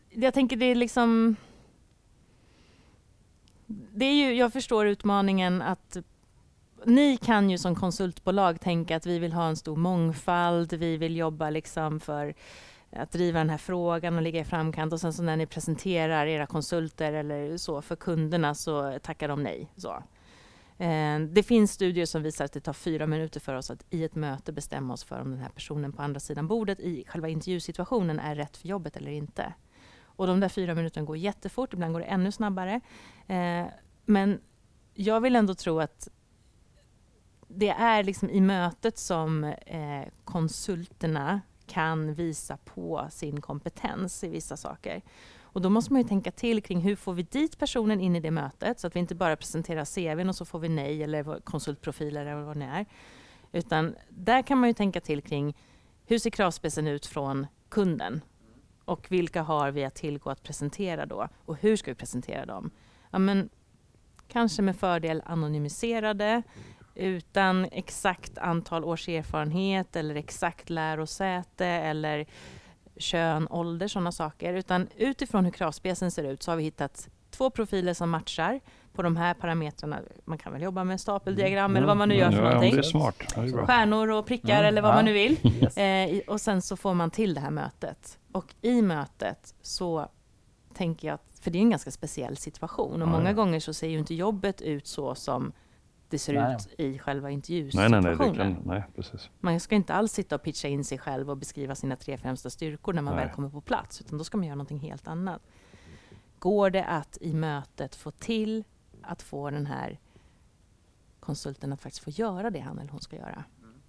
jag 0.10 0.34
tänker 0.34 0.58
det 0.58 0.66
är 0.66 0.76
liksom 0.76 1.36
det 3.70 4.06
är 4.06 4.14
ju, 4.14 4.34
jag 4.34 4.54
förstår 4.54 4.88
utmaningen 4.88 5.62
att 5.62 5.98
ni 6.86 7.18
kan 7.18 7.50
ju 7.50 7.58
som 7.58 7.76
konsultbolag 7.76 8.62
tänka 8.62 8.96
att 8.96 9.06
vi 9.06 9.20
vill 9.20 9.34
ha 9.34 9.48
en 9.48 9.56
stor 9.56 9.76
mångfald, 9.76 10.74
vi 10.74 10.98
vill 10.98 11.18
jobba 11.18 11.50
liksom 11.50 12.00
för 12.00 12.34
att 12.92 13.12
driva 13.12 13.40
den 13.40 13.50
här 13.50 13.58
frågan 13.58 14.16
och 14.16 14.22
ligga 14.22 14.42
i 14.42 14.44
framkant 14.44 14.94
och 14.94 15.02
sen 15.02 15.14
så 15.14 15.24
när 15.24 15.38
ni 15.38 15.46
presenterar 15.46 16.26
era 16.26 16.46
konsulter 16.46 17.14
eller 17.14 17.58
så 17.58 17.82
för 17.82 17.96
kunderna 17.96 18.56
så 18.56 19.00
tackar 19.00 19.28
de 19.28 19.44
nej. 19.44 19.72
Så. 19.76 20.04
Eh, 20.78 21.20
det 21.20 21.44
finns 21.44 21.72
studier 21.72 22.06
som 22.06 22.24
visar 22.24 22.46
att 22.46 22.54
det 22.54 22.60
tar 22.60 22.74
fyra 22.74 23.08
minuter 23.08 23.40
för 23.40 23.56
oss 23.56 23.72
att 23.72 23.86
i 23.90 24.04
ett 24.04 24.16
möte 24.16 24.52
bestämma 24.52 24.94
oss 24.94 25.04
för 25.04 25.22
om 25.22 25.32
den 25.32 25.40
här 25.40 25.50
personen 25.50 25.92
på 25.92 26.02
andra 26.02 26.20
sidan 26.20 26.48
bordet 26.48 26.80
i 26.80 27.06
själva 27.08 27.30
intervjusituationen 27.30 28.20
är 28.20 28.36
rätt 28.36 28.58
för 28.58 28.68
jobbet 28.68 28.98
eller 28.98 29.12
inte. 29.12 29.54
Och 30.04 30.28
de 30.28 30.40
där 30.40 30.50
fyra 30.50 30.76
minuterna 30.76 31.06
går 31.06 31.18
jättefort, 31.18 31.74
ibland 31.74 31.94
går 31.94 32.00
det 32.00 32.06
ännu 32.06 32.32
snabbare. 32.32 32.82
Eh, 33.28 33.66
men 34.06 34.42
jag 34.94 35.22
vill 35.22 35.36
ändå 35.36 35.56
tro 35.56 35.80
att 35.80 36.08
det 37.48 37.70
är 37.70 38.04
liksom 38.04 38.30
i 38.30 38.42
mötet 38.42 38.98
som 38.98 39.44
eh, 39.44 40.08
konsulterna 40.24 41.42
kan 41.70 42.14
visa 42.14 42.58
på 42.58 43.08
sin 43.12 43.42
kompetens 43.42 44.24
i 44.24 44.28
vissa 44.28 44.58
saker. 44.58 45.02
Och 45.42 45.62
då 45.62 45.70
måste 45.70 45.94
man 45.94 46.02
ju 46.02 46.08
tänka 46.08 46.32
till 46.32 46.64
kring 46.64 46.80
hur 46.80 46.96
får 46.96 47.14
vi 47.14 47.24
dit 47.24 47.58
personen 47.58 48.02
in 48.02 48.16
i 48.16 48.20
det 48.20 48.32
mötet 48.32 48.80
så 48.80 48.88
att 48.88 48.96
vi 48.96 49.00
inte 49.00 49.16
bara 49.16 49.36
presenterar 49.36 49.86
CVn 49.86 50.30
och 50.30 50.36
så 50.36 50.46
får 50.46 50.60
vi 50.60 50.70
nej 50.70 51.04
eller 51.04 51.40
konsultprofiler 51.40 52.26
eller 52.26 52.42
vad 52.42 52.58
det 52.58 52.66
är. 52.66 52.86
Utan 53.52 53.96
där 54.10 54.42
kan 54.42 54.58
man 54.58 54.70
ju 54.70 54.74
tänka 54.74 55.02
till 55.02 55.22
kring 55.22 55.58
hur 56.06 56.20
ser 56.20 56.30
kravspecen 56.30 56.88
ut 56.88 57.06
från 57.06 57.48
kunden? 57.70 58.22
Och 58.86 59.12
vilka 59.12 59.42
har 59.42 59.72
vi 59.72 59.86
att 59.86 59.96
tillgå 59.96 60.30
att 60.30 60.44
presentera 60.44 61.06
då? 61.06 61.28
Och 61.46 61.58
hur 61.58 61.76
ska 61.76 61.92
vi 61.92 61.96
presentera 61.96 62.46
dem? 62.46 62.72
Ja, 63.12 63.20
men, 63.20 63.50
kanske 64.28 64.62
med 64.62 64.76
fördel 64.76 65.24
anonymiserade 65.26 66.44
utan 67.00 67.68
exakt 67.72 68.38
antal 68.38 68.84
års 68.84 69.10
erfarenhet 69.10 69.96
eller 69.96 70.16
exakt 70.16 70.70
lärosäte 70.70 71.66
eller 71.66 72.26
kön, 72.98 73.48
ålder, 73.50 73.88
sådana 73.88 74.12
saker. 74.12 74.54
Utan 74.54 74.88
utifrån 74.98 75.46
hur 75.46 75.52
kravspecen 75.52 76.12
ser 76.12 76.24
ut 76.24 76.44
så 76.44 76.52
har 76.52 76.56
vi 76.56 76.64
hittat 76.64 77.10
två 77.32 77.50
profiler 77.50 77.94
som 77.94 78.10
matchar 78.10 78.60
på 78.94 79.02
de 79.02 79.18
här 79.18 79.34
parametrarna. 79.34 80.00
Man 80.26 80.38
kan 80.38 80.54
väl 80.54 80.62
jobba 80.62 80.84
med 80.84 81.02
stapeldiagram 81.02 81.72
mm. 81.72 81.78
eller 81.78 81.88
vad 81.88 81.98
man 81.98 82.10
nu 82.10 82.16
gör 82.16 82.32
för 82.32 82.38
ja, 82.38 82.44
någonting. 82.44 82.74
Det 82.74 82.80
är 82.80 82.84
smart. 82.84 83.16
Det 83.36 83.42
är 83.42 83.66
Stjärnor 83.66 84.12
och 84.12 84.26
prickar 84.26 84.54
mm. 84.54 84.66
eller 84.66 84.82
vad 84.82 84.92
ja. 84.92 84.96
man 84.96 85.06
nu 85.06 85.14
vill. 85.14 85.38
Yes. 85.62 85.78
Eh, 85.78 86.20
och 86.28 86.42
sen 86.42 86.62
så 86.62 86.78
får 86.78 86.94
man 86.94 87.12
till 87.12 87.34
det 87.34 87.42
här 87.42 87.52
mötet. 87.52 88.18
Och 88.32 88.56
i 88.62 88.82
mötet 88.82 89.56
så 89.62 90.08
tänker 90.74 91.08
jag 91.08 91.16
att, 91.16 91.40
för 91.42 91.52
det 91.52 91.58
är 91.58 91.62
en 91.62 91.70
ganska 91.70 91.92
speciell 91.92 92.38
situation 92.38 93.02
och 93.02 93.08
ja, 93.08 93.12
många 93.12 93.34
gånger 93.34 93.60
så 93.60 93.74
ser 93.74 93.88
ju 93.88 94.00
inte 94.00 94.16
jobbet 94.16 94.62
ut 94.62 94.88
så 94.88 95.16
som 95.16 95.52
det 96.10 96.20
ser 96.20 96.34
nej. 96.34 96.56
ut 96.56 96.80
i 96.80 97.00
själva 97.00 97.32
intervjusituationen. 97.32 98.04
Nej, 98.04 98.28
nej, 98.32 98.48
nej, 98.48 98.58
nej, 98.66 98.84
precis. 98.96 99.30
Man 99.40 99.60
ska 99.60 99.76
inte 99.76 99.94
alls 99.94 100.12
sitta 100.12 100.36
och 100.36 100.44
pitcha 100.44 100.68
in 100.68 100.84
sig 100.84 100.98
själv 100.98 101.30
och 101.30 101.38
beskriva 101.38 101.76
sina 101.76 101.96
tre 101.96 102.18
främsta 102.18 102.50
styrkor 102.50 102.94
när 102.94 103.02
man 103.02 103.16
nej. 103.16 103.26
väl 103.26 103.34
kommer 103.34 103.50
på 103.50 103.62
plats, 103.62 104.02
utan 104.02 104.18
då 104.18 104.24
ska 104.24 104.38
man 104.38 104.48
göra 104.48 104.56
någonting 104.56 104.80
helt 104.80 105.08
annat. 105.08 105.42
Går 106.40 106.70
det 106.70 106.86
att 106.86 107.18
i 107.22 107.34
mötet 107.34 107.96
få 107.96 108.12
till 108.12 108.64
att 109.02 109.22
få 109.22 109.50
den 109.50 109.66
här 109.66 110.00
konsulten 111.20 111.74
att 111.74 111.82
faktiskt 111.82 112.04
få 112.04 112.10
göra 112.10 112.50
det 112.50 112.60
han 112.60 112.80
eller 112.80 112.92
hon 112.92 113.02
ska 113.02 113.16
göra? 113.16 113.44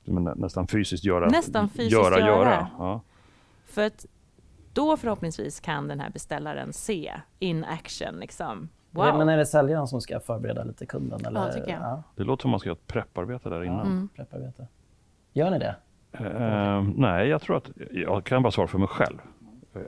Men 0.04 0.24
nästan 0.24 0.66
fysiskt 0.66 1.04
göra? 1.04 1.28
Nästan 1.28 1.68
fysiskt 1.68 1.92
göra. 1.92 2.18
göra. 2.18 2.28
göra. 2.28 2.70
Ja. 2.78 3.00
För 3.64 3.82
att 3.82 4.06
då 4.72 4.96
förhoppningsvis 4.96 5.60
kan 5.60 5.88
den 5.88 6.00
här 6.00 6.10
beställaren 6.10 6.72
se 6.72 7.20
in 7.38 7.64
action. 7.64 8.14
Liksom. 8.14 8.68
Wow. 8.90 9.18
Men 9.18 9.28
är 9.28 9.36
det 9.36 9.46
säljaren 9.46 9.86
som 9.86 10.00
ska 10.00 10.20
förbereda 10.20 10.64
lite 10.64 10.86
kunden? 10.86 11.26
Eller? 11.26 11.40
Ja, 11.40 11.52
tycker 11.52 11.70
jag. 11.70 11.82
Ja. 11.82 12.02
Det 12.16 12.24
låter 12.24 12.42
som 12.42 12.50
man 12.50 12.60
ska 12.60 12.68
göra 12.68 12.76
ett 12.76 12.86
prepparbete 12.86 13.48
där 13.48 13.64
innan. 13.64 13.86
Mm. 13.86 14.08
Prepparbete. 14.16 14.66
Gör 15.32 15.50
ni 15.50 15.58
det? 15.58 15.76
Uh, 16.20 16.88
nej, 16.96 17.28
jag 17.28 17.42
tror 17.42 17.56
att 17.56 17.70
jag 17.90 18.24
kan 18.24 18.42
bara 18.42 18.50
svara 18.50 18.68
för 18.68 18.78
mig 18.78 18.88
själv. 18.88 19.18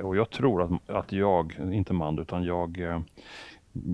Och 0.02 0.16
jag 0.16 0.30
tror 0.30 0.62
att, 0.62 0.90
att 0.90 1.12
jag, 1.12 1.58
inte 1.72 1.92
man, 1.92 2.18
utan 2.18 2.44
jag, 2.44 2.78
uh, 2.78 3.00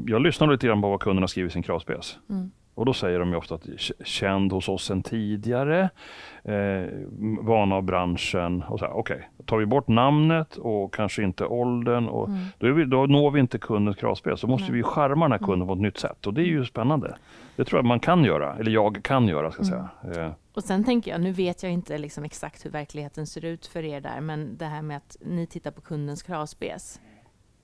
jag 0.07 0.23
lyssnar 0.23 0.47
lite 0.47 0.67
grann 0.67 0.83
på 0.83 0.91
vad 0.91 1.01
kunderna 1.01 1.29
skriver 1.29 1.49
i 1.49 1.53
sin 1.53 1.63
kravspec. 1.63 2.19
Mm. 2.31 2.51
Och 2.79 2.85
då 2.85 2.93
säger 2.93 3.19
de 3.19 3.31
ju 3.31 3.37
ofta 3.37 3.55
att 3.55 3.67
känd 4.05 4.53
hos 4.53 4.69
oss 4.69 4.85
sedan 4.85 5.03
tidigare, 5.03 5.91
eh, 6.45 6.85
vana 7.41 7.75
av 7.75 7.83
branschen. 7.83 8.63
och 8.63 8.79
så 8.79 8.85
här, 8.85 8.97
okay. 8.97 9.19
tar 9.45 9.57
vi 9.57 9.67
bort 9.67 9.89
namnet 9.89 10.57
och 10.57 10.95
kanske 10.95 11.23
inte 11.23 11.45
åldern, 11.45 12.09
och 12.09 12.29
mm. 12.29 12.41
då, 12.59 12.73
vi, 12.73 12.85
då 12.85 13.07
når 13.07 13.31
vi 13.31 13.41
inte 13.41 13.59
kundens 13.59 13.97
kravspel. 13.97 14.39
Så 14.39 14.47
måste 14.47 14.67
mm. 14.67 14.77
vi 14.77 14.83
charma 14.83 15.25
den 15.25 15.33
här 15.33 15.39
kunden 15.39 15.55
mm. 15.55 15.67
på 15.67 15.73
ett 15.73 15.81
nytt 15.81 15.99
sätt 15.99 16.27
och 16.27 16.35
det 16.35 16.43
är 16.43 16.47
ju 16.47 16.65
spännande. 16.65 17.17
Det 17.57 17.65
tror 17.65 17.79
jag 17.79 17.85
man 17.85 18.01
kan 18.01 18.25
göra, 18.25 18.57
eller 18.57 18.71
jag 18.71 19.03
kan 19.03 19.29
göra 19.29 19.51
ska 19.51 19.63
jag 19.63 19.73
mm. 19.73 20.15
säga. 20.15 20.27
Eh. 20.27 20.33
Och 20.55 20.65
sen 20.65 20.85
tänker 20.85 21.11
jag, 21.11 21.21
nu 21.21 21.33
vet 21.33 21.63
jag 21.63 21.73
inte 21.73 21.99
liksom 21.99 22.25
exakt 22.25 22.65
hur 22.65 22.71
verkligheten 22.71 23.27
ser 23.27 23.45
ut 23.45 23.67
för 23.67 23.85
er 23.85 24.01
där, 24.01 24.21
men 24.21 24.57
det 24.57 24.65
här 24.65 24.83
med 24.83 24.97
att 24.97 25.17
ni 25.21 25.47
tittar 25.47 25.71
på 25.71 25.81
kundens 25.81 26.23
kravspec 26.23 27.01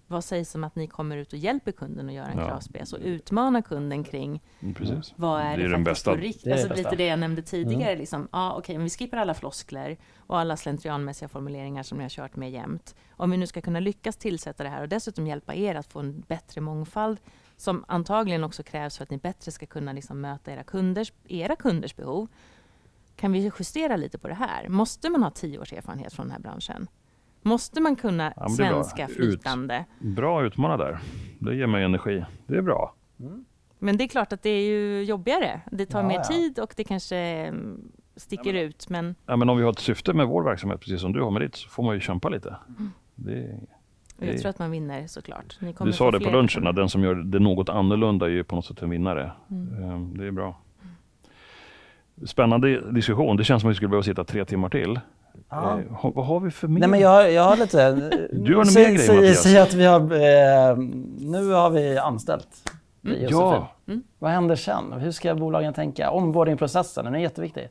vad 0.07 0.25
sägs 0.25 0.55
om 0.55 0.65
att 0.65 0.77
ni 0.77 0.87
kommer 0.87 1.17
ut 1.17 1.33
och 1.33 1.39
hjälper 1.39 1.73
kunden 1.73 2.09
att 2.09 2.15
göra 2.15 2.27
en 2.27 2.39
ja. 2.39 2.49
kravspec 2.49 2.93
och 2.93 2.99
utmana 3.03 3.63
kunden 3.63 4.05
kring 4.05 4.43
mm, 4.61 5.03
vad 5.17 5.41
är 5.41 5.57
det, 5.57 5.63
det 5.63 5.69
är 5.69 5.69
faktiskt 5.69 5.85
bästa. 5.85 6.11
på 6.11 6.17
riktigt? 6.17 6.53
Alltså 6.53 6.75
lite 6.75 6.97
det 6.97 7.07
jag 7.07 7.19
nämnde 7.19 7.43
tidigare. 7.43 7.91
Mm. 7.91 7.99
Liksom, 7.99 8.29
ah, 8.31 8.51
Okej, 8.51 8.59
okay, 8.59 8.77
men 8.77 8.85
vi 8.85 8.91
skippar 8.91 9.17
alla 9.17 9.35
floskler 9.35 9.97
och 10.17 10.39
alla 10.39 10.57
slentrianmässiga 10.57 11.29
formuleringar 11.29 11.83
som 11.83 11.99
ni 11.99 12.05
har 12.05 12.11
kört 12.11 12.37
med 12.37 12.51
jämt. 12.51 12.95
Om 13.11 13.31
vi 13.31 13.37
nu 13.37 13.47
ska 13.47 13.61
kunna 13.61 13.81
lyckas 13.81 14.17
tillsätta 14.17 14.63
det 14.63 14.71
här 14.71 14.83
och 14.83 14.89
dessutom 14.89 15.27
hjälpa 15.27 15.55
er 15.55 15.75
att 15.75 15.93
få 15.93 16.01
en 16.01 16.21
bättre 16.21 16.61
mångfald 16.61 17.21
som 17.57 17.85
antagligen 17.89 18.45
också 18.45 18.63
krävs 18.63 18.97
för 18.97 19.03
att 19.03 19.11
ni 19.11 19.19
bättre 19.19 19.53
ska 19.53 19.67
kunna 19.67 19.93
liksom 19.93 20.21
möta 20.21 20.53
era 20.53 20.65
kunders, 20.65 21.13
era 21.29 21.57
kunders 21.57 21.97
behov. 21.97 22.29
Kan 23.17 23.33
vi 23.33 23.53
justera 23.59 23.97
lite 23.97 24.19
på 24.19 24.29
det 24.29 24.35
här? 24.35 24.69
Måste 24.69 25.11
man 25.11 25.23
ha 25.23 25.31
tio 25.31 25.59
års 25.59 25.73
erfarenhet 25.73 26.13
från 26.13 26.27
den 26.27 26.33
här 26.33 26.41
branschen? 26.41 26.89
Måste 27.47 27.81
man 27.81 27.97
kunna 27.97 28.33
ja, 28.37 28.49
svenska 28.49 29.09
flytande? 29.09 29.85
Ut, 30.01 30.17
bra 30.17 30.45
utmana 30.45 30.77
där. 30.77 30.99
Det 31.39 31.55
ger 31.55 31.67
mig 31.67 31.85
energi. 31.85 32.25
Det 32.47 32.57
är 32.57 32.63
bra. 32.63 32.95
Mm. 33.21 33.45
Men 33.79 33.97
det 33.97 34.05
är 34.05 34.09
klart 34.09 34.33
att 34.33 34.43
det 34.43 34.51
är 34.51 34.63
ju 34.63 35.03
jobbigare. 35.03 35.61
Det 35.73 35.87
tar 35.87 36.03
ja, 36.03 36.09
mer 36.09 36.15
ja. 36.15 36.25
tid 36.25 36.59
och 36.59 36.75
det 36.77 36.85
kanske 36.85 37.17
mm, 37.17 37.93
sticker 38.17 38.53
men, 38.53 38.63
ut. 38.63 38.89
Men... 38.89 39.15
Ja, 39.27 39.37
men 39.37 39.49
om 39.49 39.57
vi 39.57 39.63
har 39.63 39.71
ett 39.71 39.79
syfte 39.79 40.13
med 40.13 40.27
vår 40.27 40.43
verksamhet, 40.43 40.81
precis 40.81 41.01
som 41.01 41.13
du 41.13 41.23
har 41.23 41.31
med 41.31 41.43
ditt, 41.43 41.57
så 41.57 41.69
får 41.69 41.83
man 41.83 41.95
ju 41.95 42.01
kämpa 42.01 42.29
lite. 42.29 42.57
Mm. 42.69 42.91
Det, 43.15 43.61
det, 44.17 44.27
jag 44.27 44.41
tror 44.41 44.51
att 44.51 44.59
man 44.59 44.71
vinner 44.71 45.07
såklart. 45.07 45.59
du 45.85 45.93
sa 45.93 46.11
det 46.11 46.21
på 46.21 46.31
lunchen, 46.31 46.67
att 46.67 46.77
den 46.77 46.89
som 46.89 47.03
gör 47.03 47.15
det 47.15 47.39
något 47.39 47.69
annorlunda 47.69 48.27
är 48.27 48.31
ju 48.31 48.45
på 48.45 48.57
något 48.57 48.67
sätt 48.67 48.83
en 48.83 48.91
vinnare. 48.91 49.33
Mm. 49.51 49.83
Ehm, 49.83 50.17
det 50.19 50.27
är 50.27 50.31
bra. 50.31 50.61
Spännande 52.25 52.91
diskussion. 52.91 53.37
Det 53.37 53.45
känns 53.45 53.63
som 53.63 53.71
att 53.71 53.73
vi 53.73 53.77
skulle 53.77 53.89
behöva 53.89 54.03
sitta 54.03 54.25
tre 54.25 54.45
timmar 54.45 54.69
till. 54.69 55.01
Ja. 55.49 55.81
Eh, 55.81 56.11
vad 56.15 56.27
har 56.27 56.41
vi 56.41 56.51
för 56.51 56.69
mer? 56.69 56.81
Nej, 56.81 56.89
men 56.89 57.01
jag, 57.01 57.33
jag 57.33 57.43
har 57.43 57.57
lite... 57.57 57.93
du 58.33 58.57
har 58.57 58.67
en 58.67 58.75
mer 58.75 58.97
grej 58.97 59.17
Mattias. 59.17 59.43
Säg 59.43 59.59
att 59.59 59.75
vi 59.75 59.85
har... 59.85 60.01
Eh, 60.01 60.77
nu 61.19 61.51
har 61.51 61.71
vi 61.71 61.99
anställt 61.99 62.71
mm. 63.05 63.27
Ja. 63.29 63.69
Mm. 63.87 64.03
Vad 64.19 64.31
händer 64.31 64.57
sen? 64.57 64.93
Hur 64.93 65.11
ska 65.11 65.35
bolagen 65.35 65.75
tänka? 65.75 66.11
Onboardingprocessen, 66.11 67.05
den 67.05 67.15
är 67.15 67.19
jätteviktig. 67.19 67.69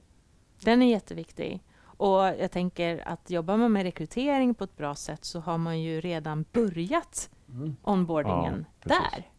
Den 0.63 0.81
är 0.81 0.91
jätteviktig. 0.91 1.63
Och 1.97 2.21
jag 2.23 2.51
tänker 2.51 3.07
att 3.07 3.29
jobbar 3.29 3.57
man 3.57 3.71
med 3.71 3.83
rekrytering 3.83 4.53
på 4.53 4.63
ett 4.63 4.77
bra 4.77 4.95
sätt 4.95 5.25
så 5.25 5.39
har 5.39 5.57
man 5.57 5.81
ju 5.81 6.01
redan 6.01 6.45
börjat 6.51 7.29
mm. 7.49 7.75
onboardingen 7.81 8.65
ja, 8.83 8.95
där. 8.95 9.29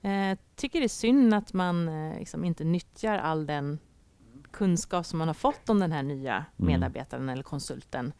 Jag 0.00 0.30
eh, 0.30 0.38
tycker 0.56 0.78
det 0.78 0.86
är 0.86 0.88
synd 0.88 1.34
att 1.34 1.52
man 1.52 1.88
eh, 1.88 2.18
liksom 2.18 2.44
inte 2.44 2.64
nyttjar 2.64 3.18
all 3.18 3.46
den 3.46 3.78
kunskap 4.54 5.06
som 5.06 5.18
man 5.18 5.28
har 5.28 5.34
fått 5.34 5.68
om 5.68 5.80
den 5.80 5.92
här 5.92 6.02
nya 6.02 6.34
mm. 6.34 6.46
medarbetaren 6.56 7.28
eller 7.28 7.42
konsulten 7.42 8.12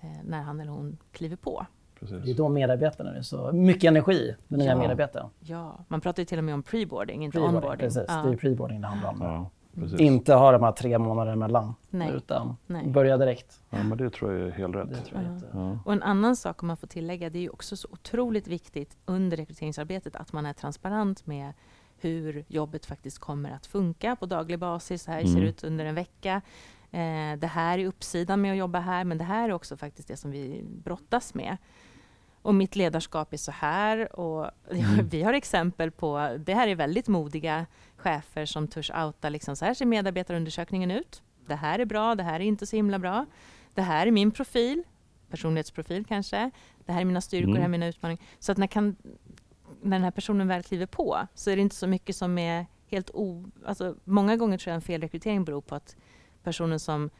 eh, 0.00 0.08
när 0.24 0.42
han 0.42 0.60
eller 0.60 0.72
hon 0.72 0.98
kliver 1.12 1.36
på. 1.36 1.66
Precis. 2.00 2.24
Det 2.24 2.30
är 2.30 2.34
då 2.34 2.48
medarbetarna 2.48 3.16
är 3.16 3.22
så 3.22 3.52
mycket 3.52 3.84
energi, 3.84 4.36
den 4.48 4.58
nya 4.58 4.70
ja. 4.70 4.78
medarbetaren. 4.78 5.30
Ja, 5.40 5.84
man 5.88 6.00
pratar 6.00 6.22
ju 6.22 6.24
till 6.26 6.38
och 6.38 6.44
med 6.44 6.54
om 6.54 6.62
preboarding, 6.62 7.24
inte 7.24 7.38
pre 7.38 7.46
onboarding. 7.46 7.78
Precis, 7.78 8.04
ja. 8.08 8.22
det 8.22 8.32
är 8.32 8.36
preboarding 8.36 8.80
det 8.80 8.86
handlar 8.86 9.10
om. 9.10 9.20
Ja, 9.20 9.50
inte 9.98 10.34
ha 10.34 10.52
de 10.52 10.62
här 10.62 10.72
tre 10.72 10.98
månader 10.98 11.32
emellan, 11.32 11.74
Nej. 11.90 12.12
utan 12.16 12.56
Nej. 12.66 12.86
börja 12.86 13.16
direkt. 13.16 13.62
Ja, 13.70 13.82
men 13.82 13.98
det 13.98 14.10
tror 14.10 14.32
jag 14.32 14.48
är 14.48 14.52
helt 14.52 14.76
rätt. 14.76 15.12
Ja. 15.52 15.78
Och 15.84 15.92
en 15.92 16.02
annan 16.02 16.36
sak 16.36 16.62
om 16.62 16.66
man 16.66 16.76
får 16.76 16.86
tillägga, 16.86 17.30
det 17.30 17.38
är 17.38 17.42
ju 17.42 17.50
också 17.50 17.76
så 17.76 17.88
otroligt 17.90 18.48
viktigt 18.48 18.96
under 19.06 19.36
rekryteringsarbetet 19.36 20.16
att 20.16 20.32
man 20.32 20.46
är 20.46 20.52
transparent 20.52 21.26
med 21.26 21.52
hur 22.00 22.44
jobbet 22.48 22.86
faktiskt 22.86 23.18
kommer 23.18 23.50
att 23.50 23.66
funka 23.66 24.16
på 24.16 24.26
daglig 24.26 24.58
basis. 24.58 25.02
Så 25.02 25.10
här 25.10 25.20
mm. 25.20 25.32
ser 25.32 25.40
det 25.40 25.48
ut 25.48 25.64
under 25.64 25.84
en 25.84 25.94
vecka. 25.94 26.42
Eh, 26.90 27.38
det 27.38 27.46
här 27.46 27.78
är 27.78 27.86
uppsidan 27.86 28.40
med 28.40 28.52
att 28.52 28.58
jobba 28.58 28.78
här, 28.78 29.04
men 29.04 29.18
det 29.18 29.24
här 29.24 29.48
är 29.48 29.52
också 29.52 29.76
faktiskt 29.76 30.08
det 30.08 30.16
som 30.16 30.30
vi 30.30 30.64
brottas 30.64 31.34
med. 31.34 31.56
Och 32.42 32.54
mitt 32.54 32.76
ledarskap 32.76 33.32
är 33.32 33.36
så 33.36 33.52
här. 33.52 34.20
Och 34.20 34.50
mm. 34.70 35.08
Vi 35.08 35.22
har 35.22 35.32
exempel 35.32 35.90
på, 35.90 36.36
det 36.38 36.54
här 36.54 36.68
är 36.68 36.74
väldigt 36.74 37.08
modiga 37.08 37.66
chefer 37.96 38.46
som 38.46 38.68
törs 38.68 38.90
outa, 38.90 39.28
liksom, 39.28 39.56
så 39.56 39.64
här 39.64 39.74
ser 39.74 39.86
medarbetarundersökningen 39.86 40.90
ut. 40.90 41.22
Det 41.46 41.54
här 41.54 41.78
är 41.78 41.84
bra, 41.84 42.14
det 42.14 42.22
här 42.22 42.40
är 42.40 42.44
inte 42.44 42.66
så 42.66 42.76
himla 42.76 42.98
bra. 42.98 43.26
Det 43.74 43.82
här 43.82 44.06
är 44.06 44.10
min 44.10 44.30
profil, 44.30 44.82
personlighetsprofil 45.30 46.04
kanske. 46.04 46.50
Det 46.86 46.92
här 46.92 47.00
är 47.00 47.04
mina 47.04 47.20
styrkor, 47.20 47.44
mm. 47.48 47.54
det 47.54 47.60
här 47.60 47.68
är 47.68 47.70
mina 47.70 47.86
utmaningar. 47.86 48.22
Så 48.38 48.52
att 48.52 48.58
när, 48.58 48.66
kan, 48.66 48.96
när 49.82 49.96
den 49.96 50.04
här 50.04 50.10
personen 50.10 50.48
väl 50.48 50.62
kliver 50.62 50.86
på 50.86 51.18
så 51.34 51.50
är 51.50 51.56
det 51.56 51.62
inte 51.62 51.76
så 51.76 51.86
mycket 51.86 52.16
som 52.16 52.38
är 52.38 52.66
helt 52.86 53.10
o... 53.14 53.44
Alltså, 53.66 53.94
många 54.04 54.36
gånger 54.36 54.58
tror 54.58 54.70
jag 54.70 54.74
en 54.74 54.82
felrekrytering 54.82 55.44
beror 55.44 55.60
på 55.60 55.74
att 55.74 55.96
personen 56.42 56.80
som 56.80 57.10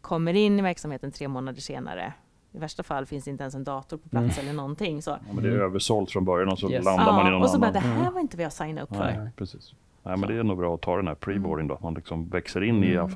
kommer 0.00 0.34
in 0.34 0.58
i 0.58 0.62
verksamheten 0.62 1.12
tre 1.12 1.28
månader 1.28 1.60
senare 1.60 2.12
i 2.56 2.58
värsta 2.58 2.82
fall 2.82 3.06
finns 3.06 3.24
det 3.24 3.30
inte 3.30 3.42
ens 3.42 3.54
en 3.54 3.64
dator 3.64 3.96
på 3.96 4.08
plats 4.08 4.38
mm. 4.38 4.48
eller 4.48 4.56
någonting. 4.56 5.02
Så. 5.02 5.10
Ja, 5.10 5.32
men 5.32 5.44
det 5.44 5.50
är 5.50 5.52
översålt 5.52 6.10
från 6.10 6.24
början 6.24 6.48
och 6.48 6.58
så 6.58 6.70
yes. 6.70 6.84
landar 6.84 7.12
man 7.12 7.26
i 7.26 7.30
någon 7.30 7.42
och 7.42 7.50
så 7.50 7.56
annan. 7.56 7.72
Bara, 7.72 7.80
det 7.80 7.88
här 7.88 8.10
var 8.10 8.20
inte 8.20 8.36
vad 8.36 8.44
jag 8.44 8.52
signade 8.52 8.82
upp 8.82 8.96
för. 8.96 9.16
Nej, 9.16 9.30
precis. 9.36 9.74
Nej, 10.02 10.16
men 10.16 10.28
det 10.28 10.34
är 10.34 10.42
nog 10.42 10.58
bra 10.58 10.74
att 10.74 10.80
ta 10.80 10.96
den 10.96 11.08
här 11.08 11.14
preboarding 11.14 11.68
då, 11.68 11.74
att 11.74 11.82
man 11.82 11.94
liksom 11.94 12.28
växer 12.28 12.62
in 12.62 12.84
mm. 12.84 13.10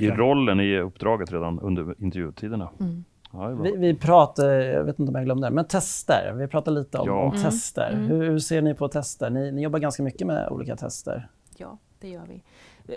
i, 0.00 0.04
i 0.04 0.10
rollen, 0.10 0.60
i 0.60 0.78
uppdraget 0.78 1.32
redan 1.32 1.60
under 1.60 1.94
intervjutiderna. 1.98 2.68
Mm. 2.80 3.04
Ja, 3.32 3.48
vi, 3.48 3.76
vi 3.76 3.94
pratade, 3.94 4.64
jag 4.64 4.84
vet 4.84 4.98
inte 4.98 5.10
om 5.10 5.14
jag 5.14 5.24
glömde 5.24 5.46
det, 5.46 5.50
men 5.50 5.64
tester. 5.64 6.32
Vi 6.36 6.48
pratade 6.48 6.80
lite 6.80 6.98
om, 6.98 7.08
ja. 7.08 7.22
om 7.22 7.30
mm. 7.30 7.42
tester. 7.42 7.90
Mm. 7.90 8.06
Hur, 8.06 8.30
hur, 8.30 8.38
ser 8.38 8.62
ni 8.62 8.74
på 8.74 8.88
tester? 8.88 9.30
Ni, 9.30 9.52
ni 9.52 9.62
jobbar 9.62 9.78
ganska 9.78 10.02
mycket 10.02 10.26
med 10.26 10.48
olika 10.48 10.76
tester. 10.76 11.28
Ja, 11.56 11.78
det 11.98 12.08
gör 12.08 12.26
vi. 12.28 12.42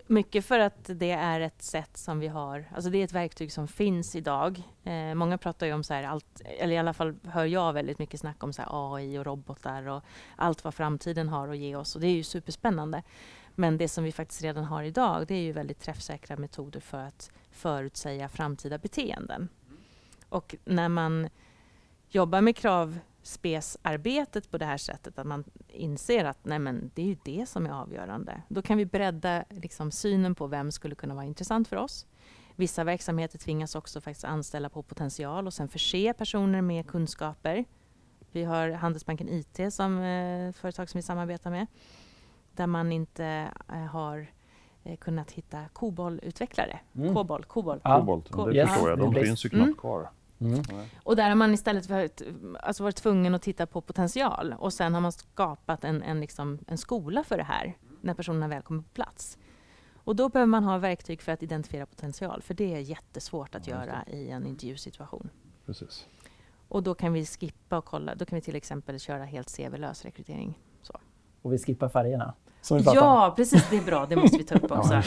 Mycket 0.07 0.45
för 0.45 0.59
att 0.59 0.89
det 0.95 1.11
är 1.11 1.39
ett 1.39 1.61
sätt 1.61 1.97
som 1.97 2.19
vi 2.19 2.27
har, 2.27 2.65
alltså 2.75 2.89
det 2.89 2.97
är 2.97 3.03
ett 3.03 3.13
verktyg 3.13 3.51
som 3.51 3.67
finns 3.67 4.15
idag. 4.15 4.63
Eh, 4.83 5.15
många 5.15 5.37
pratar 5.37 5.67
ju 5.67 5.73
om 5.73 5.83
så 5.83 5.93
här 5.93 6.03
allt, 6.03 6.41
eller 6.59 6.75
i 6.75 6.77
alla 6.77 6.93
fall 6.93 7.15
hör 7.23 7.45
jag 7.45 7.73
väldigt 7.73 7.99
mycket 7.99 8.19
snack 8.19 8.43
om 8.43 8.53
så 8.53 8.63
AI 8.67 9.17
och 9.17 9.25
robotar 9.25 9.87
och 9.87 10.03
allt 10.35 10.63
vad 10.63 10.73
framtiden 10.73 11.29
har 11.29 11.47
att 11.47 11.57
ge 11.57 11.75
oss 11.75 11.95
och 11.95 12.01
det 12.01 12.07
är 12.07 12.15
ju 12.15 12.23
superspännande. 12.23 13.03
Men 13.55 13.77
det 13.77 13.87
som 13.87 14.03
vi 14.03 14.11
faktiskt 14.11 14.41
redan 14.41 14.63
har 14.63 14.83
idag, 14.83 15.27
det 15.27 15.35
är 15.35 15.41
ju 15.41 15.51
väldigt 15.51 15.79
träffsäkra 15.79 16.37
metoder 16.37 16.79
för 16.79 16.97
att 16.97 17.31
förutsäga 17.51 18.29
framtida 18.29 18.77
beteenden. 18.77 19.49
Och 20.33 20.55
när 20.65 20.89
man 20.89 21.29
jobbar 22.09 22.41
med 22.41 22.55
krav 22.55 22.99
spesarbetet 23.23 24.51
på 24.51 24.57
det 24.57 24.65
här 24.65 24.77
sättet, 24.77 25.19
att 25.19 25.27
man 25.27 25.43
inser 25.67 26.25
att 26.25 26.45
nej 26.45 26.59
men, 26.59 26.91
det 26.93 27.01
är 27.01 27.05
ju 27.05 27.17
det 27.23 27.49
som 27.49 27.65
är 27.65 27.71
avgörande. 27.71 28.41
Då 28.47 28.61
kan 28.61 28.77
vi 28.77 28.85
bredda 28.85 29.43
liksom, 29.49 29.91
synen 29.91 30.35
på 30.35 30.47
vem 30.47 30.71
skulle 30.71 30.95
kunna 30.95 31.15
vara 31.15 31.25
intressant 31.25 31.67
för 31.67 31.75
oss. 31.75 32.05
Vissa 32.55 32.83
verksamheter 32.83 33.37
tvingas 33.37 33.75
också 33.75 34.01
faktiskt 34.01 34.25
anställa 34.25 34.69
på 34.69 34.83
potential 34.83 35.47
och 35.47 35.53
sen 35.53 35.67
förse 35.67 36.13
personer 36.13 36.61
med 36.61 36.87
kunskaper. 36.87 37.65
Vi 38.31 38.43
har 38.43 38.69
Handelsbanken 38.69 39.29
IT 39.29 39.73
som 39.73 39.99
eh, 39.99 40.51
företag 40.51 40.89
som 40.89 40.97
vi 40.97 41.01
samarbetar 41.01 41.51
med, 41.51 41.67
där 42.51 42.67
man 42.67 42.91
inte 42.91 43.51
eh, 43.69 43.75
har 43.75 44.27
eh, 44.83 44.97
kunnat 44.97 45.31
hitta 45.31 45.65
COBOL-utvecklare. 45.73 46.79
Mm. 46.95 47.13
COBOL, 47.13 47.43
COBOL. 47.43 47.81
Ja. 47.83 47.99
Kobolt, 47.99 48.53
det 48.53 48.67
förstår 48.67 48.89
jag. 48.89 48.99
De 48.99 49.13
finns 49.13 49.45
ju 49.45 49.49
knappt 49.49 49.63
mm. 49.63 49.75
kvar. 49.75 50.09
Mm. 50.39 50.63
Och 51.03 51.15
där 51.15 51.29
har 51.29 51.35
man 51.35 51.53
istället 51.53 51.89
varit, 51.89 52.21
alltså 52.59 52.83
varit 52.83 52.95
tvungen 52.95 53.35
att 53.35 53.41
titta 53.41 53.65
på 53.65 53.81
potential 53.81 54.55
och 54.57 54.73
sen 54.73 54.93
har 54.93 55.01
man 55.01 55.11
skapat 55.11 55.83
en, 55.83 56.03
en, 56.03 56.19
liksom, 56.19 56.59
en 56.67 56.77
skola 56.77 57.23
för 57.23 57.37
det 57.37 57.43
här 57.43 57.77
när 58.01 58.13
personerna 58.13 58.47
väl 58.47 58.61
kommer 58.61 58.81
på 58.81 58.89
plats. 58.89 59.37
Och 59.95 60.15
då 60.15 60.29
behöver 60.29 60.47
man 60.47 60.63
ha 60.63 60.77
verktyg 60.77 61.21
för 61.21 61.31
att 61.31 61.43
identifiera 61.43 61.85
potential, 61.85 62.41
för 62.41 62.53
det 62.53 62.75
är 62.75 62.79
jättesvårt 62.79 63.55
att 63.55 63.67
göra 63.67 64.03
i 64.07 64.29
en 64.29 64.45
intervjusituation. 64.45 65.29
Precis. 65.65 66.07
Och 66.67 66.83
då 66.83 66.95
kan 66.95 67.13
vi 67.13 67.25
skippa 67.25 67.77
och 67.77 67.85
kolla, 67.85 68.15
då 68.15 68.25
kan 68.25 68.35
vi 68.35 68.41
till 68.41 68.55
exempel 68.55 68.99
köra 68.99 69.25
helt 69.25 69.57
CV-lös 69.57 70.05
rekrytering. 70.05 70.59
Så. 70.81 70.99
Och 71.41 71.53
vi 71.53 71.57
skippar 71.57 71.89
färgerna? 71.89 72.33
Ja, 72.69 73.33
precis. 73.35 73.69
Det 73.69 73.77
är 73.77 73.81
bra. 73.81 74.05
Det 74.05 74.15
måste 74.15 74.37
vi 74.37 74.43
ta 74.43 74.55
upp 74.55 74.71
också. 74.71 75.01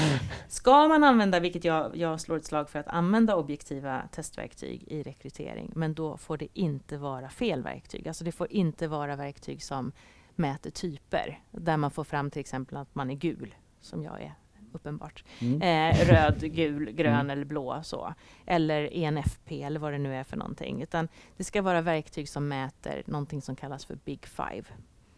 Ska 0.48 0.88
man 0.88 1.04
använda, 1.04 1.40
vilket 1.40 1.64
jag, 1.64 1.96
jag 1.96 2.20
slår 2.20 2.36
ett 2.36 2.44
slag 2.44 2.70
för, 2.70 2.78
att 2.78 2.88
använda 2.88 3.36
objektiva 3.36 4.02
testverktyg 4.12 4.84
i 4.86 5.02
rekrytering, 5.02 5.72
men 5.74 5.94
då 5.94 6.16
får 6.16 6.36
det 6.36 6.48
inte 6.54 6.96
vara 6.96 7.28
fel 7.28 7.62
verktyg. 7.62 8.08
Alltså 8.08 8.24
det 8.24 8.32
får 8.32 8.52
inte 8.52 8.88
vara 8.88 9.16
verktyg 9.16 9.62
som 9.62 9.92
mäter 10.34 10.70
typer, 10.70 11.40
där 11.50 11.76
man 11.76 11.90
får 11.90 12.04
fram 12.04 12.30
till 12.30 12.40
exempel 12.40 12.76
att 12.76 12.94
man 12.94 13.10
är 13.10 13.14
gul, 13.14 13.54
som 13.80 14.02
jag 14.02 14.22
är 14.22 14.34
uppenbart. 14.72 15.24
Mm. 15.38 15.62
Eh, 15.62 16.06
röd, 16.06 16.40
gul, 16.40 16.90
grön 16.90 17.14
mm. 17.14 17.30
eller 17.30 17.44
blå. 17.44 17.80
Så. 17.82 18.14
Eller 18.46 18.96
ENFP 18.96 19.62
eller 19.62 19.80
vad 19.80 19.92
det 19.92 19.98
nu 19.98 20.14
är 20.14 20.24
för 20.24 20.36
någonting. 20.36 20.82
Utan 20.82 21.08
det 21.36 21.44
ska 21.44 21.62
vara 21.62 21.80
verktyg 21.80 22.28
som 22.28 22.48
mäter 22.48 23.02
någonting 23.06 23.42
som 23.42 23.56
kallas 23.56 23.84
för 23.84 23.98
Big 24.04 24.26
Five. 24.26 24.64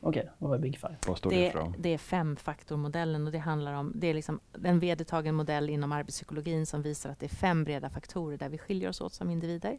Okej, 0.01 0.21
okay, 0.21 0.33
vad 0.39 0.55
är 0.55 0.59
Big 0.59 0.79
Five? 0.79 0.97
Vad 1.07 1.19
står 1.19 1.31
det, 1.31 1.45
det 1.45 1.51
för? 1.53 1.73
Det 1.79 1.89
är 1.89 1.99
femfaktormodellen 1.99 3.27
och 3.27 3.33
det 3.33 3.39
handlar 3.39 3.73
om, 3.73 3.93
det 3.95 4.07
är 4.07 4.15
liksom 4.15 4.41
en 4.65 4.79
vedertagen 4.79 5.35
modell 5.35 5.71
inom 5.71 5.93
arbetspsykologin 5.93 6.67
som 6.67 6.83
visar 6.83 7.11
att 7.11 7.21
det 7.21 7.27
är 7.27 7.37
fem 7.37 7.65
breda 7.65 7.91
faktorer 7.91 8.39
där 8.39 8.49
vi 8.49 8.59
skiljer 8.59 8.89
oss 8.89 9.01
åt 9.01 9.15
som 9.15 9.31
individer. 9.31 9.79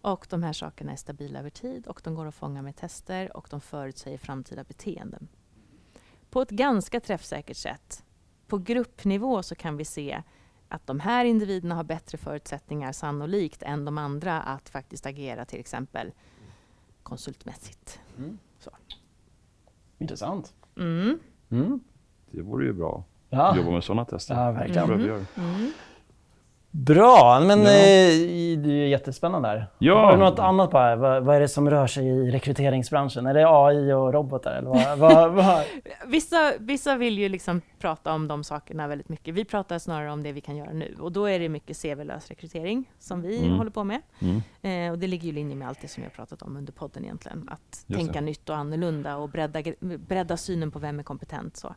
Och 0.00 0.26
de 0.30 0.42
här 0.42 0.52
sakerna 0.52 0.92
är 0.92 0.96
stabila 0.96 1.38
över 1.38 1.50
tid 1.50 1.86
och 1.86 2.00
de 2.04 2.14
går 2.14 2.26
att 2.26 2.34
fånga 2.34 2.62
med 2.62 2.76
tester 2.76 3.36
och 3.36 3.46
de 3.50 3.60
förutsäger 3.60 4.18
framtida 4.18 4.64
beteenden. 4.64 5.28
På 6.30 6.42
ett 6.42 6.50
ganska 6.50 7.00
träffsäkert 7.00 7.56
sätt. 7.56 8.04
På 8.46 8.58
gruppnivå 8.58 9.42
så 9.42 9.54
kan 9.54 9.76
vi 9.76 9.84
se 9.84 10.22
att 10.68 10.86
de 10.86 11.00
här 11.00 11.24
individerna 11.24 11.74
har 11.74 11.84
bättre 11.84 12.18
förutsättningar 12.18 12.92
sannolikt 12.92 13.62
än 13.62 13.84
de 13.84 13.98
andra 13.98 14.42
att 14.42 14.68
faktiskt 14.68 15.06
agera 15.06 15.44
till 15.44 15.60
exempel 15.60 16.12
konsultmässigt. 17.02 18.00
Mm. 18.18 18.38
Intressant. 20.02 20.52
Mm. 20.76 21.18
Mm. 21.50 21.80
Det 22.30 22.42
vore 22.42 22.64
ju 22.64 22.72
bra. 22.72 23.04
Ja. 23.30 23.50
att 23.50 23.56
Jobba 23.56 23.70
med 23.70 23.84
sådana 23.84 24.04
tester. 24.04 24.34
Ja, 24.34 24.52
verkligen. 24.52 24.90
Mm. 24.90 25.72
Bra, 26.74 27.40
men 27.40 27.62
ja. 27.62 27.70
eh, 27.70 28.58
det 28.58 28.72
är 28.72 28.86
jättespännande 28.86 29.48
här. 29.48 29.66
Ja. 29.78 30.04
Har 30.04 30.12
du 30.12 30.18
något 30.18 30.38
annat 30.38 30.70
bara? 30.70 30.96
Vad, 30.96 31.24
vad, 31.24 31.36
är 31.36 31.40
det 31.40 31.48
som 31.48 31.70
rör 31.70 31.86
sig 31.86 32.06
i 32.06 32.30
rekryteringsbranschen? 32.30 33.26
Är 33.26 33.34
det 33.34 33.44
AI 33.48 33.92
och 33.92 34.12
robotar? 34.12 34.52
Eller 34.52 34.68
vad, 34.70 34.98
vad, 34.98 35.32
vad? 35.34 35.64
vissa, 36.06 36.52
vissa 36.58 36.96
vill 36.96 37.18
ju 37.18 37.28
liksom 37.28 37.60
prata 37.78 38.12
om 38.12 38.28
de 38.28 38.44
sakerna 38.44 38.88
väldigt 38.88 39.08
mycket. 39.08 39.34
Vi 39.34 39.44
pratar 39.44 39.78
snarare 39.78 40.12
om 40.12 40.22
det 40.22 40.32
vi 40.32 40.40
kan 40.40 40.56
göra 40.56 40.72
nu 40.72 40.96
och 41.00 41.12
då 41.12 41.26
är 41.26 41.38
det 41.38 41.48
mycket 41.48 41.82
CV-lös 41.82 42.28
rekrytering 42.28 42.90
som 42.98 43.22
vi 43.22 43.38
mm. 43.38 43.58
håller 43.58 43.70
på 43.70 43.84
med. 43.84 44.00
Mm. 44.18 44.42
Eh, 44.62 44.92
och 44.92 44.98
det 44.98 45.06
ligger 45.06 45.24
ju 45.24 45.30
i 45.30 45.32
linje 45.32 45.56
med 45.56 45.68
allt 45.68 45.80
det 45.80 45.88
som 45.88 46.00
vi 46.00 46.06
har 46.06 46.14
pratat 46.14 46.42
om 46.42 46.56
under 46.56 46.72
podden 46.72 47.04
egentligen. 47.04 47.48
Att 47.50 47.84
Just 47.86 47.98
tänka 47.98 48.20
det. 48.20 48.26
nytt 48.26 48.48
och 48.48 48.56
annorlunda 48.56 49.16
och 49.16 49.28
bredda, 49.28 49.62
bredda 49.80 50.36
synen 50.36 50.70
på 50.70 50.78
vem 50.78 50.98
är 50.98 51.02
kompetent. 51.02 51.56
Så. 51.56 51.74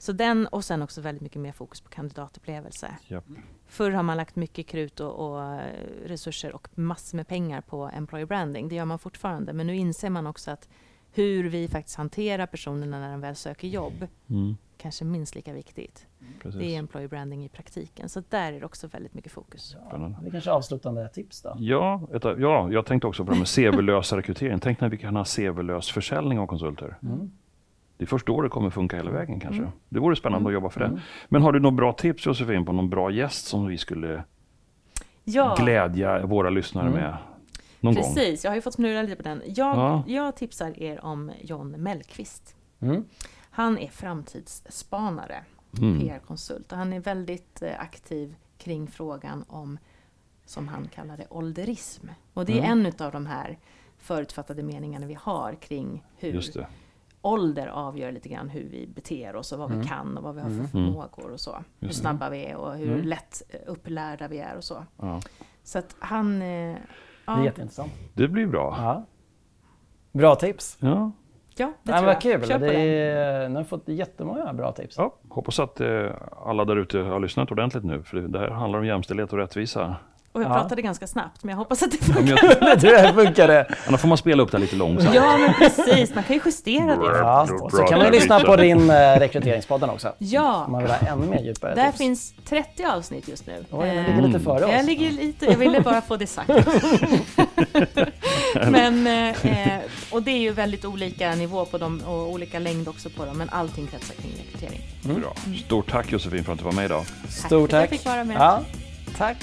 Så 0.00 0.12
den 0.12 0.46
och 0.46 0.64
sen 0.64 0.82
också 0.82 1.00
väldigt 1.00 1.22
mycket 1.22 1.40
mer 1.40 1.52
fokus 1.52 1.80
på 1.80 1.88
kandidatupplevelse. 1.88 2.96
Yep. 3.08 3.24
Förr 3.66 3.90
har 3.90 4.02
man 4.02 4.16
lagt 4.16 4.36
mycket 4.36 4.66
krut 4.66 5.00
och, 5.00 5.12
och, 5.12 5.42
eh, 5.42 5.60
resurser 6.04 6.52
och 6.52 6.68
massor 6.74 7.16
med 7.16 7.28
pengar 7.28 7.60
på 7.60 7.90
employer 7.94 8.26
branding. 8.26 8.68
Det 8.68 8.74
gör 8.74 8.84
man 8.84 8.98
fortfarande. 8.98 9.52
Men 9.52 9.66
nu 9.66 9.76
inser 9.76 10.10
man 10.10 10.26
också 10.26 10.50
att 10.50 10.68
hur 11.12 11.48
vi 11.48 11.68
faktiskt 11.68 11.96
hanterar 11.96 12.46
personerna 12.46 13.00
när 13.00 13.10
de 13.10 13.20
väl 13.20 13.36
söker 13.36 13.68
jobb 13.68 14.06
mm. 14.30 14.56
kanske 14.76 15.04
minst 15.04 15.34
lika 15.34 15.52
viktigt. 15.52 16.06
Precis. 16.42 16.60
Det 16.60 16.74
är 16.74 16.78
employer 16.78 17.08
branding 17.08 17.44
i 17.44 17.48
praktiken. 17.48 18.08
Så 18.08 18.22
där 18.28 18.52
är 18.52 18.60
det 18.60 18.66
också 18.66 18.86
väldigt 18.86 19.14
mycket 19.14 19.32
fokus. 19.32 19.76
Ja, 19.90 20.14
det 20.22 20.30
kanske 20.30 20.50
avslutande 20.50 21.08
tips 21.08 21.42
då? 21.42 21.56
Ja, 21.58 22.08
ett, 22.14 22.24
ja, 22.24 22.72
jag 22.72 22.86
tänkte 22.86 23.06
också 23.06 23.24
på 23.24 23.32
det 23.32 23.38
med 23.38 23.48
CV-lösa 23.48 24.16
rekrytering. 24.16 24.60
Tänk 24.60 24.80
när 24.80 24.88
vi 24.88 24.98
kan 24.98 25.16
ha 25.16 25.24
CV-lös 25.24 25.90
försäljning 25.90 26.38
av 26.38 26.46
konsulter. 26.46 26.98
Mm. 27.02 27.30
Det 28.00 28.04
är 28.04 28.06
först 28.06 28.26
då 28.26 28.40
det 28.40 28.48
kommer 28.48 28.70
funka 28.70 28.96
hela 28.96 29.10
vägen 29.10 29.40
kanske. 29.40 29.62
Mm. 29.62 29.72
Det 29.88 30.00
vore 30.00 30.16
spännande 30.16 30.42
mm. 30.42 30.46
att 30.46 30.54
jobba 30.54 30.70
för 30.70 30.80
det. 30.80 30.86
Mm. 30.86 31.00
Men 31.28 31.42
har 31.42 31.52
du 31.52 31.60
något 31.60 31.74
bra 31.74 31.92
tips 31.92 32.26
Josefin 32.26 32.64
på 32.64 32.72
någon 32.72 32.90
bra 32.90 33.10
gäst 33.10 33.46
som 33.46 33.66
vi 33.66 33.78
skulle 33.78 34.24
ja. 35.24 35.56
glädja 35.58 36.26
våra 36.26 36.50
lyssnare 36.50 36.86
mm. 36.86 37.00
med? 37.00 37.16
Någon 37.80 37.94
Precis, 37.94 38.16
gång? 38.16 38.36
jag 38.42 38.50
har 38.50 38.54
ju 38.54 38.60
fått 38.60 38.74
snurra 38.74 39.02
lite 39.02 39.16
på 39.16 39.22
den. 39.22 39.42
Jag, 39.46 39.76
ja. 39.76 40.04
jag 40.06 40.36
tipsar 40.36 40.82
er 40.82 41.04
om 41.04 41.32
John 41.42 41.70
Mellqvist. 41.70 42.56
Mm. 42.80 43.04
Han 43.50 43.78
är 43.78 43.88
framtidsspanare, 43.88 45.44
mm. 45.80 46.00
PR-konsult 46.00 46.72
och 46.72 46.78
han 46.78 46.92
är 46.92 47.00
väldigt 47.00 47.62
eh, 47.62 47.80
aktiv 47.80 48.34
kring 48.58 48.86
frågan 48.86 49.44
om, 49.48 49.78
som 50.44 50.68
han 50.68 50.88
kallar 50.94 51.16
det, 51.16 51.26
ålderism. 51.30 52.06
Och 52.34 52.44
det 52.44 52.52
är 52.52 52.64
mm. 52.64 52.86
en 52.86 53.06
av 53.06 53.12
de 53.12 53.26
här 53.26 53.58
förutfattade 53.98 54.62
meningarna 54.62 55.06
vi 55.06 55.16
har 55.20 55.54
kring 55.54 56.04
hur 56.16 56.40
ålder 57.22 57.66
avgör 57.66 58.12
lite 58.12 58.28
grann 58.28 58.48
hur 58.48 58.64
vi 58.64 58.86
beter 58.86 59.36
oss 59.36 59.52
och 59.52 59.58
vad 59.58 59.70
mm. 59.70 59.80
vi 59.82 59.88
kan 59.88 60.16
och 60.16 60.22
vad 60.22 60.34
vi 60.34 60.40
har 60.40 60.48
för 60.48 60.54
mm. 60.54 60.68
förmågor 60.68 61.32
och 61.32 61.40
så. 61.40 61.50
Just 61.78 61.98
hur 61.98 62.00
snabba 62.00 62.30
vi 62.30 62.44
är 62.44 62.56
och 62.56 62.74
hur 62.74 62.92
mm. 62.92 63.06
lätt 63.06 63.42
eh, 63.48 63.60
upplärda 63.66 64.28
vi 64.28 64.38
är 64.38 64.56
och 64.56 64.64
så. 64.64 64.84
Ja. 64.96 65.20
Så 65.62 65.78
att 65.78 65.96
han... 65.98 66.42
Eh, 66.42 66.48
ja. 66.48 66.76
Det 67.24 67.32
är 67.32 67.44
jätteintressant. 67.44 67.92
Det 68.14 68.28
blir 68.28 68.46
bra. 68.46 68.74
Ja. 68.78 69.04
Bra 70.12 70.34
tips. 70.34 70.76
Ja. 70.80 71.12
Ja, 71.56 71.72
det 71.82 71.92
tror 71.92 72.06
vad 72.06 72.22
kul. 72.22 72.48
Det 72.48 72.74
är, 72.74 73.48
nu 73.48 73.56
har 73.56 73.64
fått 73.64 73.88
jättemånga 73.88 74.52
bra 74.52 74.72
tips. 74.72 74.98
Ja, 74.98 75.14
hoppas 75.28 75.60
att 75.60 75.80
eh, 75.80 76.10
alla 76.46 76.64
där 76.64 76.76
ute 76.76 76.98
har 76.98 77.20
lyssnat 77.20 77.50
ordentligt 77.50 77.84
nu. 77.84 78.02
För 78.02 78.16
det 78.16 78.38
här 78.38 78.48
handlar 78.48 78.78
om 78.78 78.86
jämställdhet 78.86 79.32
och 79.32 79.38
rättvisa. 79.38 79.96
Och 80.32 80.42
jag 80.42 80.50
ja. 80.50 80.54
pratade 80.54 80.82
ganska 80.82 81.06
snabbt, 81.06 81.44
men 81.44 81.50
jag 81.50 81.56
hoppas 81.56 81.82
att 81.82 81.90
det 81.90 81.96
funkar. 81.96 82.56
Ja, 82.60 82.74
det 82.76 83.12
funkar 83.12 83.48
det. 83.48 83.66
Annars 83.86 84.00
får 84.00 84.08
man 84.08 84.18
spela 84.18 84.42
upp 84.42 84.52
det 84.52 84.58
lite 84.58 84.76
långsamt. 84.76 85.14
Ja, 85.14 85.36
men 85.38 85.54
precis. 85.54 86.14
Man 86.14 86.24
kan 86.24 86.36
ju 86.36 86.42
justera 86.44 86.96
det. 86.96 87.18
Ja, 87.18 87.46
så 87.70 87.76
kan 87.76 87.98
man 87.98 88.12
lyssna 88.12 88.40
på 88.40 88.56
din 88.56 88.90
uh, 88.90 89.18
rekryteringspodden 89.18 89.90
också. 89.90 90.12
Ja. 90.18 90.64
Om 90.64 90.72
man 90.72 90.82
vill 90.82 90.90
ha 90.90 90.98
ännu 90.98 91.26
mer 91.26 91.42
djupare 91.42 91.74
Där 91.74 91.86
tips. 91.86 91.98
finns 91.98 92.34
30 92.48 92.84
avsnitt 92.84 93.28
just 93.28 93.46
nu. 93.46 93.64
Oj, 93.70 93.86
men 93.86 94.04
ligger 94.04 94.28
lite 94.28 94.40
före 94.40 94.64
oss. 94.64 94.72
Jag 94.72 94.84
ligger 94.84 95.10
lite, 95.10 95.46
jag 95.46 95.56
ville 95.56 95.80
bara 95.80 96.00
få 96.00 96.16
det 96.16 96.26
sagt. 96.26 96.50
men, 98.70 99.06
eh, 99.06 99.78
och 100.12 100.22
det 100.22 100.30
är 100.30 100.38
ju 100.38 100.50
väldigt 100.50 100.84
olika 100.84 101.34
nivå 101.34 101.64
på 101.64 101.78
dem 101.78 102.02
och 102.06 102.30
olika 102.30 102.58
längd 102.58 102.88
också 102.88 103.10
på 103.10 103.24
dem, 103.24 103.38
men 103.38 103.48
allting 103.48 103.86
kretsar 103.86 104.14
kring 104.14 104.32
rekrytering. 104.38 104.80
Mm. 105.04 105.20
Bra. 105.20 105.34
Stort 105.64 105.90
tack 105.90 106.12
Josefin 106.12 106.44
för 106.44 106.52
att 106.52 106.58
du 106.58 106.64
var 106.64 106.72
med 106.72 106.84
idag. 106.84 107.04
Stort 107.28 107.70
tack. 107.70 107.80
tack. 107.80 107.92
Jag 107.92 107.98
fick 107.98 108.06
vara 108.06 108.24
med. 108.24 108.36
Ja, 108.36 108.60
tack. 109.16 109.36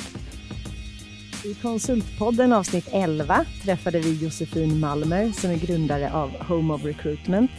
I 1.48 1.54
Konsultpodden 1.54 2.54
avsnitt 2.54 2.90
11 2.92 3.46
träffade 3.64 4.00
vi 4.00 4.24
Josefin 4.24 4.80
Malmer 4.80 5.32
som 5.32 5.52
är 5.52 5.58
grundare 5.58 6.12
av 6.14 6.30
Home 6.30 6.74
of 6.74 6.86
Recruitment. 6.86 7.52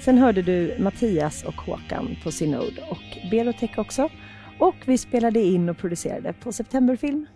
Sen 0.00 0.18
hörde 0.18 0.42
du 0.42 0.76
Mattias 0.78 1.44
och 1.44 1.54
Håkan 1.54 2.16
på 2.22 2.32
Synod 2.32 2.78
och 2.90 3.30
Berotech 3.30 3.78
också. 3.78 4.08
Och 4.58 4.74
vi 4.84 4.98
spelade 4.98 5.40
in 5.40 5.68
och 5.68 5.78
producerade 5.78 6.32
på 6.32 6.52
Septemberfilm. 6.52 7.26